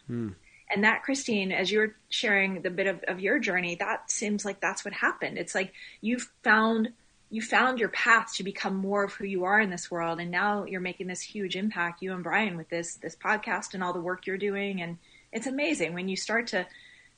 And 0.70 0.84
that, 0.84 1.04
Christine, 1.04 1.52
as 1.52 1.72
you're 1.72 1.96
sharing 2.10 2.62
the 2.62 2.70
bit 2.70 2.88
of, 2.88 3.04
of 3.08 3.20
your 3.20 3.38
journey, 3.40 3.76
that 3.76 4.10
seems 4.10 4.44
like 4.44 4.60
that's 4.60 4.84
what 4.84 4.94
happened. 4.94 5.38
It's 5.38 5.54
like 5.54 5.74
you've 6.02 6.32
found 6.44 6.90
you 7.30 7.42
found 7.42 7.80
your 7.80 7.90
path 7.90 8.32
to 8.36 8.44
become 8.44 8.76
more 8.76 9.04
of 9.04 9.14
who 9.14 9.26
you 9.26 9.44
are 9.46 9.60
in 9.60 9.72
this 9.72 9.90
world, 9.90 10.20
and 10.20 10.30
now 10.30 10.66
you're 10.66 10.80
making 10.80 11.08
this 11.08 11.22
huge 11.22 11.56
impact, 11.56 12.04
you 12.04 12.14
and 12.14 12.24
Brian, 12.24 12.58
with 12.58 12.70
this 12.70 12.96
this 12.96 13.16
podcast 13.16 13.74
and 13.74 13.84
all 13.84 13.94
the 13.94 14.00
work 14.00 14.28
you're 14.28 14.38
doing. 14.38 14.82
And 14.82 15.00
it's 15.32 15.48
amazing 15.48 15.94
when 15.94 16.08
you 16.08 16.16
start 16.16 16.48
to 16.48 16.68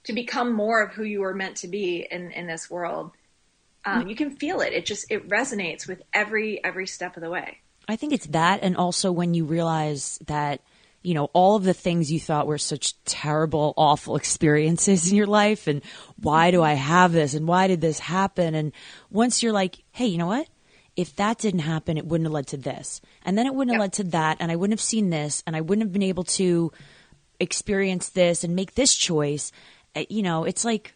to 0.06 0.14
become 0.14 0.54
more 0.54 0.82
of 0.82 0.94
who 0.94 1.04
you 1.04 1.20
were 1.20 1.34
meant 1.34 1.58
to 1.58 1.68
be 1.68 2.08
in 2.10 2.32
in 2.32 2.48
this 2.48 2.70
world. 2.70 3.12
Um, 3.84 4.08
you 4.08 4.16
can 4.16 4.36
feel 4.36 4.62
it. 4.62 4.74
It 4.74 4.86
just 4.86 5.12
it 5.12 5.28
resonates 5.30 5.88
with 5.88 6.02
every 6.14 6.64
every 6.64 6.88
step 6.88 7.18
of 7.18 7.22
the 7.22 7.30
way. 7.30 7.60
I 7.88 7.96
think 7.96 8.14
it's 8.14 8.28
that, 8.28 8.60
and 8.64 8.76
also 8.78 9.12
when 9.12 9.34
you 9.34 9.46
realize 9.46 10.20
that, 10.26 10.62
you 11.04 11.14
know, 11.14 11.30
all 11.34 11.56
of 11.56 11.64
the 11.64 11.74
things 11.74 12.12
you 12.12 12.20
thought 12.20 12.48
were 12.48 12.58
such 12.58 13.02
terrible, 13.06 13.74
awful 13.78 14.16
experiences 14.16 15.10
in 15.10 15.16
your 15.16 15.28
life, 15.28 15.68
and 15.68 15.84
why 16.20 16.50
do 16.50 16.64
I 16.64 16.74
have 16.74 17.12
this, 17.12 17.36
and 17.36 17.48
why 17.48 17.68
did 17.68 17.82
this 17.82 18.00
happen? 18.00 18.56
And 18.56 18.72
once 19.12 19.44
you're 19.44 19.54
like, 19.54 19.84
hey, 19.92 20.08
you 20.08 20.18
know 20.18 20.28
what? 20.28 20.48
If 20.96 21.16
that 21.18 21.38
didn't 21.38 21.60
happen, 21.60 21.98
it 21.98 22.08
wouldn't 22.08 22.26
have 22.26 22.34
led 22.34 22.48
to 22.48 22.58
this, 22.58 23.02
and 23.24 23.38
then 23.38 23.46
it 23.46 23.54
wouldn't 23.54 23.76
have 23.76 23.82
led 23.82 23.94
to 23.94 24.04
that, 24.06 24.38
and 24.40 24.52
I 24.52 24.56
wouldn't 24.56 24.80
have 24.80 24.84
seen 24.84 25.12
this, 25.12 25.44
and 25.46 25.56
I 25.56 25.62
wouldn't 25.62 25.86
have 25.86 25.94
been 25.94 26.02
able 26.02 26.24
to 26.24 26.72
experience 27.40 28.10
this 28.10 28.44
and 28.44 28.56
make 28.56 28.74
this 28.76 28.96
choice. 28.96 29.52
Uh, 29.96 30.06
You 30.10 30.24
know, 30.24 30.44
it's 30.44 30.66
like. 30.66 30.96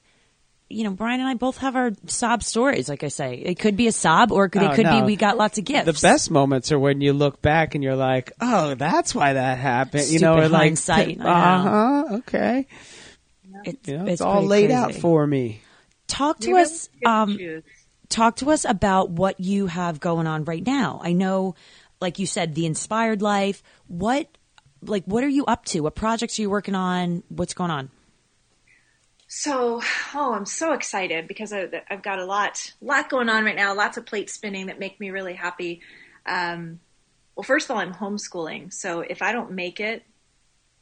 You 0.72 0.84
know, 0.84 0.92
Brian 0.92 1.20
and 1.20 1.28
I 1.28 1.34
both 1.34 1.58
have 1.58 1.76
our 1.76 1.92
sob 2.06 2.44
stories. 2.44 2.88
Like 2.90 3.04
I 3.04 3.08
say, 3.08 3.36
it 3.36 3.58
could 3.58 3.76
be 3.76 3.88
a 3.88 3.92
sob, 3.92 4.32
or 4.32 4.46
it 4.46 4.52
could, 4.52 4.62
Oh, 4.62 4.72
it 4.72 4.76
could 4.76 4.90
be 4.90 5.02
we 5.02 5.16
got 5.16 5.36
lots 5.36 5.58
of 5.58 5.66
gifts. 5.66 5.86
The 5.86 6.08
best 6.08 6.30
moments 6.30 6.72
are 6.72 6.78
when 6.78 7.02
you 7.02 7.14
look 7.14 7.42
back 7.42 7.74
and 7.74 7.84
you're 7.84 7.96
like, 7.96 8.32
"Oh, 8.40 8.76
that's 8.76 9.16
why 9.16 9.34
that 9.34 9.58
happened." 9.58 10.08
you 10.10 10.20
know, 10.20 10.38
or 10.38 10.48
like, 10.48 10.62
hindsight, 10.62 11.20
I 11.20 11.30
Uh 11.30 11.62
huh. 11.62 12.16
Okay. 12.18 12.68
It's, 13.64 13.88
You 13.88 13.98
know, 13.98 14.04
it's 14.04 14.12
it's, 14.14 14.22
all 14.22 14.34
pretty 14.36 14.48
laid 14.48 14.72
out 14.72 14.94
for 14.96 15.26
me. 15.26 15.62
Talk 16.08 16.40
to 16.40 16.54
We 16.54 16.62
us. 16.62 16.90
Um, 17.06 17.40
talk 18.10 18.38
to 18.38 18.52
us 18.52 18.66
about 18.66 19.10
what 19.10 19.40
you 19.40 19.68
have 19.68 20.00
going 20.00 20.28
on 20.28 20.44
right 20.46 20.66
now. 20.66 21.00
I 21.04 21.14
know, 21.14 21.56
like 22.02 22.20
you 22.20 22.26
said, 22.26 22.56
the 22.56 22.66
inspired 22.66 23.22
life. 23.22 23.64
What, 23.88 24.28
like, 24.82 25.04
what 25.06 25.24
are 25.24 25.30
you 25.30 25.46
up 25.46 25.66
to? 25.66 25.82
What 25.82 25.96
projects 25.96 26.40
are 26.40 26.42
you 26.42 26.50
working 26.50 26.76
on? 26.76 27.24
What's 27.30 27.54
going 27.54 27.72
on? 27.72 27.90
So, 29.32 29.80
oh, 30.16 30.34
I'm 30.34 30.48
so 30.48 30.74
excited 30.74 31.28
because 31.28 31.54
I, 31.54 31.68
I've 31.88 32.02
got 32.02 32.18
a 32.18 32.26
lot, 32.26 32.74
lot 32.82 33.10
going 33.10 33.30
on 33.30 33.46
right 33.46 33.56
now. 33.56 33.76
Lots 33.76 33.98
of 33.98 34.08
plates 34.08 34.34
spinning 34.34 34.66
that 34.66 34.80
make 34.80 35.00
me 35.00 35.12
really 35.12 35.36
happy. 35.36 35.82
Um, 36.26 36.80
well, 37.36 37.44
first 37.44 37.70
of 37.70 37.76
all, 37.76 37.78
I'm 37.78 37.94
homeschooling, 37.94 38.74
so 38.74 39.02
if 39.02 39.22
I 39.22 39.32
don't 39.32 39.52
make 39.52 39.80
it, 39.80 40.04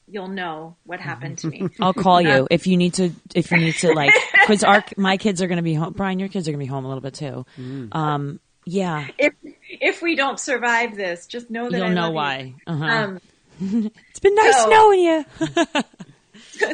you'll 0.07 0.29
know 0.29 0.77
what 0.85 1.01
happened 1.01 1.39
to 1.39 1.47
me. 1.47 1.67
I'll 1.81 1.93
call 1.93 2.21
you 2.21 2.47
if 2.49 2.67
you 2.67 2.77
need 2.77 2.93
to. 2.95 3.11
If 3.35 3.51
you 3.51 3.57
need 3.57 3.75
to, 3.75 3.91
like, 3.93 4.13
because 4.31 4.63
our 4.63 4.81
my 4.95 5.17
kids 5.17 5.41
are 5.41 5.47
going 5.47 5.57
to 5.57 5.61
be 5.61 5.73
home. 5.73 5.91
Brian, 5.91 6.17
your 6.17 6.29
kids 6.29 6.47
are 6.47 6.51
going 6.51 6.59
to 6.61 6.65
be 6.65 6.69
home 6.69 6.85
a 6.85 6.87
little 6.87 7.01
bit 7.01 7.15
too. 7.15 7.45
Um, 7.91 8.39
yeah, 8.63 9.09
if 9.17 9.33
if 9.69 10.01
we 10.01 10.15
don't 10.15 10.39
survive 10.39 10.95
this, 10.95 11.27
just 11.27 11.49
know 11.49 11.69
that 11.69 11.77
you'll 11.77 11.87
I 11.87 11.93
know 11.93 12.11
love 12.11 12.11
you. 12.11 12.15
why. 12.15 12.53
Uh-huh. 12.65 12.85
Um, 12.85 13.19
it's 14.09 14.19
been 14.21 14.35
nice 14.35 14.63
so- 14.63 14.69
knowing 14.69 14.99
you. 15.01 15.25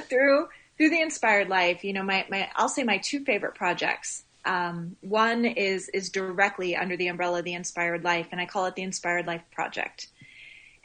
through 0.08 0.48
through 0.78 0.90
the 0.90 1.02
inspired 1.02 1.50
life 1.50 1.84
you 1.84 1.94
know 1.94 2.04
my, 2.04 2.26
my 2.30 2.50
i'll 2.56 2.70
say 2.70 2.84
my 2.84 2.98
two 2.98 3.24
favorite 3.24 3.56
projects 3.56 4.24
um, 4.46 4.98
one 5.02 5.46
is 5.46 5.90
is 5.90 6.10
directly 6.10 6.76
under 6.76 6.98
the 6.98 7.08
umbrella 7.08 7.40
of 7.40 7.46
the 7.46 7.54
inspired 7.54 8.04
life 8.04 8.28
and 8.32 8.42
i 8.42 8.46
call 8.46 8.66
it 8.66 8.76
the 8.76 8.84
inspired 8.84 9.26
life 9.26 9.44
project. 9.52 10.08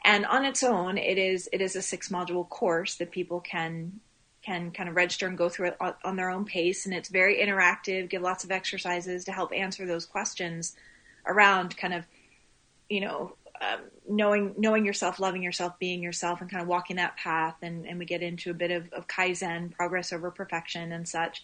And 0.05 0.25
on 0.25 0.45
its 0.45 0.63
own 0.63 0.97
it 0.97 1.17
is 1.17 1.49
it 1.51 1.59
is 1.59 1.75
a 1.75 1.81
six 1.81 2.07
module 2.07 2.47
course 2.47 2.95
that 2.95 3.11
people 3.11 3.41
can 3.41 3.99
can 4.41 4.71
kind 4.71 4.87
of 4.87 4.95
register 4.95 5.27
and 5.27 5.37
go 5.37 5.49
through 5.49 5.67
it 5.67 5.77
on, 5.81 5.93
on 6.05 6.15
their 6.15 6.29
own 6.29 6.45
pace 6.45 6.85
and 6.85 6.95
it's 6.95 7.09
very 7.09 7.35
interactive 7.37 8.09
give 8.09 8.21
lots 8.21 8.45
of 8.45 8.51
exercises 8.51 9.25
to 9.25 9.33
help 9.33 9.51
answer 9.53 9.85
those 9.85 10.05
questions 10.05 10.77
around 11.27 11.75
kind 11.75 11.93
of 11.93 12.05
you 12.89 13.01
know, 13.01 13.35
um, 13.61 13.79
knowing 14.07 14.55
knowing 14.57 14.85
yourself, 14.85 15.19
loving 15.19 15.43
yourself, 15.43 15.77
being 15.79 16.01
yourself, 16.01 16.41
and 16.41 16.49
kind 16.49 16.61
of 16.61 16.67
walking 16.67 16.95
that 16.97 17.17
path. 17.17 17.55
And, 17.61 17.85
and 17.85 17.99
we 17.99 18.05
get 18.05 18.21
into 18.21 18.51
a 18.51 18.53
bit 18.53 18.71
of, 18.71 18.91
of 18.93 19.07
kaizen, 19.07 19.71
progress 19.71 20.13
over 20.13 20.31
perfection, 20.31 20.91
and 20.91 21.07
such. 21.07 21.43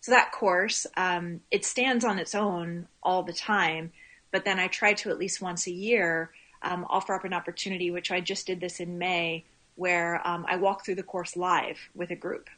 So 0.00 0.10
that 0.12 0.32
course, 0.32 0.86
um, 0.96 1.40
it 1.50 1.64
stands 1.64 2.04
on 2.04 2.18
its 2.18 2.34
own 2.34 2.88
all 3.02 3.22
the 3.22 3.32
time. 3.32 3.92
But 4.32 4.44
then 4.44 4.58
I 4.58 4.66
try 4.66 4.94
to 4.94 5.10
at 5.10 5.18
least 5.18 5.40
once 5.40 5.66
a 5.66 5.72
year 5.72 6.30
um, 6.62 6.86
offer 6.88 7.14
up 7.14 7.24
an 7.24 7.34
opportunity, 7.34 7.90
which 7.90 8.10
I 8.10 8.20
just 8.20 8.46
did 8.46 8.60
this 8.60 8.80
in 8.80 8.98
May, 8.98 9.44
where 9.76 10.26
um, 10.26 10.44
I 10.48 10.56
walk 10.56 10.84
through 10.84 10.96
the 10.96 11.02
course 11.02 11.36
live 11.36 11.78
with 11.94 12.10
a 12.10 12.16
group. 12.16 12.48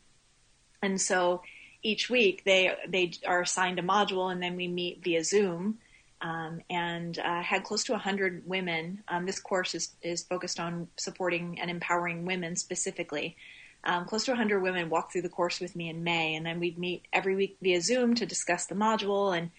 And 0.83 1.01
so 1.01 1.43
each 1.83 2.09
week 2.09 2.45
they 2.45 2.75
they 2.89 3.13
are 3.27 3.43
assigned 3.43 3.79
a 3.79 3.83
module, 3.83 4.33
and 4.33 4.43
then 4.43 4.57
we 4.57 4.69
meet 4.69 5.03
via 5.03 5.25
Zoom. 5.25 5.79
Um, 6.25 6.63
and 6.71 7.19
uh, 7.19 7.43
had 7.43 7.65
close 7.65 7.85
to 7.85 7.93
100 7.93 8.45
women. 8.47 9.03
Um, 9.09 9.27
this 9.27 9.39
course 9.39 9.75
is, 9.75 9.91
is 10.01 10.23
focused 10.23 10.59
on 10.59 10.89
supporting 10.97 11.61
and 11.61 11.71
empowering 11.71 12.25
women 12.25 12.57
specifically. 12.57 13.37
Um, 13.85 14.07
close 14.07 14.25
to 14.25 14.31
100 14.31 14.63
women 14.63 14.89
walked 14.89 15.13
through 15.13 15.23
the 15.23 15.29
course 15.29 15.61
with 15.61 15.77
me 15.77 15.91
in 15.91 16.03
May, 16.03 16.35
and 16.35 16.47
then 16.47 16.61
we'd 16.61 16.79
meet 16.79 17.03
every 17.13 17.37
week 17.37 17.59
via 17.61 17.83
Zoom 17.83 18.15
to 18.15 18.25
discuss 18.25 18.65
the 18.65 18.75
module 18.75 19.37
and 19.37 19.51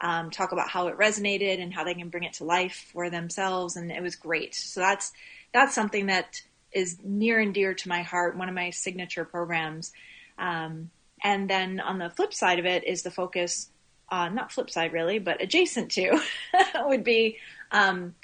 um, 0.00 0.30
talk 0.32 0.50
about 0.50 0.68
how 0.68 0.88
it 0.88 0.98
resonated 0.98 1.62
and 1.62 1.72
how 1.72 1.84
they 1.84 1.94
can 1.94 2.08
bring 2.08 2.24
it 2.24 2.32
to 2.34 2.44
life 2.44 2.90
for 2.92 3.10
themselves. 3.10 3.76
And 3.76 3.92
it 3.92 4.02
was 4.02 4.16
great. 4.16 4.56
So 4.56 4.80
that's 4.80 5.12
that's 5.54 5.74
something 5.74 6.06
that 6.06 6.42
is 6.72 6.98
near 7.02 7.38
and 7.38 7.54
dear 7.54 7.74
to 7.74 7.88
my 7.88 8.02
heart. 8.02 8.36
One 8.36 8.48
of 8.48 8.54
my 8.56 8.70
signature 8.70 9.24
programs. 9.24 9.92
Um, 10.36 10.90
and 11.22 11.48
then 11.48 11.80
on 11.80 11.98
the 11.98 12.10
flip 12.10 12.32
side 12.32 12.58
of 12.58 12.66
it 12.66 12.84
is 12.84 13.02
the 13.02 13.10
focus 13.10 13.70
uh, 14.10 14.28
not 14.28 14.52
flip 14.52 14.70
side 14.70 14.92
really, 14.92 15.18
but 15.18 15.42
adjacent 15.42 15.90
to, 15.92 16.20
would 16.86 17.04
be 17.04 17.38
um, 17.70 18.14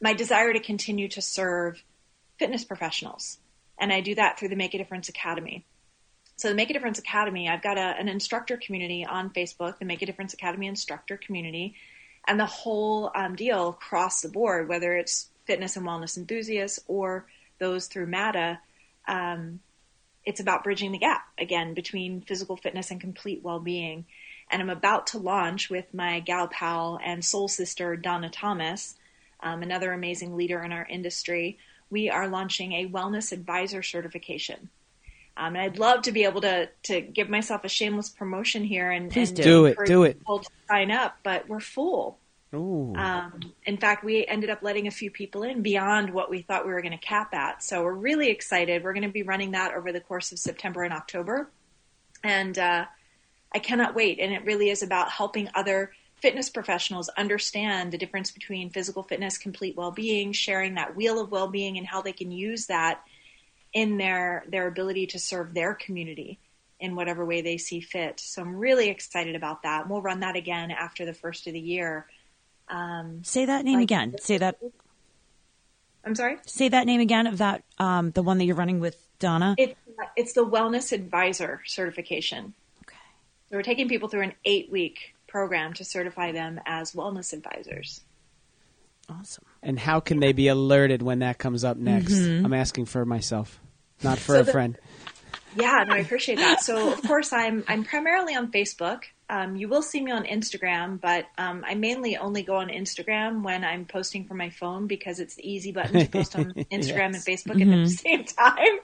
my 0.00 0.14
desire 0.14 0.52
to 0.52 0.60
continue 0.60 1.08
to 1.08 1.22
serve 1.22 1.82
fitness 2.38 2.64
professionals. 2.64 3.38
And 3.78 3.92
I 3.92 4.00
do 4.00 4.14
that 4.16 4.38
through 4.38 4.48
the 4.48 4.56
Make 4.56 4.74
a 4.74 4.78
Difference 4.78 5.08
Academy. 5.08 5.64
So 6.36 6.48
the 6.48 6.54
Make 6.54 6.70
a 6.70 6.72
Difference 6.72 6.98
Academy, 6.98 7.48
I've 7.48 7.62
got 7.62 7.78
a, 7.78 7.94
an 7.98 8.08
instructor 8.08 8.56
community 8.56 9.04
on 9.04 9.30
Facebook, 9.30 9.78
the 9.78 9.84
Make 9.84 10.02
a 10.02 10.06
Difference 10.06 10.34
Academy 10.34 10.66
instructor 10.66 11.16
community, 11.16 11.74
and 12.26 12.38
the 12.38 12.46
whole 12.46 13.10
um, 13.14 13.34
deal 13.34 13.70
across 13.70 14.20
the 14.20 14.28
board, 14.28 14.68
whether 14.68 14.94
it's 14.94 15.30
fitness 15.46 15.76
and 15.76 15.86
wellness 15.86 16.16
enthusiasts 16.16 16.78
or 16.86 17.26
those 17.58 17.86
through 17.86 18.06
MADA, 18.06 18.60
um, 19.08 19.60
it's 20.28 20.40
about 20.40 20.62
bridging 20.62 20.92
the 20.92 20.98
gap 20.98 21.26
again 21.38 21.74
between 21.74 22.20
physical 22.20 22.56
fitness 22.56 22.90
and 22.90 23.00
complete 23.00 23.42
well-being 23.42 24.04
and 24.50 24.62
I'm 24.62 24.70
about 24.70 25.08
to 25.08 25.18
launch 25.18 25.70
with 25.70 25.92
my 25.92 26.20
gal 26.20 26.48
pal 26.48 26.98
and 27.04 27.24
soul 27.24 27.48
sister 27.48 27.96
Donna 27.96 28.30
Thomas, 28.30 28.94
um, 29.40 29.62
another 29.62 29.92
amazing 29.92 30.36
leader 30.36 30.62
in 30.62 30.72
our 30.72 30.86
industry. 30.86 31.58
We 31.90 32.10
are 32.10 32.28
launching 32.28 32.72
a 32.72 32.88
wellness 32.88 33.32
advisor 33.32 33.82
certification. 33.82 34.70
Um, 35.36 35.54
and 35.54 35.58
I'd 35.58 35.78
love 35.78 36.02
to 36.02 36.12
be 36.12 36.24
able 36.24 36.40
to 36.40 36.68
to 36.84 37.00
give 37.00 37.28
myself 37.28 37.64
a 37.64 37.68
shameless 37.68 38.08
promotion 38.08 38.64
here 38.64 38.90
and, 38.90 39.10
Please 39.10 39.30
and 39.30 39.36
do. 39.36 39.42
Do 39.42 39.66
it, 39.66 39.78
do 39.84 40.02
it. 40.04 40.18
people 40.18 40.40
to 40.40 40.50
sign 40.68 40.90
up, 40.90 41.18
but 41.22 41.48
we're 41.48 41.60
full. 41.60 42.18
Um, 42.96 43.52
in 43.64 43.76
fact, 43.76 44.04
we 44.04 44.26
ended 44.26 44.48
up 44.48 44.62
letting 44.62 44.86
a 44.86 44.90
few 44.90 45.10
people 45.10 45.42
in 45.42 45.60
beyond 45.60 46.10
what 46.14 46.30
we 46.30 46.40
thought 46.42 46.66
we 46.66 46.72
were 46.72 46.80
going 46.80 46.98
to 46.98 46.98
cap 46.98 47.34
at. 47.34 47.62
So 47.62 47.82
we're 47.82 47.92
really 47.92 48.30
excited. 48.30 48.82
We're 48.82 48.94
going 48.94 49.02
to 49.02 49.10
be 49.10 49.22
running 49.22 49.50
that 49.50 49.74
over 49.74 49.92
the 49.92 50.00
course 50.00 50.32
of 50.32 50.38
September 50.38 50.82
and 50.82 50.92
October, 50.94 51.50
and 52.24 52.58
uh, 52.58 52.86
I 53.54 53.58
cannot 53.58 53.94
wait. 53.94 54.18
And 54.18 54.32
it 54.32 54.44
really 54.44 54.70
is 54.70 54.82
about 54.82 55.10
helping 55.10 55.48
other 55.54 55.92
fitness 56.22 56.48
professionals 56.50 57.08
understand 57.10 57.92
the 57.92 57.98
difference 57.98 58.30
between 58.30 58.70
physical 58.70 59.02
fitness, 59.02 59.38
complete 59.38 59.76
well-being, 59.76 60.32
sharing 60.32 60.74
that 60.74 60.96
wheel 60.96 61.20
of 61.20 61.30
well-being, 61.30 61.78
and 61.78 61.86
how 61.86 62.02
they 62.02 62.12
can 62.12 62.30
use 62.30 62.66
that 62.66 63.02
in 63.72 63.98
their 63.98 64.44
their 64.48 64.66
ability 64.66 65.06
to 65.08 65.18
serve 65.18 65.52
their 65.52 65.74
community 65.74 66.38
in 66.80 66.96
whatever 66.96 67.24
way 67.24 67.42
they 67.42 67.58
see 67.58 67.80
fit. 67.80 68.20
So 68.20 68.40
I'm 68.40 68.56
really 68.56 68.88
excited 68.88 69.36
about 69.36 69.62
that. 69.64 69.88
We'll 69.88 70.00
run 70.00 70.20
that 70.20 70.36
again 70.36 70.70
after 70.70 71.04
the 71.04 71.12
first 71.12 71.46
of 71.46 71.52
the 71.52 71.60
year. 71.60 72.06
Um, 72.70 73.22
Say 73.24 73.46
that 73.46 73.64
name 73.64 73.76
like- 73.76 73.82
again. 73.84 74.16
Say 74.20 74.38
that. 74.38 74.58
I'm 76.04 76.14
sorry. 76.14 76.38
Say 76.46 76.68
that 76.68 76.86
name 76.86 77.00
again 77.00 77.26
of 77.26 77.38
that. 77.38 77.64
Um, 77.78 78.10
the 78.12 78.22
one 78.22 78.38
that 78.38 78.44
you're 78.44 78.56
running 78.56 78.80
with 78.80 78.96
Donna. 79.18 79.54
It's 79.58 79.74
it's 80.16 80.32
the 80.32 80.46
Wellness 80.46 80.92
Advisor 80.92 81.60
certification. 81.66 82.54
Okay. 82.86 82.96
So 83.50 83.56
we're 83.56 83.62
taking 83.62 83.88
people 83.88 84.08
through 84.08 84.22
an 84.22 84.32
eight 84.44 84.70
week 84.70 85.14
program 85.26 85.72
to 85.74 85.84
certify 85.84 86.32
them 86.32 86.60
as 86.66 86.92
wellness 86.92 87.32
advisors. 87.32 88.00
Awesome. 89.10 89.44
And 89.62 89.78
how 89.78 90.00
can 90.00 90.20
they 90.20 90.32
be 90.32 90.48
alerted 90.48 91.02
when 91.02 91.18
that 91.20 91.38
comes 91.38 91.64
up 91.64 91.76
next? 91.76 92.12
Mm-hmm. 92.12 92.44
I'm 92.46 92.54
asking 92.54 92.84
for 92.86 93.04
myself, 93.04 93.58
not 94.02 94.18
for 94.18 94.34
So 94.36 94.40
a 94.40 94.44
the- 94.44 94.52
friend. 94.52 94.78
Yeah, 95.56 95.84
no, 95.88 95.94
I 95.94 95.98
appreciate 95.98 96.36
that. 96.38 96.60
So, 96.62 96.92
of 96.92 97.02
course, 97.02 97.32
I'm 97.32 97.64
I'm 97.66 97.82
primarily 97.84 98.34
on 98.36 98.52
Facebook. 98.52 99.04
Um, 99.30 99.56
you 99.56 99.68
will 99.68 99.82
see 99.82 100.00
me 100.00 100.10
on 100.10 100.24
Instagram, 100.24 100.98
but 101.00 101.26
um, 101.36 101.62
I 101.66 101.74
mainly 101.74 102.16
only 102.16 102.42
go 102.42 102.56
on 102.56 102.68
Instagram 102.68 103.42
when 103.42 103.62
I'm 103.62 103.84
posting 103.84 104.24
from 104.24 104.38
my 104.38 104.48
phone 104.48 104.86
because 104.86 105.20
it's 105.20 105.34
the 105.34 105.50
easy 105.50 105.70
button 105.70 106.00
to 106.00 106.08
post 106.08 106.34
on 106.34 106.52
Instagram 106.72 107.06
and 107.06 107.16
Facebook 107.16 107.60
at 107.60 107.68
the 107.68 107.90
same 107.90 108.24
time. 108.24 108.78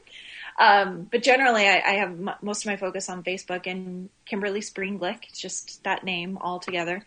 Um, 0.59 1.09
but 1.11 1.23
generally, 1.23 1.67
I, 1.67 1.81
I 1.81 1.95
have 1.95 2.11
m- 2.11 2.35
most 2.43 2.65
of 2.65 2.67
my 2.67 2.77
focus 2.77 3.09
on 3.09 3.25
Facebook 3.25 3.67
and 3.67 4.11
Kimberly 4.27 4.61
Spreen-Glick. 4.61 5.31
It's 5.31 5.41
just 5.41 5.83
that 5.85 6.05
name 6.05 6.37
all 6.39 6.61
together, 6.61 7.03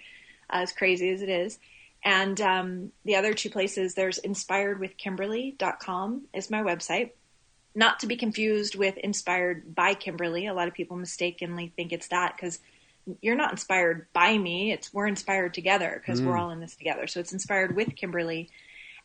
uh, 0.49 0.61
as 0.61 0.71
crazy 0.71 1.11
as 1.11 1.21
it 1.21 1.29
is. 1.29 1.59
And 2.03 2.41
um, 2.41 2.91
the 3.05 3.17
other 3.17 3.33
two 3.33 3.51
places, 3.51 3.93
there's 3.93 4.19
inspiredwithkimberly.com 4.19 6.21
is 6.33 6.49
my 6.49 6.63
website 6.63 7.11
not 7.75 7.99
to 7.99 8.07
be 8.07 8.15
confused 8.15 8.73
with 8.75 8.97
inspired 8.97 9.75
by 9.75 9.93
Kimberly. 9.93 10.47
A 10.47 10.55
lot 10.55 10.67
of 10.67 10.73
people 10.73 10.97
mistakenly 10.97 11.71
think 11.75 11.93
it's 11.93 12.07
that 12.07 12.35
because 12.35 12.59
you're 13.21 13.35
not 13.35 13.51
inspired 13.51 14.07
by 14.13 14.37
me. 14.37 14.71
It's 14.71 14.93
we're 14.93 15.07
inspired 15.07 15.53
together 15.53 16.01
because 16.01 16.21
we're 16.21 16.37
all 16.37 16.51
in 16.51 16.59
this 16.59 16.75
together. 16.75 17.07
So 17.07 17.19
it's 17.19 17.33
inspired 17.33 17.75
with 17.75 17.95
Kimberly. 17.95 18.49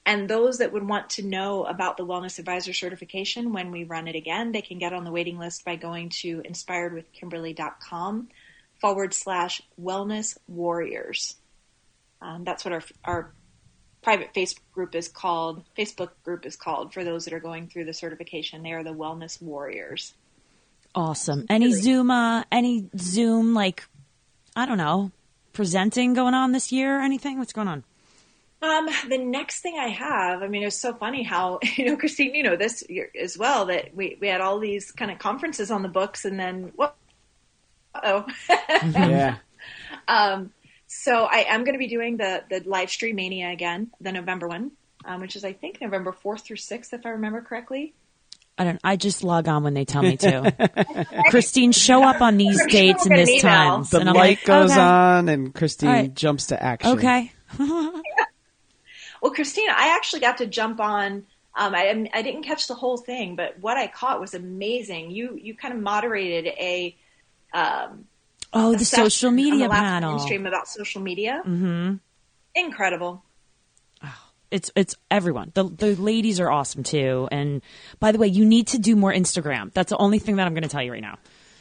And 0.05 0.29
those 0.29 0.59
that 0.59 0.73
would 0.73 0.87
want 0.89 1.11
to 1.11 1.23
know 1.23 1.65
about 1.65 1.97
the 1.97 2.05
Wellness 2.05 2.41
Advisor 2.41 2.73
certification 2.73 3.53
when 3.53 3.71
we 3.71 3.85
run 3.85 4.09
it 4.09 4.17
again, 4.17 4.51
they 4.51 4.63
can 4.63 4.79
get 4.79 4.93
on 4.93 5.05
the 5.05 5.13
waiting 5.13 5.39
list 5.39 5.65
by 5.65 5.77
going 5.77 6.09
to 6.23 6.43
inspiredwithkimberly.com 6.43 8.29
forward 8.81 9.15
slash 9.15 9.63
wellness 9.81 10.37
warriors. 10.49 11.37
Um, 12.21 12.43
that's 12.43 12.65
what 12.65 12.75
our, 12.75 12.83
our 13.05 13.33
private 14.03 14.35
Facebook 14.35 14.73
group 14.73 14.95
is 14.97 15.09
called. 15.09 15.65
Facebook 15.79 16.11
group 16.25 16.45
is 16.45 16.57
called 16.57 16.93
for 16.93 17.05
those 17.05 17.25
that 17.25 17.33
are 17.33 17.41
going 17.41 17.69
through 17.69 17.85
the 17.85 17.95
certification. 17.95 18.63
They 18.63 18.73
are 18.73 18.83
the 18.83 18.91
Wellness 18.91 19.41
Warriors. 19.41 20.15
Awesome. 20.95 21.47
Any 21.49 21.73
Zoom, 21.73 22.11
uh, 22.11 22.45
any 22.53 22.91
Zoom, 22.99 23.55
like, 23.55 23.85
I 24.55 24.67
don't 24.67 24.79
know, 24.79 25.11
presenting 25.53 26.15
going 26.15 26.35
on 26.35 26.53
this 26.53 26.73
year? 26.73 26.99
Or 26.99 27.03
anything? 27.03 27.39
What's 27.39 27.53
going 27.53 27.69
on? 27.69 27.85
Um, 28.63 28.89
the 29.09 29.19
next 29.19 29.61
thing 29.61 29.77
I 29.77 29.89
have, 29.89 30.41
I 30.43 30.47
mean, 30.47 30.63
it's 30.63 30.77
so 30.77 30.95
funny 30.95 31.25
how 31.25 31.59
you 31.77 31.87
know, 31.87 31.97
Christine, 31.97 32.35
you 32.35 32.45
know 32.45 32.57
this 32.57 32.85
year 32.89 33.11
as 33.21 33.37
well 33.37 33.67
that 33.67 33.95
we 33.95 34.17
we 34.21 34.29
had 34.29 34.41
all 34.41 34.61
these 34.61 34.93
kind 34.93 35.11
of 35.11 35.19
conferences 35.19 35.71
on 35.71 35.83
the 35.83 35.89
books, 35.89 36.25
and 36.25 36.39
then 36.39 36.73
what? 36.77 36.95
Oh, 38.03 38.25
yeah. 38.71 39.39
um, 40.09 40.53
so 40.87 41.25
I 41.25 41.45
am 41.49 41.65
going 41.65 41.75
to 41.75 41.79
be 41.79 41.89
doing 41.89 42.17
the 42.19 42.45
the 42.49 42.63
live 42.65 42.91
stream 42.91 43.17
mania 43.17 43.51
again, 43.51 43.91
the 44.01 44.13
November 44.13 44.47
one, 44.47 44.71
um, 45.05 45.21
which 45.21 45.35
is 45.35 45.45
I 45.45 45.53
think 45.53 45.81
November 45.81 46.13
fourth 46.13 46.45
through 46.45 46.57
sixth, 46.57 46.95
if 46.95 47.05
I 47.05 47.11
remember 47.11 47.43
correctly. 47.43 47.95
I 48.63 48.65
don't. 48.65 48.81
I 48.85 48.97
just 48.97 49.25
log 49.25 49.49
on 49.49 49.63
when 49.65 49.75
they 49.75 49.85
tell 49.85 50.03
me 50.03 50.17
to. 50.19 51.07
Christine, 51.31 51.73
show 51.73 52.03
up 52.03 52.21
on 52.21 52.37
these 52.37 52.65
dates 52.67 53.05
we'll 53.05 53.19
and 53.19 53.21
this 53.21 53.29
an 53.29 53.35
email. 53.35 53.43
times. 53.43 53.91
The 53.91 54.01
and 54.01 54.09
I'm 54.09 54.15
light 54.15 54.39
like, 54.39 54.45
goes 54.45 54.71
okay. 54.71 54.81
on, 54.81 55.29
and 55.29 55.55
Christine 55.55 55.89
All 55.89 55.95
right. 55.95 56.15
jumps 56.15 56.47
to 56.47 56.63
action. 56.63 56.93
Okay. 56.99 57.33
Well, 59.21 59.33
Christine, 59.33 59.71
I 59.71 59.95
actually 59.95 60.19
got 60.19 60.39
to 60.39 60.47
jump 60.47 60.81
on. 60.81 61.25
Um, 61.55 61.75
I, 61.77 62.09
I 62.13 62.23
didn't 62.23 62.43
catch 62.43 62.67
the 62.67 62.75
whole 62.75 62.97
thing, 62.97 63.37
but 63.37 63.57
what 63.61 63.77
I 63.77 63.87
caught 63.87 64.21
was 64.21 64.35
amazing. 64.35 65.13
You 65.13 65.39
you 65.41 65.55
kind 65.55 65.73
of 65.73 65.79
moderated 65.81 66.47
a 66.59 66.97
um, 67.55 68.07
Oh, 68.53 68.75
a 68.75 68.77
the 68.77 68.85
session 68.85 69.05
social 69.05 69.29
on 69.29 69.37
media 69.37 69.59
the 69.65 69.69
last 69.69 69.81
panel. 69.81 70.19
stream 70.19 70.47
about 70.47 70.67
social 70.67 71.01
media. 71.03 71.41
Mm-hmm. 71.47 71.95
Incredible. 72.57 73.23
It's 74.53 74.71
it's 74.77 74.95
everyone. 75.11 75.51
The 75.55 75.65
the 75.65 75.97
ladies 75.97 76.39
are 76.39 76.51
awesome 76.51 76.83
too. 76.83 77.29
And 77.33 77.63
by 77.99 78.13
the 78.13 78.19
way, 78.19 78.29
you 78.29 78.45
need 78.45 78.69
to 78.69 78.79
do 78.79 78.95
more 78.95 79.13
Instagram. 79.13 79.73
That's 79.73 79.91
the 79.91 79.97
only 79.97 80.19
thing 80.19 80.37
that 80.37 80.47
I'm 80.47 80.55
going 80.55 80.63
to 80.63 80.69
tell 80.69 80.83
you 80.83 80.93
right 80.93 81.03
now. 81.03 81.19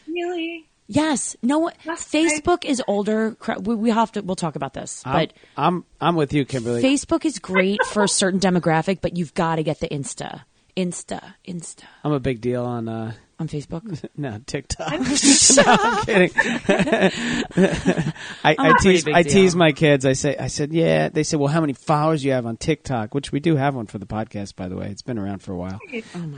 Really? 0.07 0.67
Yes. 0.87 1.37
No. 1.41 1.71
That's 1.85 2.13
right. 2.13 2.29
Facebook 2.29 2.65
is 2.65 2.83
older. 2.85 3.37
We, 3.61 3.75
we 3.75 3.89
have 3.91 4.11
to. 4.13 4.21
We'll 4.21 4.35
talk 4.35 4.57
about 4.57 4.73
this. 4.73 5.01
I'm, 5.05 5.13
But 5.13 5.33
I'm 5.55 5.85
I'm 6.01 6.15
with 6.15 6.33
you, 6.33 6.43
Kimberly. 6.43 6.83
Facebook 6.83 7.23
is 7.23 7.39
great 7.39 7.81
for 7.85 8.03
a 8.03 8.09
certain 8.09 8.41
demographic, 8.41 8.99
but 9.01 9.15
you've 9.15 9.33
got 9.33 9.55
to 9.55 9.63
get 9.63 9.79
the 9.79 9.87
Insta, 9.87 10.41
Insta, 10.75 11.35
Insta 11.47 11.83
I'm 12.03 12.11
a 12.11 12.19
big 12.19 12.41
deal 12.41 12.65
on 12.65 12.89
uh, 12.89 13.13
on 13.41 13.47
Facebook. 13.47 14.05
no 14.17 14.39
TikTok. 14.45 14.91
no, 15.57 15.63
I'm 15.67 16.05
kidding. 16.05 16.31
I, 18.43 18.55
I 18.57 18.73
tease 18.79 19.07
I 19.07 19.23
tease 19.23 19.55
my 19.55 19.71
kids. 19.73 20.05
I 20.05 20.13
say 20.13 20.37
I 20.37 20.47
said 20.47 20.71
yeah. 20.71 21.09
They 21.09 21.23
said, 21.23 21.39
well, 21.39 21.49
how 21.49 21.59
many 21.59 21.73
followers 21.73 22.21
do 22.21 22.27
you 22.27 22.33
have 22.33 22.45
on 22.45 22.55
TikTok? 22.57 23.13
Which 23.13 23.31
we 23.31 23.39
do 23.39 23.55
have 23.55 23.75
one 23.75 23.87
for 23.87 23.97
the 23.97 24.05
podcast, 24.05 24.55
by 24.55 24.69
the 24.69 24.77
way. 24.77 24.87
It's 24.87 25.01
been 25.01 25.17
around 25.17 25.39
for 25.39 25.51
a 25.51 25.57
while. 25.57 25.79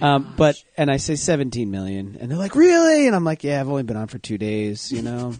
um, 0.02 0.34
but 0.36 0.64
and 0.78 0.90
I 0.90 0.98
say 0.98 1.16
17 1.16 1.70
million, 1.70 2.18
and 2.20 2.32
they're 2.32 2.38
like, 2.38 2.56
really? 2.56 3.06
And 3.06 3.16
I'm 3.16 3.26
like, 3.26 3.44
yeah, 3.44 3.60
I've 3.60 3.70
only 3.70 3.84
been 3.84 3.98
on 3.98 4.08
for 4.08 4.18
two 4.18 4.38
days. 4.38 4.92
You 4.92 5.02
know, 5.02 5.36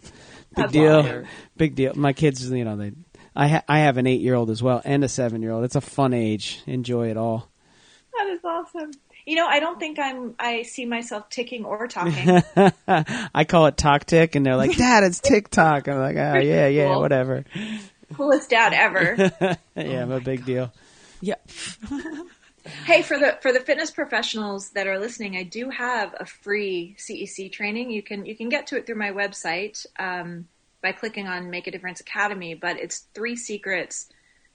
big 0.56 0.72
deal. 0.72 0.96
awesome. 0.98 1.26
Big 1.58 1.76
deal. 1.76 1.94
My 1.96 2.14
kids, 2.14 2.48
you 2.50 2.66
know, 2.66 2.76
they. 2.76 2.92
I 3.36 3.48
ha- 3.48 3.64
I 3.68 3.80
have 3.80 3.98
an 3.98 4.06
eight 4.06 4.22
year 4.22 4.36
old 4.36 4.52
as 4.52 4.62
well 4.62 4.82
and 4.86 5.04
a 5.04 5.10
seven 5.10 5.42
year 5.42 5.52
old. 5.52 5.64
It's 5.64 5.76
a 5.76 5.82
fun 5.82 6.14
age. 6.14 6.62
Enjoy 6.68 7.10
it 7.10 7.18
all. 7.18 7.50
That 8.16 8.28
is 8.28 8.40
awesome. 8.44 8.92
You 9.26 9.36
know, 9.38 9.48
I 9.48 9.60
don't 9.60 9.80
think 9.80 10.00
I'm. 10.00 10.36
I 10.38 10.64
see 10.64 10.86
myself 10.86 11.30
ticking 11.30 11.64
or 11.66 11.88
talking. 11.88 12.42
I 12.88 13.46
call 13.46 13.68
it 13.68 13.78
Talk 13.78 14.06
Tick, 14.06 14.36
and 14.36 14.46
they're 14.46 14.58
like, 14.58 14.76
Dad, 14.78 15.04
it's 15.04 15.20
TikTok. 15.22 15.88
I'm 15.88 15.98
like, 16.00 16.18
oh 16.18 16.40
yeah, 16.40 16.68
yeah, 16.68 16.88
Cool. 16.92 17.00
whatever. 17.02 17.46
Coolest 18.14 18.50
dad 18.50 18.74
ever. 18.74 19.32
Yeah, 19.76 20.04
I'm 20.04 20.12
a 20.12 20.20
big 20.20 20.46
deal. 20.46 20.72
yeah. 21.22 21.36
hey, 22.86 23.02
for 23.02 23.18
the 23.18 23.38
for 23.42 23.52
the 23.52 23.60
fitness 23.60 23.92
professionals 23.92 24.70
that 24.72 24.88
are 24.88 25.00
listening, 25.00 25.36
I 25.36 25.44
do 25.44 25.70
have 25.70 26.14
a 26.20 26.26
free 26.26 26.96
CEC 27.00 27.52
training. 27.52 27.92
You 27.92 28.04
can 28.04 28.26
you 28.26 28.36
can 28.36 28.50
get 28.50 28.68
to 28.68 28.78
it 28.78 28.86
through 28.86 28.96
my 28.96 29.12
website 29.12 29.86
um, 29.98 30.48
by 30.82 30.92
clicking 30.92 31.28
on 31.28 31.50
Make 31.50 31.68
a 31.68 31.72
Difference 31.72 32.02
Academy. 32.02 32.54
But 32.56 32.78
it's 32.78 33.06
three 33.14 33.36
secrets 33.36 34.10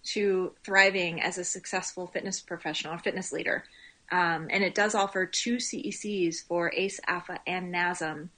to 0.04 0.52
thriving 0.64 1.20
as 1.20 1.38
a 1.38 1.44
successful 1.44 2.06
fitness 2.06 2.40
professional 2.40 2.94
or 2.94 2.98
fitness 2.98 3.32
leader. 3.32 3.64
Um, 4.10 4.48
and 4.50 4.64
it 4.64 4.74
does 4.74 4.94
offer 4.94 5.26
two 5.26 5.56
CECs 5.56 6.46
for 6.46 6.72
ACE, 6.74 7.00
AFA, 7.06 7.38
and 7.46 7.74
NASM. 7.74 8.28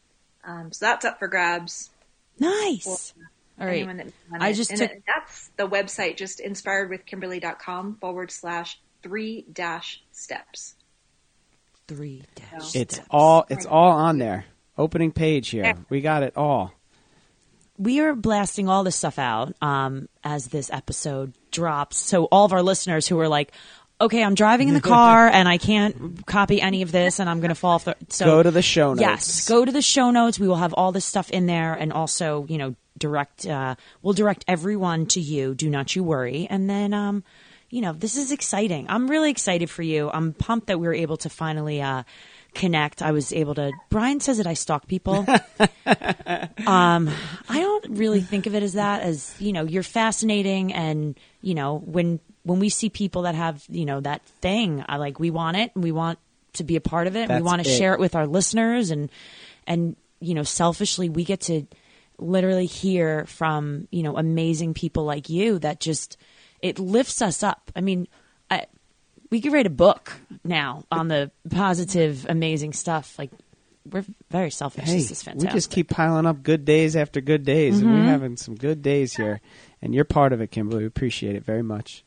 Um, 0.44 0.72
so 0.72 0.84
that's 0.86 1.04
up 1.04 1.18
for 1.18 1.28
grabs. 1.28 1.90
Nice. 2.38 3.14
All 3.60 3.66
right. 3.66 3.86
that 3.86 4.12
I 4.40 4.52
just 4.52 4.70
took- 4.70 4.90
it- 4.90 5.02
that's 5.06 5.48
the 5.56 5.68
website, 5.68 6.16
just 6.16 6.40
inspiredwithkimberly.com 6.40 7.96
forward 8.00 8.30
slash 8.30 8.80
three 9.02 9.44
dash 9.52 10.02
steps. 10.12 10.74
Three 11.86 12.22
dash. 12.34 12.74
It's 12.74 12.94
steps. 12.96 13.08
all 13.10 13.46
it's 13.50 13.66
all 13.66 13.90
on 13.92 14.18
there. 14.18 14.46
Opening 14.78 15.12
page 15.12 15.50
here. 15.50 15.74
We 15.88 16.00
got 16.00 16.22
it 16.22 16.36
all. 16.36 16.72
we 17.76 18.00
are 18.00 18.14
blasting 18.14 18.68
all 18.68 18.84
this 18.84 18.96
stuff 18.96 19.18
out 19.18 19.54
um, 19.62 20.08
as 20.22 20.48
this 20.48 20.70
episode 20.70 21.34
drops. 21.50 21.96
So 21.98 22.24
all 22.26 22.44
of 22.44 22.52
our 22.52 22.62
listeners 22.62 23.08
who 23.08 23.18
are 23.20 23.28
like, 23.28 23.52
"Okay, 24.00 24.22
I'm 24.22 24.34
driving 24.34 24.68
in 24.68 24.74
the 24.74 24.80
car 24.96 25.28
and 25.28 25.48
I 25.48 25.58
can't 25.58 26.24
copy 26.26 26.60
any 26.60 26.82
of 26.82 26.92
this, 26.92 27.18
and 27.18 27.28
I'm 27.28 27.40
going 27.40 27.50
to 27.50 27.54
fall." 27.54 27.78
Th-. 27.78 27.96
So 28.08 28.24
Go 28.24 28.42
to 28.42 28.50
the 28.50 28.62
show 28.62 28.94
notes. 28.94 29.00
Yes, 29.00 29.48
go 29.48 29.64
to 29.64 29.72
the 29.72 29.82
show 29.82 30.10
notes. 30.10 30.38
We 30.38 30.48
will 30.48 30.56
have 30.56 30.72
all 30.74 30.92
this 30.92 31.04
stuff 31.04 31.30
in 31.30 31.46
there, 31.46 31.74
and 31.74 31.92
also, 31.92 32.46
you 32.48 32.58
know, 32.58 32.74
direct. 32.98 33.46
Uh, 33.46 33.74
we'll 34.02 34.14
direct 34.14 34.44
everyone 34.48 35.06
to 35.06 35.20
you. 35.20 35.54
Do 35.54 35.68
not 35.68 35.94
you 35.96 36.04
worry. 36.04 36.46
And 36.48 36.68
then, 36.68 36.94
um, 36.94 37.24
you 37.68 37.80
know, 37.80 37.92
this 37.92 38.16
is 38.16 38.32
exciting. 38.32 38.86
I'm 38.88 39.08
really 39.10 39.30
excited 39.30 39.70
for 39.70 39.82
you. 39.82 40.10
I'm 40.12 40.32
pumped 40.32 40.68
that 40.68 40.78
we 40.78 40.86
were 40.86 40.94
able 40.94 41.16
to 41.18 41.28
finally. 41.28 41.82
Uh, 41.82 42.04
connect 42.52 43.00
i 43.00 43.12
was 43.12 43.32
able 43.32 43.54
to 43.54 43.70
brian 43.90 44.18
says 44.18 44.38
that 44.38 44.46
i 44.48 44.54
stalk 44.54 44.88
people 44.88 45.18
um 46.66 47.08
i 47.48 47.60
don't 47.60 47.86
really 47.90 48.20
think 48.20 48.46
of 48.46 48.56
it 48.56 48.62
as 48.64 48.72
that 48.72 49.02
as 49.02 49.32
you 49.38 49.52
know 49.52 49.62
you're 49.62 49.84
fascinating 49.84 50.72
and 50.72 51.16
you 51.42 51.54
know 51.54 51.78
when 51.78 52.18
when 52.44 52.58
we 52.58 52.68
see 52.68 52.88
people 52.90 53.22
that 53.22 53.34
have 53.34 53.64
you 53.68 53.84
know 53.84 54.00
that 54.00 54.22
thing 54.40 54.84
i 54.88 54.96
like 54.96 55.18
we 55.20 55.30
want 55.30 55.56
it 55.56 55.70
and 55.74 55.84
we 55.84 55.92
want 55.92 56.18
to 56.54 56.64
be 56.64 56.76
a 56.76 56.80
part 56.80 57.06
of 57.06 57.14
it 57.16 57.28
and 57.30 57.42
we 57.42 57.46
want 57.46 57.62
to 57.62 57.68
it. 57.70 57.76
share 57.76 57.94
it 57.94 58.00
with 58.00 58.14
our 58.14 58.26
listeners 58.26 58.90
and 58.90 59.10
and 59.66 59.94
you 60.20 60.34
know 60.34 60.42
selfishly 60.42 61.08
we 61.08 61.24
get 61.24 61.40
to 61.42 61.66
literally 62.18 62.66
hear 62.66 63.24
from 63.26 63.86
you 63.90 64.02
know 64.02 64.16
amazing 64.16 64.74
people 64.74 65.04
like 65.04 65.28
you 65.28 65.58
that 65.58 65.80
just 65.80 66.16
it 66.60 66.78
lifts 66.78 67.22
us 67.22 67.42
up 67.42 67.70
i 67.76 67.80
mean 67.80 68.06
i 68.50 68.66
we 69.30 69.40
could 69.40 69.52
write 69.52 69.66
a 69.66 69.70
book 69.70 70.12
now 70.44 70.84
on 70.90 71.08
the 71.08 71.30
positive 71.50 72.26
amazing 72.28 72.72
stuff 72.72 73.18
like 73.18 73.30
we're 73.90 74.04
very 74.30 74.50
selfish 74.50 74.84
Hey, 74.84 74.96
this 74.98 75.10
is 75.10 75.22
fantastic. 75.22 75.50
we 75.50 75.54
just 75.56 75.70
keep 75.70 75.88
piling 75.88 76.26
up 76.26 76.42
good 76.42 76.64
days 76.66 76.94
after 76.96 77.20
good 77.22 77.44
days, 77.44 77.78
and 77.80 77.88
Mm-hmm. 77.88 77.98
we're 78.04 78.10
having 78.10 78.36
some 78.36 78.54
good 78.54 78.82
days 78.82 79.14
here. 79.14 79.40
And 79.80 79.94
you're 79.94 80.04
part 80.04 80.34
of 80.34 80.42
it, 80.42 80.50
Kimberly. 80.50 80.80
We 80.82 80.86
appreciate 80.86 81.34
it 81.34 81.44
very 81.46 81.62
much. 81.62 82.04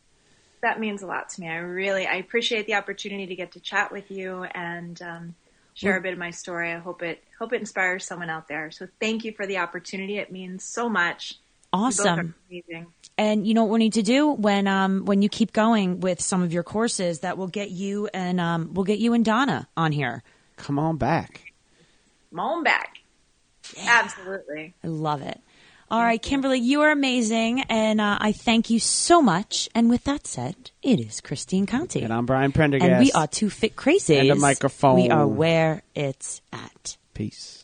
That 0.64 0.80
means 0.80 1.03
a 1.03 1.07
lot 1.07 1.30
to 1.30 1.41
me. 1.41 1.48
I 1.49 1.57
really 1.57 2.07
I 2.07 2.15
appreciate 2.15 2.65
the 2.65 2.73
opportunity 2.76 3.27
to 3.27 3.35
get 3.35 3.52
to 3.52 3.60
chat 3.60 3.91
with 3.91 4.10
you 4.10 4.44
and 4.44 4.99
um, 5.02 5.35
share 5.73 5.98
a 5.98 6.02
bit 6.02 6.14
of 6.14 6.19
my 6.19 6.31
story. 6.31 6.72
I 6.72 6.80
hope 6.80 7.03
it 7.03 7.23
hope 7.38 7.53
it 7.53 7.60
inspires 7.60 8.06
someone 8.06 8.30
out 8.30 8.48
there. 8.48 8.72
So 8.72 8.88
thank 8.99 9.26
you 9.26 9.34
for 9.34 9.45
the 9.45 9.57
opportunity. 9.57 10.18
It 10.18 10.31
means 10.31 10.64
so 10.64 10.90
much. 10.90 11.35
You 11.73 11.80
both 11.80 11.99
are 11.99 12.10
Awesome. 12.10 12.35
amazing. 12.49 12.88
And 13.18 13.45
you 13.45 13.53
know 13.53 13.64
what 13.64 13.73
we 13.73 13.80
need 13.80 13.94
to 13.94 14.02
do 14.02 14.31
when 14.31 14.68
um 14.68 15.06
when 15.06 15.22
you 15.22 15.30
keep 15.30 15.53
going 15.53 15.99
with 15.99 16.22
some 16.22 16.41
of 16.41 16.53
your 16.53 16.64
courses 16.64 17.19
that 17.19 17.38
will 17.38 17.48
get 17.48 17.69
you 17.69 18.07
and 18.14 18.40
um 18.40 18.73
we'll 18.73 18.85
get 18.85 18.99
you 18.99 19.14
and 19.14 19.23
Donna 19.26 19.68
on 19.76 19.91
here. 19.91 20.23
Come 20.56 20.80
on 20.80 20.98
back. 20.98 21.53
Come 22.31 22.40
on 22.40 22.64
back. 22.64 22.99
Absolutely. 23.85 24.73
I 24.84 24.88
love 24.88 25.22
it. 25.22 25.40
All 25.93 26.01
right, 26.01 26.19
Kimberly, 26.19 26.57
you 26.57 26.81
are 26.81 26.89
amazing, 26.89 27.61
and 27.69 28.01
uh, 28.01 28.17
I 28.19 28.31
thank 28.31 28.71
you 28.71 28.79
so 28.79 29.21
much. 29.21 29.69
And 29.75 29.91
with 29.91 30.05
that 30.05 30.25
said, 30.25 30.71
it 30.81 30.99
is 30.99 31.21
Christine 31.21 31.67
Conti, 31.67 32.01
And 32.01 32.11
I'm 32.11 32.25
Brian 32.25 32.51
Prendergast. 32.51 32.89
and 32.89 32.99
we 32.99 33.11
are 33.11 33.27
two 33.27 33.51
fit 33.51 33.75
crazies. 33.75 34.19
And 34.19 34.31
a 34.31 34.35
microphone. 34.35 34.95
We 34.95 35.11
are 35.11 35.27
where 35.27 35.83
it's 35.93 36.41
at. 36.51 36.97
Peace. 37.13 37.62